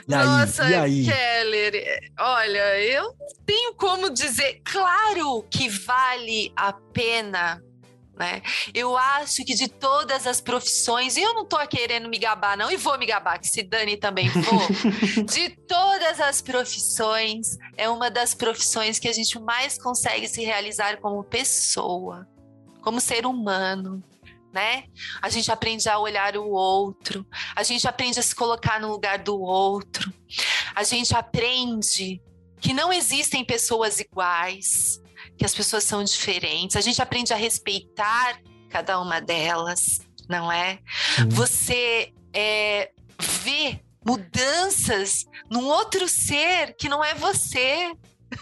[0.08, 1.06] E aí, Nossa, e aí?
[1.06, 1.74] Keller,
[2.20, 4.62] olha, eu não tenho como dizer.
[4.64, 7.62] Claro que vale a pena
[8.18, 8.42] né?
[8.74, 12.70] Eu acho que de todas as profissões, e eu não tô querendo me gabar, não,
[12.70, 18.10] e vou me gabar, que se Dani também for, de todas as profissões, é uma
[18.12, 22.28] das profissões que a gente mais consegue se realizar como pessoa,
[22.82, 24.04] como ser humano.
[24.54, 24.84] Né?
[25.22, 27.26] A gente aprende a olhar o outro,
[27.56, 30.14] a gente aprende a se colocar no lugar do outro,
[30.76, 32.22] a gente aprende
[32.60, 35.01] que não existem pessoas iguais,
[35.42, 38.40] que as pessoas são diferentes, a gente aprende a respeitar
[38.70, 40.00] cada uma delas,
[40.30, 40.78] não é?
[41.16, 41.30] Sim.
[41.30, 47.92] Você é, vê mudanças num outro ser que não é você,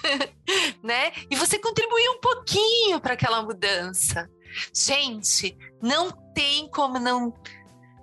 [0.84, 1.13] né?
[1.31, 4.30] E você contribui um pouquinho para aquela mudança.
[4.76, 7.34] Gente, não tem como não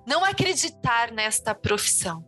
[0.07, 2.25] não acreditar nesta profissão.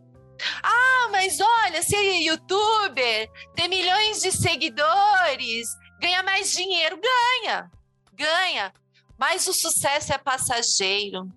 [0.61, 5.67] Ah, mas olha, ser youtuber, ter milhões de seguidores,
[5.99, 6.99] Ganha mais dinheiro?
[6.99, 7.71] Ganha,
[8.13, 8.73] ganha.
[9.17, 11.27] Mas o sucesso é passageiro.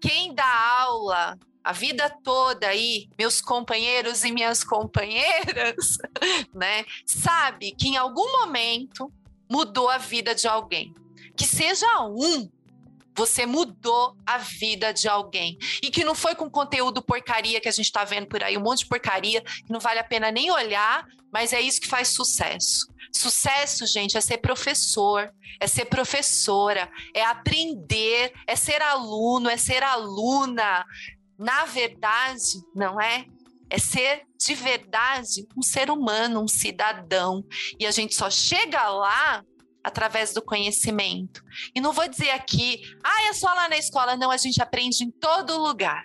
[0.00, 5.98] Quem dá aula a vida toda aí, meus companheiros e minhas companheiras,
[6.54, 9.12] né, sabe que em algum momento
[9.50, 10.94] mudou a vida de alguém.
[11.36, 12.48] Que seja um,
[13.14, 15.58] você mudou a vida de alguém.
[15.82, 18.62] E que não foi com conteúdo porcaria que a gente está vendo por aí, um
[18.62, 22.08] monte de porcaria que não vale a pena nem olhar, mas é isso que faz
[22.08, 22.86] sucesso.
[23.18, 25.28] Sucesso, gente, é ser professor,
[25.58, 30.84] é ser professora, é aprender, é ser aluno, é ser aluna.
[31.36, 33.26] Na verdade, não é?
[33.68, 37.44] É ser de verdade um ser humano, um cidadão.
[37.76, 39.42] E a gente só chega lá
[39.82, 41.42] através do conhecimento.
[41.74, 44.16] E não vou dizer aqui, ah, é só lá na escola.
[44.16, 46.04] Não, a gente aprende em todo lugar.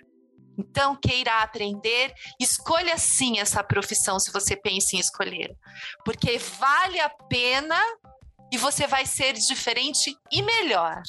[0.58, 5.54] Então, queira aprender, escolha sim essa profissão se você pensa em escolher,
[6.04, 7.78] porque vale a pena
[8.52, 11.02] e você vai ser diferente e melhor.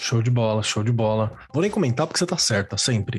[0.00, 1.36] Show de bola, show de bola.
[1.52, 3.18] Vou nem comentar porque você tá certa, sempre.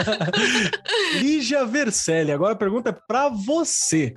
[1.18, 4.14] Lígia Vercelli, agora a pergunta é para você.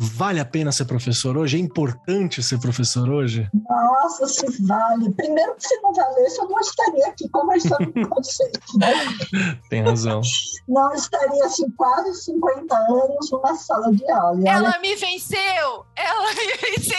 [0.00, 1.56] Vale a pena ser professor hoje?
[1.56, 3.50] É importante ser professor hoje?
[3.68, 5.10] Nossa, se vale.
[5.12, 8.92] Primeiro que se não valesse, eu não estaria aqui conversando com vocês, né?
[9.68, 10.20] Tem razão.
[10.68, 14.48] Não estaria, assim, quase 50 anos numa sala de aula.
[14.48, 14.78] Ela olha...
[14.78, 15.84] me venceu!
[15.96, 16.98] Ela me venceu!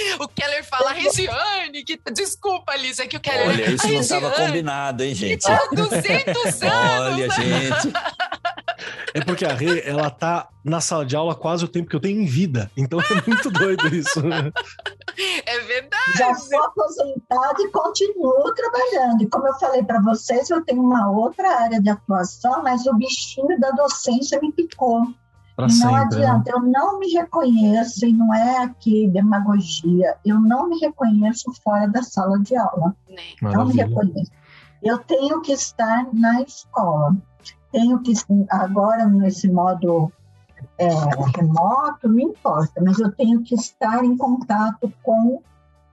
[0.00, 0.16] É.
[0.24, 2.00] o Keller fala, Regiane, que...
[2.10, 3.48] desculpa, Lisa, é que o Keller...
[3.48, 5.42] Olha, isso não estava combinado, hein, gente?
[5.42, 7.12] Que tá 200 anos!
[7.12, 7.92] Olha, gente...
[9.14, 12.00] É porque a Rê, ela tá na sala de aula quase o tempo que eu
[12.00, 12.70] tenho em vida.
[12.76, 14.20] Então é muito doido isso.
[15.46, 16.18] É verdade.
[16.18, 19.22] Já sou aposentada e continuo trabalhando.
[19.22, 22.94] E como eu falei para vocês, eu tenho uma outra área de atuação, mas o
[22.94, 25.06] bichinho da docência me picou.
[25.56, 26.00] Pra não sempre, né?
[26.02, 26.52] adianta, né?
[26.54, 32.02] eu não me reconheço, e não é aqui demagogia, eu não me reconheço fora da
[32.02, 32.94] sala de aula.
[33.40, 33.56] Maravilha.
[33.58, 34.30] Não me reconheço.
[34.82, 37.16] Eu tenho que estar na escola.
[37.72, 38.12] Tenho que,
[38.50, 40.12] agora nesse modo
[40.78, 40.88] é,
[41.36, 45.42] remoto, não importa, mas eu tenho que estar em contato com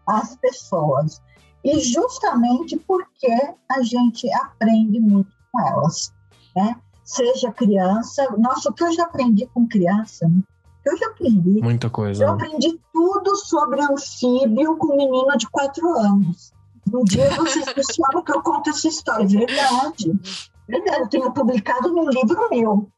[0.05, 1.21] as pessoas.
[1.63, 3.31] E justamente porque
[3.69, 6.13] a gente aprende muito com elas,
[6.55, 6.75] né?
[7.03, 10.41] Seja criança, nossa, o que eu já aprendi com criança, né?
[10.85, 11.61] eu já aprendi.
[11.61, 12.23] Muita coisa.
[12.23, 16.53] Eu aprendi tudo sobre anfíbio com um menino de quatro anos.
[16.93, 20.19] Um dia vocês pensaram que eu conto essa história, verdade.
[20.67, 22.89] Eu tenho publicado num livro meu.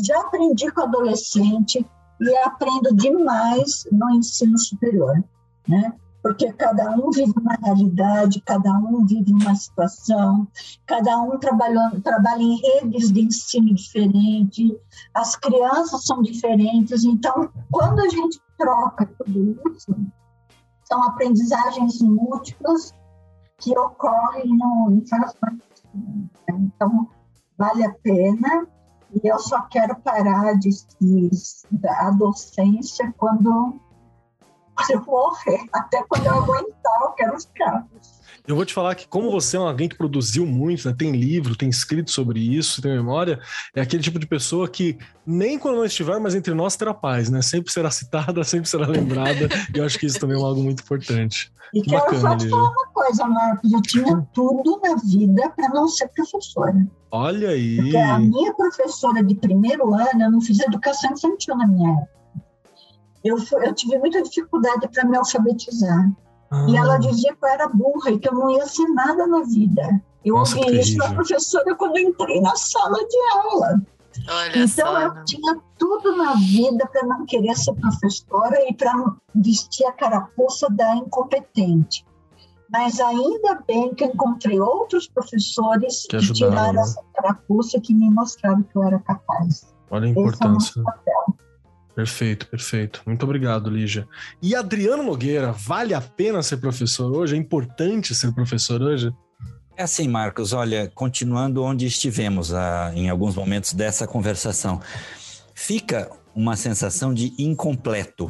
[0.00, 1.84] Já aprendi com adolescente
[2.20, 5.22] e aprendo demais no ensino superior,
[5.68, 5.92] né?
[6.22, 10.48] Porque cada um vive uma realidade, cada um vive uma situação,
[10.84, 11.92] cada um trabalha,
[12.40, 14.76] em redes de ensino diferente,
[15.14, 17.04] as crianças são diferentes.
[17.04, 19.94] Então, quando a gente troca tudo isso,
[20.82, 22.92] são aprendizagens múltiplas
[23.58, 25.04] que ocorrem no, em
[26.48, 27.08] Então,
[27.56, 28.66] vale a pena.
[29.12, 30.70] E eu só quero parar de,
[31.00, 31.30] de,
[31.88, 33.80] a docência quando
[34.90, 35.64] eu morrer.
[35.72, 37.86] Até quando eu aguentar, eu quero ficar.
[38.46, 41.56] Eu vou te falar que, como você é alguém que produziu muito, né, tem livro,
[41.56, 43.40] tem escrito sobre isso, tem memória,
[43.74, 44.96] é aquele tipo de pessoa que
[45.26, 47.42] nem quando não estiver mais entre nós terá paz, né?
[47.42, 50.82] Sempre será citada, sempre será lembrada, e eu acho que isso também é algo muito
[50.82, 51.52] importante.
[51.74, 55.68] E que quero só te falar uma coisa, Marcos, eu tinha tudo na vida para
[55.70, 56.86] não ser professora.
[57.10, 57.76] Olha aí!
[57.76, 62.16] Porque a minha professora de primeiro ano, eu não fiz educação infantil na minha época.
[63.24, 66.08] Eu, eu tive muita dificuldade para me alfabetizar.
[66.50, 66.66] Ah.
[66.68, 69.42] E ela dizia que eu era burra e que eu não ia ser nada na
[69.42, 70.02] vida.
[70.24, 73.82] Eu Nossa, ouvi isso da professora quando entrei na sala de aula.
[74.28, 75.24] Olha então só, eu né?
[75.26, 78.92] tinha tudo na vida para não querer ser professora e para
[79.34, 82.04] vestir a carapuça da incompetente.
[82.70, 86.80] Mas ainda bem que encontrei outros professores que, que tiraram né?
[86.80, 89.72] essa carapuça que me mostraram que eu era capaz.
[89.90, 90.80] Olha a importância.
[90.80, 91.45] É
[91.96, 93.00] Perfeito, perfeito.
[93.06, 94.06] Muito obrigado, Lígia.
[94.42, 97.34] E Adriano Nogueira, vale a pena ser professor hoje?
[97.34, 99.10] É importante ser professor hoje?
[99.74, 104.78] É assim, Marcos, olha, continuando onde estivemos ah, em alguns momentos dessa conversação,
[105.54, 108.28] fica uma sensação de incompleto,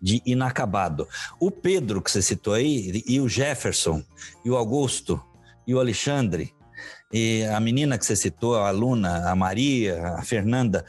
[0.00, 1.06] de inacabado.
[1.38, 4.02] O Pedro, que você citou aí, e o Jefferson,
[4.42, 5.22] e o Augusto,
[5.66, 6.54] e o Alexandre,
[7.12, 10.84] e a menina que você citou, a aluna, a Maria, a Fernanda,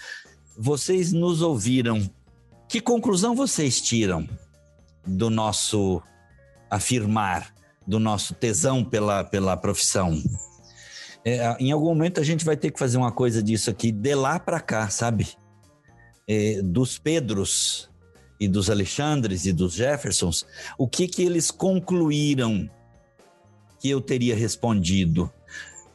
[0.57, 2.09] vocês nos ouviram.
[2.67, 4.27] Que conclusão vocês tiram
[5.05, 6.01] do nosso
[6.69, 7.53] afirmar,
[7.85, 10.21] do nosso tesão pela, pela profissão?
[11.25, 14.15] É, em algum momento a gente vai ter que fazer uma coisa disso aqui, de
[14.15, 15.27] lá para cá, sabe?
[16.27, 17.89] É, dos Pedros
[18.39, 20.45] e dos Alexandres e dos Jeffersons,
[20.77, 22.69] o que que eles concluíram
[23.80, 25.31] que eu teria respondido?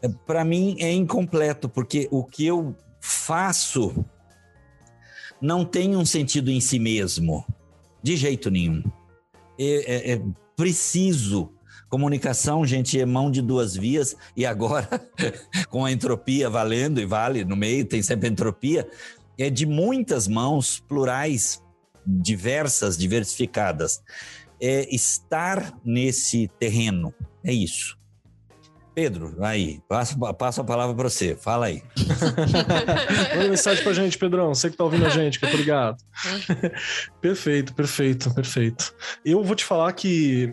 [0.00, 4.04] É, para mim é incompleto, porque o que eu faço
[5.40, 7.44] não tem um sentido em si mesmo,
[8.02, 8.82] de jeito nenhum.
[9.58, 10.22] É, é, é
[10.56, 11.52] preciso.
[11.88, 14.88] Comunicação, gente, é mão de duas vias, e agora,
[15.70, 18.86] com a entropia valendo e vale no meio, tem sempre entropia,
[19.38, 21.62] é de muitas mãos, plurais,
[22.06, 24.02] diversas, diversificadas.
[24.60, 27.97] É estar nesse terreno, é isso.
[28.98, 31.84] Pedro, aí, passo, passo a palavra para você, fala aí.
[33.36, 36.02] Manda mensagem para a gente, Pedrão, você que está ouvindo a gente, que obrigado.
[37.22, 38.92] perfeito, perfeito, perfeito.
[39.24, 40.52] Eu vou te falar que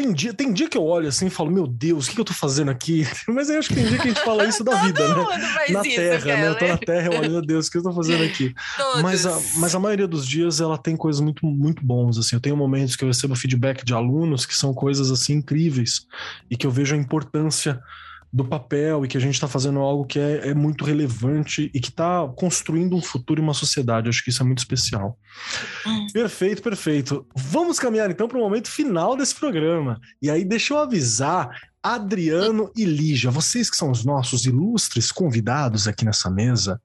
[0.00, 2.20] tem dia, tem dia que eu olho assim e falo, meu Deus, o que, que
[2.20, 3.06] eu tô fazendo aqui?
[3.28, 5.24] Mas eu acho que tem dia que a gente fala isso da vida, né?
[5.70, 6.48] Na isso, terra, cara, né?
[6.48, 8.54] Eu tô na terra, eu olho, meu Deus, o que eu tô fazendo aqui?
[9.02, 12.36] Mas a, mas a maioria dos dias ela tem coisas muito, muito bons, assim.
[12.36, 16.06] Eu tenho momentos que eu recebo feedback de alunos que são coisas assim incríveis
[16.50, 17.80] e que eu vejo a importância
[18.32, 21.80] do papel e que a gente está fazendo algo que é, é, muito relevante e
[21.80, 24.08] que está construindo um futuro e uma sociedade.
[24.08, 25.18] Acho que isso é muito especial.
[25.86, 26.06] Hum.
[26.12, 27.26] Perfeito, perfeito.
[27.34, 30.00] Vamos caminhar então para o momento final desse programa.
[30.22, 31.50] E aí, deixa eu avisar.
[31.82, 36.80] Adriano e Lígia, vocês que são os nossos ilustres convidados aqui nessa mesa,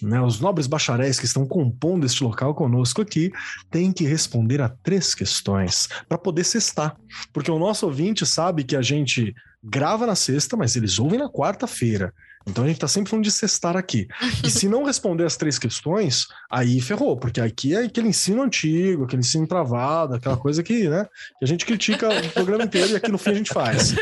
[0.00, 3.30] né, os nobres bacharéis que estão compondo este local conosco aqui,
[3.70, 6.96] têm que responder a três questões para poder cestar.
[7.34, 11.28] Porque o nosso ouvinte sabe que a gente grava na sexta, mas eles ouvem na
[11.28, 12.14] quarta-feira.
[12.46, 14.08] Então a gente tá sempre falando de cestar aqui.
[14.42, 19.04] E se não responder as três questões, aí ferrou, porque aqui é aquele ensino antigo,
[19.04, 21.06] aquele ensino travado, aquela coisa que, né,
[21.38, 23.94] que a gente critica o programa inteiro e aqui no fim a gente faz.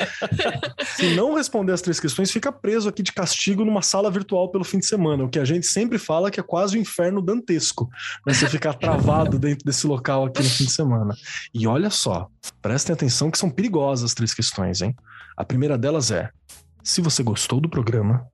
[0.96, 4.64] Se não responder as três questões, fica preso aqui de castigo numa sala virtual pelo
[4.64, 7.20] fim de semana, o que a gente sempre fala que é quase o um inferno
[7.20, 7.88] dantesco,
[8.24, 11.14] né, você ficar travado dentro desse local aqui no fim de semana.
[11.52, 12.28] E olha só,
[12.62, 14.94] prestem atenção que são perigosas as três questões, hein?
[15.36, 16.30] A primeira delas é:
[16.88, 18.26] se você gostou do programa,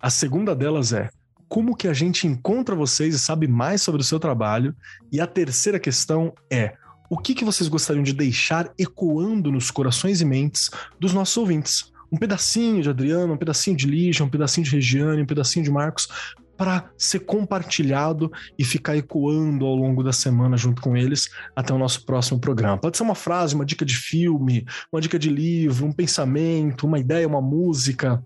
[0.00, 1.08] A segunda delas é
[1.48, 4.74] como que a gente encontra vocês e sabe mais sobre o seu trabalho?
[5.10, 6.74] E a terceira questão é
[7.10, 10.70] o que, que vocês gostariam de deixar ecoando nos corações e mentes
[11.00, 11.92] dos nossos ouvintes?
[12.12, 15.70] Um pedacinho de Adriano, um pedacinho de Lígia, um pedacinho de Regiane, um pedacinho de
[15.70, 16.08] Marcos,
[16.56, 21.78] para ser compartilhado e ficar ecoando ao longo da semana junto com eles até o
[21.78, 22.78] nosso próximo programa.
[22.78, 26.98] Pode ser uma frase, uma dica de filme, uma dica de livro, um pensamento, uma
[26.98, 28.22] ideia, uma música,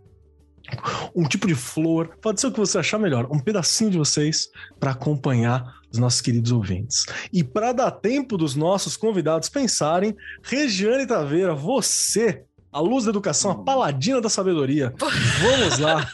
[1.14, 4.48] um tipo de flor, pode ser o que você achar melhor, um pedacinho de vocês
[4.78, 7.06] para acompanhar os nossos queridos ouvintes.
[7.32, 13.50] E para dar tempo dos nossos convidados pensarem, Regiane Taveira, você, a luz da educação,
[13.50, 14.92] a paladina da sabedoria.
[15.40, 16.06] Vamos lá.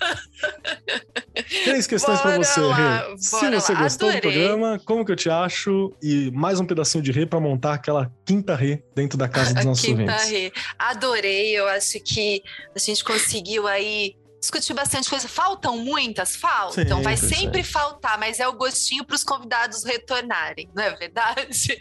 [1.64, 3.18] Três questões para você, Rê.
[3.18, 3.82] Se você lá.
[3.82, 4.20] gostou Adorei.
[4.20, 5.92] do programa, como que eu te acho?
[6.02, 9.64] E mais um pedacinho de Rê para montar aquela quinta Rê dentro da casa dos
[9.66, 10.30] nossos quinta ouvintes.
[10.30, 10.52] Rê.
[10.78, 12.42] Adorei, eu acho que
[12.74, 15.26] a gente conseguiu aí discutir bastante coisa.
[15.26, 16.36] Faltam muitas?
[16.36, 16.98] Faltam.
[16.98, 17.64] Sim, Vai sempre é.
[17.64, 21.78] faltar, mas é o gostinho para os convidados retornarem, não é verdade?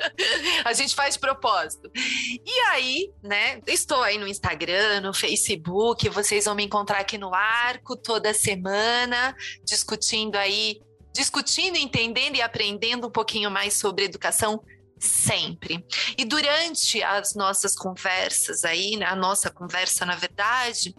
[0.64, 1.90] a gente faz propósito.
[1.94, 3.60] E aí, né?
[3.66, 9.36] Estou aí no Instagram, no Facebook, vocês vão me encontrar aqui no Arco toda semana,
[9.64, 10.80] discutindo aí,
[11.12, 14.62] discutindo, entendendo e aprendendo um pouquinho mais sobre educação
[14.98, 15.84] sempre.
[16.16, 20.94] E durante as nossas conversas aí, a nossa conversa, na verdade,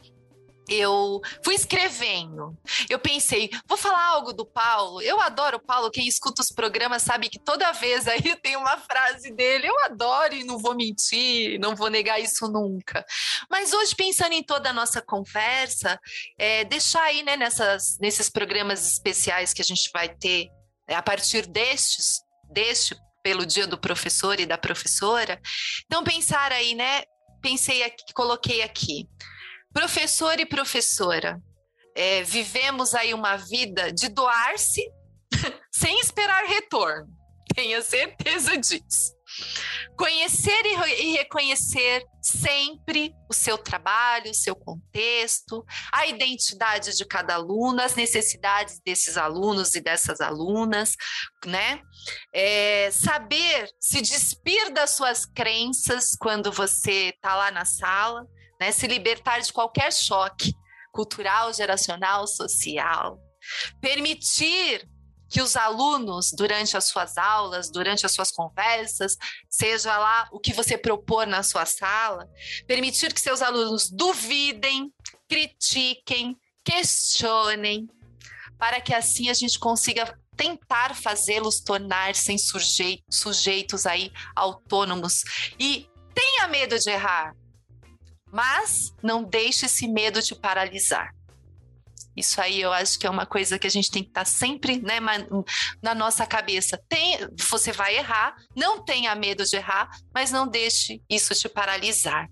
[0.69, 2.57] eu fui escrevendo.
[2.89, 5.01] Eu pensei, vou falar algo do Paulo.
[5.01, 5.91] Eu adoro o Paulo.
[5.91, 9.67] Quem escuta os programas sabe que toda vez aí tem uma frase dele.
[9.67, 13.05] Eu adoro e não vou mentir, não vou negar isso nunca.
[13.49, 15.99] Mas hoje, pensando em toda a nossa conversa,
[16.37, 20.49] é, deixar aí né, nessas, nesses programas especiais que a gente vai ter
[20.87, 22.21] é, a partir destes,
[22.51, 25.37] deste pelo dia do professor e da professora.
[25.85, 27.03] Então, pensar aí, né?
[27.41, 29.05] Pensei aqui, coloquei aqui.
[29.77, 31.39] Professor e professora,
[31.93, 34.81] é, vivemos aí uma vida de doar-se
[35.71, 37.07] sem esperar retorno.
[37.53, 39.15] Tenha certeza disso.
[39.95, 45.63] Conhecer e, reconhecer sempre o seu trabalho, o seu contexto,
[45.93, 50.95] a identidade de cada aluno, as necessidades desses alunos e dessas alunas,
[51.45, 51.83] né?
[52.33, 58.25] É, saber se despir das suas crenças quando você está lá na sala,
[58.59, 58.71] né?
[58.71, 60.53] Se libertar de qualquer choque
[60.91, 63.19] cultural, geracional, social.
[63.79, 64.87] Permitir
[65.29, 69.17] que os alunos, durante as suas aulas, durante as suas conversas,
[69.49, 72.27] seja lá o que você propor na sua sala,
[72.65, 74.91] permitir que seus alunos duvidem,
[75.27, 77.87] critiquem, questionem,
[78.57, 82.35] para que assim a gente consiga tentar fazê-los tornar-se
[83.09, 85.23] sujeitos aí autônomos
[85.59, 87.35] e tenha medo de errar,
[88.31, 91.13] mas não deixe esse medo te paralisar.
[92.17, 94.25] Isso aí eu acho que é uma coisa que a gente tem que estar tá
[94.25, 94.99] sempre né,
[95.79, 96.81] na nossa cabeça.
[96.89, 102.27] Tem, você vai errar, não tenha medo de errar, mas não deixe isso te paralisar.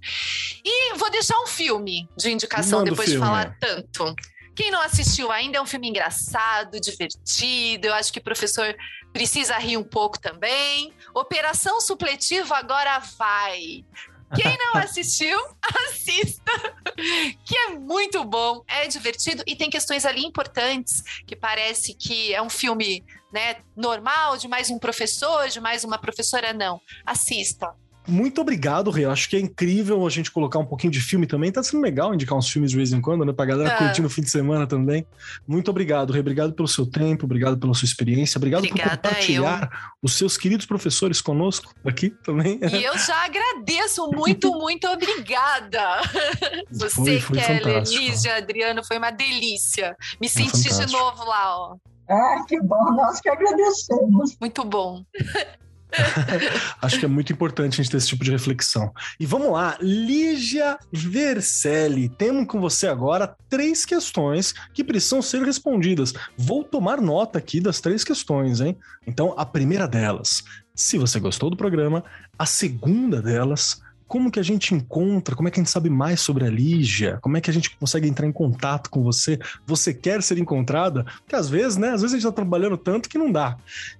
[0.64, 4.16] E vou deixar um filme de indicação Manda depois de falar tanto.
[4.56, 7.88] Quem não assistiu ainda é um filme engraçado, divertido.
[7.88, 8.76] Eu acho que o professor
[9.14, 10.94] precisa rir um pouco também.
[11.14, 13.86] Operação Supletivo agora vai.
[14.34, 15.38] Quem não assistiu,
[15.88, 16.52] assista,
[17.44, 22.42] que é muito bom, é divertido e tem questões ali importantes que parece que é
[22.42, 26.82] um filme, né, normal de mais um professor, de mais uma professora não.
[27.06, 27.74] Assista
[28.08, 29.06] muito obrigado, Rê.
[29.06, 31.52] Acho que é incrível a gente colocar um pouquinho de filme também.
[31.52, 33.34] Tá sendo legal indicar uns filmes de vez em quando, né?
[33.34, 33.78] Pra galera é.
[33.78, 35.06] curtir no fim de semana também.
[35.48, 36.20] Muito obrigado, Rê.
[36.20, 39.80] Obrigado pelo seu tempo, obrigado pela sua experiência, obrigado Obrigada, por compartilhar eu.
[40.02, 42.60] os seus queridos professores conosco aqui também.
[42.62, 46.02] E eu já agradeço muito, muito obrigada.
[46.72, 49.96] Você, foi, foi Keller, Lígia, Adriano, foi uma delícia.
[50.22, 51.76] Me senti de novo lá, ó.
[52.10, 54.38] Ah, que bom, nós que agradecemos.
[54.40, 55.04] Muito bom.
[56.82, 58.92] Acho que é muito importante a gente ter esse tipo de reflexão.
[59.20, 66.14] E vamos lá, Lígia Vercelli, temos com você agora três questões que precisam ser respondidas.
[66.38, 68.78] Vou tomar nota aqui das três questões, hein?
[69.06, 70.44] Então, a primeira delas,
[70.74, 72.04] se você gostou do programa,
[72.38, 76.20] a segunda delas, como que a gente encontra, como é que a gente sabe mais
[76.20, 79.94] sobre a Lígia, como é que a gente consegue entrar em contato com você, você
[79.94, 81.04] quer ser encontrada?
[81.22, 83.58] Porque às vezes, né, às vezes a gente tá trabalhando tanto que não dá.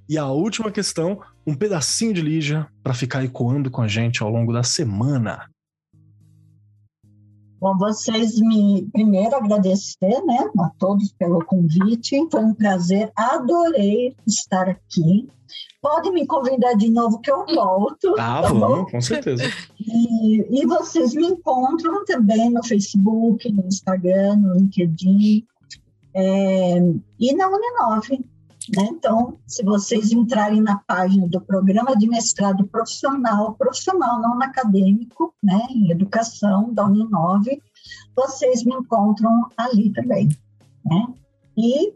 [0.08, 4.30] E a última questão, um pedacinho de Lígia para ficar ecoando com a gente ao
[4.30, 5.50] longo da semana.
[7.60, 12.28] Bom, vocês me primeiro agradecer, né, a todos pelo convite.
[12.30, 15.28] Foi um prazer, adorei estar aqui.
[15.82, 18.16] Pode me convidar de novo que eu volto.
[18.20, 18.86] Ah, tá vamos, bom?
[18.86, 19.44] com certeza.
[19.80, 25.46] E, e vocês me encontram também no Facebook, no Instagram, no LinkedIn.
[26.14, 26.78] É,
[27.20, 28.26] e na Uninove.
[28.74, 28.88] Né?
[28.92, 35.60] Então, se vocês entrarem na página do programa de mestrado profissional, profissional não acadêmico, né,
[35.70, 37.62] em educação da Uninove,
[38.16, 40.30] vocês me encontram ali também.
[40.84, 41.14] Né?
[41.58, 41.94] E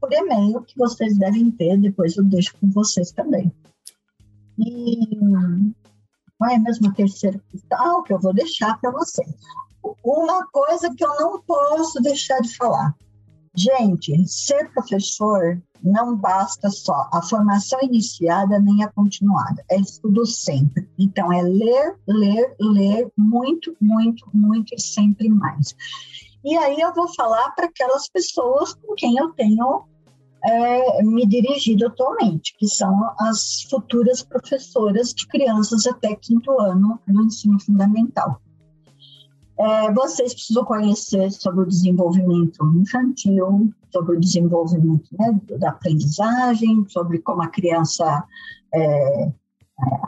[0.00, 3.52] por e-mail que vocês devem ter, depois eu deixo com vocês também.
[4.58, 5.18] E
[6.36, 9.28] qual é mesmo a terceira questão que eu vou deixar para vocês?
[10.04, 12.94] Uma coisa que eu não posso deixar de falar.
[13.58, 20.88] Gente, ser professor não basta só a formação iniciada nem a continuada, é estudo sempre.
[20.96, 25.74] Então, é ler, ler, ler muito, muito, muito e sempre mais.
[26.44, 29.82] E aí eu vou falar para aquelas pessoas com quem eu tenho
[30.44, 37.22] é, me dirigido atualmente, que são as futuras professoras de crianças até quinto ano do
[37.24, 38.40] ensino fundamental.
[39.58, 47.18] É, vocês precisam conhecer sobre o desenvolvimento infantil, sobre o desenvolvimento né, da aprendizagem, sobre
[47.18, 48.24] como a criança
[48.72, 49.32] é, é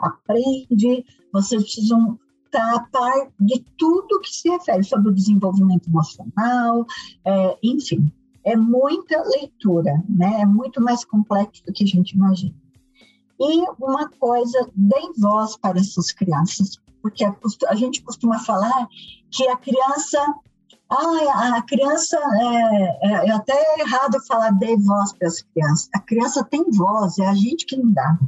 [0.01, 1.05] aprende.
[1.33, 6.85] Vocês precisam estar a par de tudo que se refere sobre o desenvolvimento emocional,
[7.25, 8.11] é, enfim.
[8.43, 10.41] É muita leitura, né?
[10.41, 12.55] É muito mais complexo do que a gente imagina.
[13.39, 18.87] E uma coisa, deem voz para essas crianças, porque a, gente costuma falar
[19.29, 20.19] que a criança
[20.89, 25.89] ah, a criança, é, é, é, até errado falar de voz para as crianças.
[25.95, 28.19] A criança tem voz, é a gente que não dá.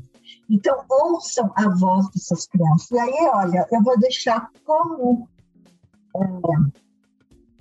[0.50, 2.90] Então, ouçam a voz dessas crianças.
[2.92, 5.28] E aí, olha, eu vou deixar como,
[6.16, 6.22] é,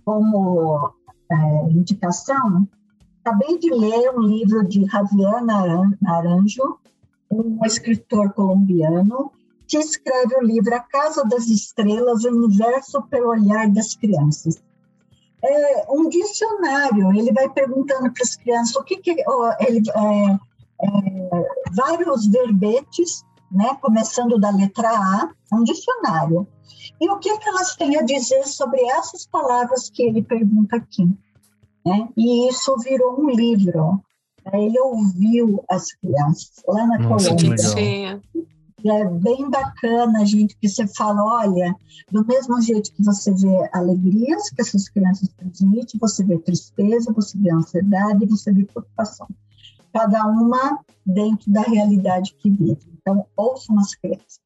[0.04, 0.92] como
[1.30, 2.68] é, indicação,
[3.24, 5.42] acabei de ler um livro de Javier
[6.00, 6.78] Naranjo,
[7.28, 9.32] um escritor colombiano,
[9.72, 14.62] que escreve o livro A Casa das Estrelas, o Universo pelo Olhar das Crianças.
[15.42, 20.32] É um dicionário, ele vai perguntando para as crianças o que, que ele, é,
[20.84, 26.46] é, vários verbetes, né, começando da letra A, um dicionário.
[27.00, 31.08] E o que, que elas têm a dizer sobre essas palavras que ele pergunta aqui?
[31.84, 32.10] Né?
[32.14, 34.02] E isso virou um livro.
[34.52, 38.20] Ele ouviu as crianças lá na Nossa, Colômbia.
[38.84, 41.74] É bem bacana, gente, que você fala, olha,
[42.10, 47.38] do mesmo jeito que você vê alegrias que essas crianças transmitem, você vê tristeza, você
[47.38, 49.28] vê ansiedade, você vê preocupação.
[49.92, 52.80] Cada uma dentro da realidade que vive.
[53.00, 54.41] Então, ouçam as crianças.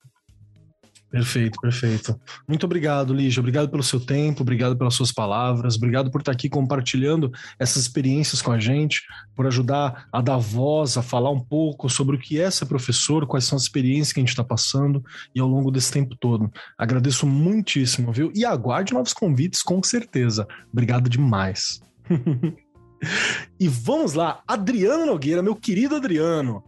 [1.17, 2.21] Perfeito, perfeito.
[2.47, 3.41] Muito obrigado, Lígia.
[3.41, 8.43] Obrigado pelo seu tempo, obrigado pelas suas palavras, obrigado por estar aqui compartilhando essas experiências
[8.43, 9.01] com a gente,
[9.35, 13.27] por ajudar a dar voz, a falar um pouco sobre o que é ser professor,
[13.27, 15.03] quais são as experiências que a gente está passando
[15.35, 16.53] e ao longo desse tempo todo.
[16.77, 18.31] Agradeço muitíssimo, viu?
[18.35, 20.47] E aguarde novos convites, com certeza.
[20.71, 21.81] Obrigado demais.
[23.59, 26.63] e vamos lá, Adriano Nogueira, meu querido Adriano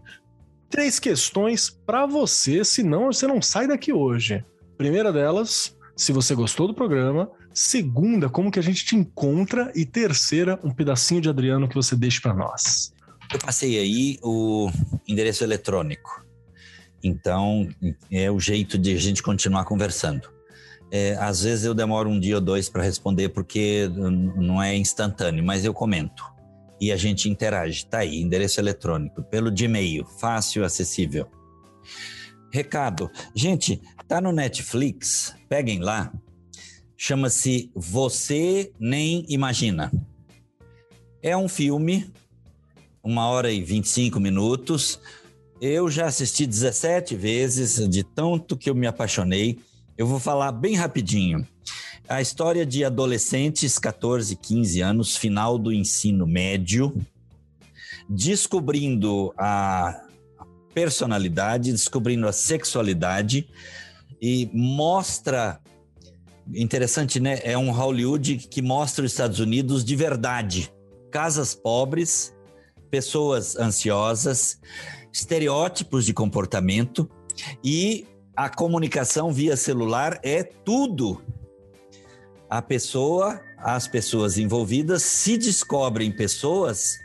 [0.69, 4.45] três questões para você, senão você não sai daqui hoje.
[4.77, 7.31] Primeira delas, se você gostou do programa.
[7.53, 9.73] Segunda, como que a gente te encontra.
[9.75, 12.93] E terceira, um pedacinho de Adriano que você deixa para nós.
[13.33, 14.71] Eu passei aí o
[15.07, 16.25] endereço eletrônico.
[17.03, 17.69] Então,
[18.11, 20.29] é o jeito de a gente continuar conversando.
[20.91, 23.91] É, às vezes eu demoro um dia ou dois para responder porque
[24.37, 26.25] não é instantâneo, mas eu comento
[26.81, 27.87] e a gente interage.
[27.87, 31.27] Tá aí, endereço eletrônico, pelo Gmail, fácil, acessível.
[32.53, 36.13] Recado, gente, tá no Netflix, peguem lá.
[36.97, 39.93] Chama-se Você Nem Imagina.
[41.23, 42.11] É um filme,
[43.03, 44.99] uma hora e 25 minutos.
[45.61, 49.59] Eu já assisti 17 vezes, de tanto que eu me apaixonei.
[49.97, 51.47] Eu vou falar bem rapidinho.
[52.09, 56.95] A história de adolescentes, 14, 15 anos, final do ensino médio,
[58.09, 60.07] descobrindo a
[60.73, 63.47] personalidade, descobrindo a sexualidade
[64.23, 65.61] e mostra
[66.55, 67.41] interessante, né?
[67.43, 70.73] É um Hollywood que mostra os Estados Unidos de verdade.
[71.11, 72.35] Casas pobres,
[72.91, 74.59] pessoas ansiosas,
[75.13, 77.07] estereótipos de comportamento
[77.63, 81.21] e a comunicação via celular é tudo
[82.49, 86.99] a pessoa, as pessoas envolvidas se descobrem pessoas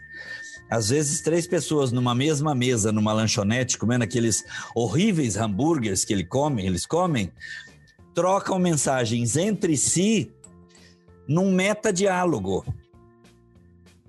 [0.73, 4.43] às vezes três pessoas numa mesma mesa, numa lanchonete, comendo aqueles
[4.75, 7.31] horríveis hambúrgueres que ele come, eles comem,
[8.13, 10.31] trocam mensagens entre si
[11.27, 12.65] num metadiálogo.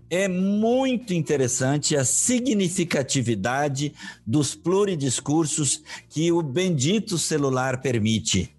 [0.08, 3.92] É muito interessante a significatividade
[4.26, 8.54] dos pluridiscursos que o bendito celular permite.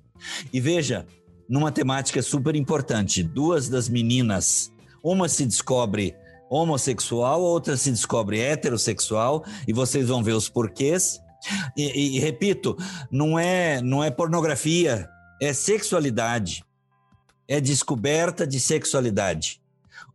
[0.54, 1.08] E veja,
[1.48, 3.24] numa temática super importante.
[3.24, 4.72] Duas das meninas,
[5.04, 6.16] uma se descobre
[6.50, 11.20] homossexual, outra se descobre heterossexual, e vocês vão ver os porquês.
[11.78, 12.76] E, e, repito,
[13.12, 15.08] não é, não é pornografia,
[15.42, 16.64] é sexualidade.
[17.48, 19.62] É descoberta de sexualidade.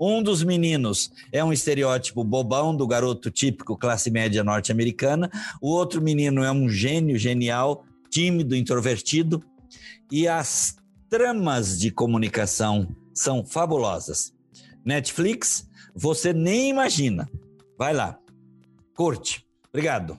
[0.00, 5.30] Um dos meninos é um estereótipo bobão do garoto típico classe média norte-americana.
[5.60, 9.44] O outro menino é um gênio genial, tímido, introvertido.
[10.10, 10.79] E as
[11.10, 14.32] tramas de comunicação são fabulosas.
[14.84, 17.28] Netflix, você nem imagina.
[17.76, 18.16] Vai lá.
[18.94, 19.44] Curte.
[19.68, 20.16] Obrigado.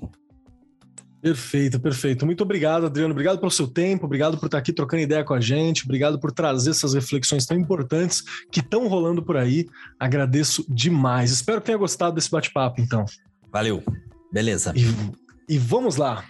[1.22, 2.26] Perfeito, perfeito.
[2.26, 3.12] Muito obrigado, Adriano.
[3.12, 6.32] Obrigado pelo seu tempo, obrigado por estar aqui trocando ideia com a gente, obrigado por
[6.32, 9.68] trazer essas reflexões tão importantes que estão rolando por aí.
[10.00, 11.32] Agradeço demais.
[11.32, 13.06] Espero que tenha gostado desse bate-papo, então.
[13.52, 13.84] Valeu.
[14.32, 14.74] Beleza.
[14.76, 16.26] E, e vamos lá.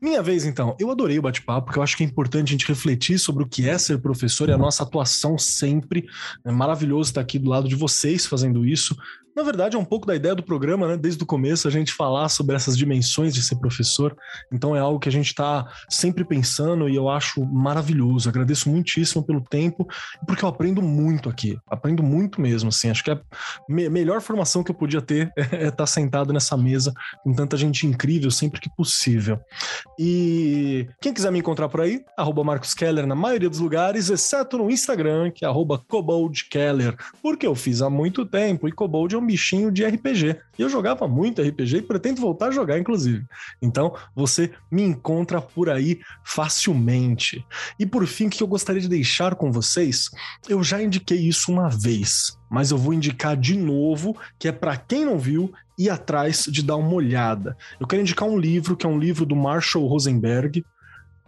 [0.00, 0.74] Minha vez, então.
[0.80, 3.46] Eu adorei o bate-papo, porque eu acho que é importante a gente refletir sobre o
[3.46, 6.08] que é ser professor e a nossa atuação sempre.
[6.44, 8.96] É maravilhoso estar aqui do lado de vocês fazendo isso.
[9.40, 10.98] Na verdade, é um pouco da ideia do programa, né?
[10.98, 14.14] Desde o começo, a gente falar sobre essas dimensões de ser professor.
[14.52, 18.28] Então, é algo que a gente está sempre pensando e eu acho maravilhoso.
[18.28, 19.88] Agradeço muitíssimo pelo tempo,
[20.26, 21.56] porque eu aprendo muito aqui.
[21.66, 22.90] Aprendo muito mesmo, assim.
[22.90, 23.18] Acho que a
[23.66, 26.92] me melhor formação que eu podia ter é estar sentado nessa mesa
[27.24, 29.40] com tanta gente incrível sempre que possível.
[29.98, 34.58] E quem quiser me encontrar por aí, arroba Marcos Keller na maioria dos lugares, exceto
[34.58, 35.82] no Instagram, que é arroba
[36.50, 40.36] Keller, porque eu fiz há muito tempo e Cobold é um bichinho de RPG.
[40.58, 43.24] E eu jogava muito RPG e pretendo voltar a jogar, inclusive.
[43.62, 47.44] Então, você me encontra por aí facilmente.
[47.78, 50.10] E por fim, o que eu gostaria de deixar com vocês,
[50.48, 54.76] eu já indiquei isso uma vez, mas eu vou indicar de novo, que é para
[54.76, 57.56] quem não viu ir atrás de dar uma olhada.
[57.78, 60.64] Eu quero indicar um livro que é um livro do Marshall Rosenberg,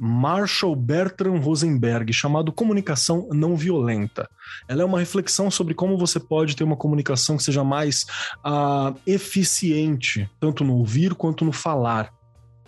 [0.05, 4.29] Marshall Bertrand Rosenberg, chamado Comunicação Não Violenta.
[4.67, 8.05] Ela é uma reflexão sobre como você pode ter uma comunicação que seja mais
[8.45, 12.13] uh, eficiente, tanto no ouvir quanto no falar.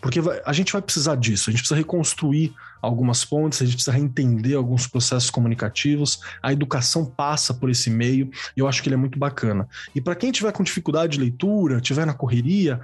[0.01, 3.97] Porque a gente vai precisar disso, a gente precisa reconstruir algumas pontes, a gente precisa
[3.97, 6.21] reentender alguns processos comunicativos.
[6.41, 9.67] A educação passa por esse meio e eu acho que ele é muito bacana.
[9.93, 12.81] E para quem tiver com dificuldade de leitura, tiver na correria,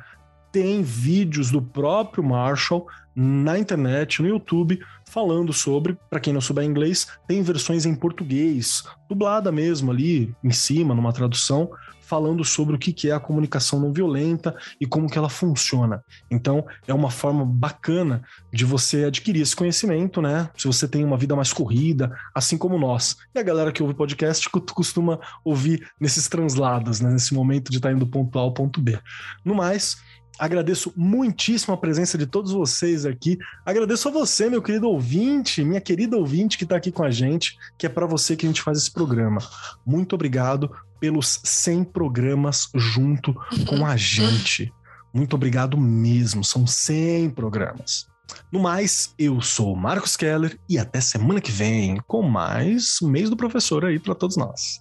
[0.53, 6.65] tem vídeos do próprio Marshall na internet, no YouTube, falando sobre, para quem não souber
[6.65, 11.71] inglês, tem versões em português, dublada mesmo ali em cima, numa tradução,
[12.11, 16.03] falando sobre o que é a comunicação não violenta e como que ela funciona.
[16.29, 18.21] Então, é uma forma bacana
[18.53, 20.51] de você adquirir esse conhecimento, né?
[20.57, 23.17] Se você tem uma vida mais corrida, assim como nós.
[23.33, 27.13] E a galera que ouve podcast costuma ouvir nesses translados, né?
[27.13, 28.99] Nesse momento de estar indo do ponto A ao ponto B.
[29.45, 29.97] No mais,
[30.41, 33.39] Agradeço muitíssimo a presença de todos vocês aqui.
[33.63, 37.59] Agradeço a você, meu querido ouvinte, minha querida ouvinte que está aqui com a gente,
[37.77, 39.39] que é para você que a gente faz esse programa.
[39.85, 43.35] Muito obrigado pelos 100 programas junto
[43.69, 44.73] com a gente.
[45.13, 48.07] Muito obrigado mesmo, são 100 programas.
[48.51, 53.37] No mais, eu sou Marcos Keller e até semana que vem com mais mês do
[53.37, 54.81] professor aí para todos nós.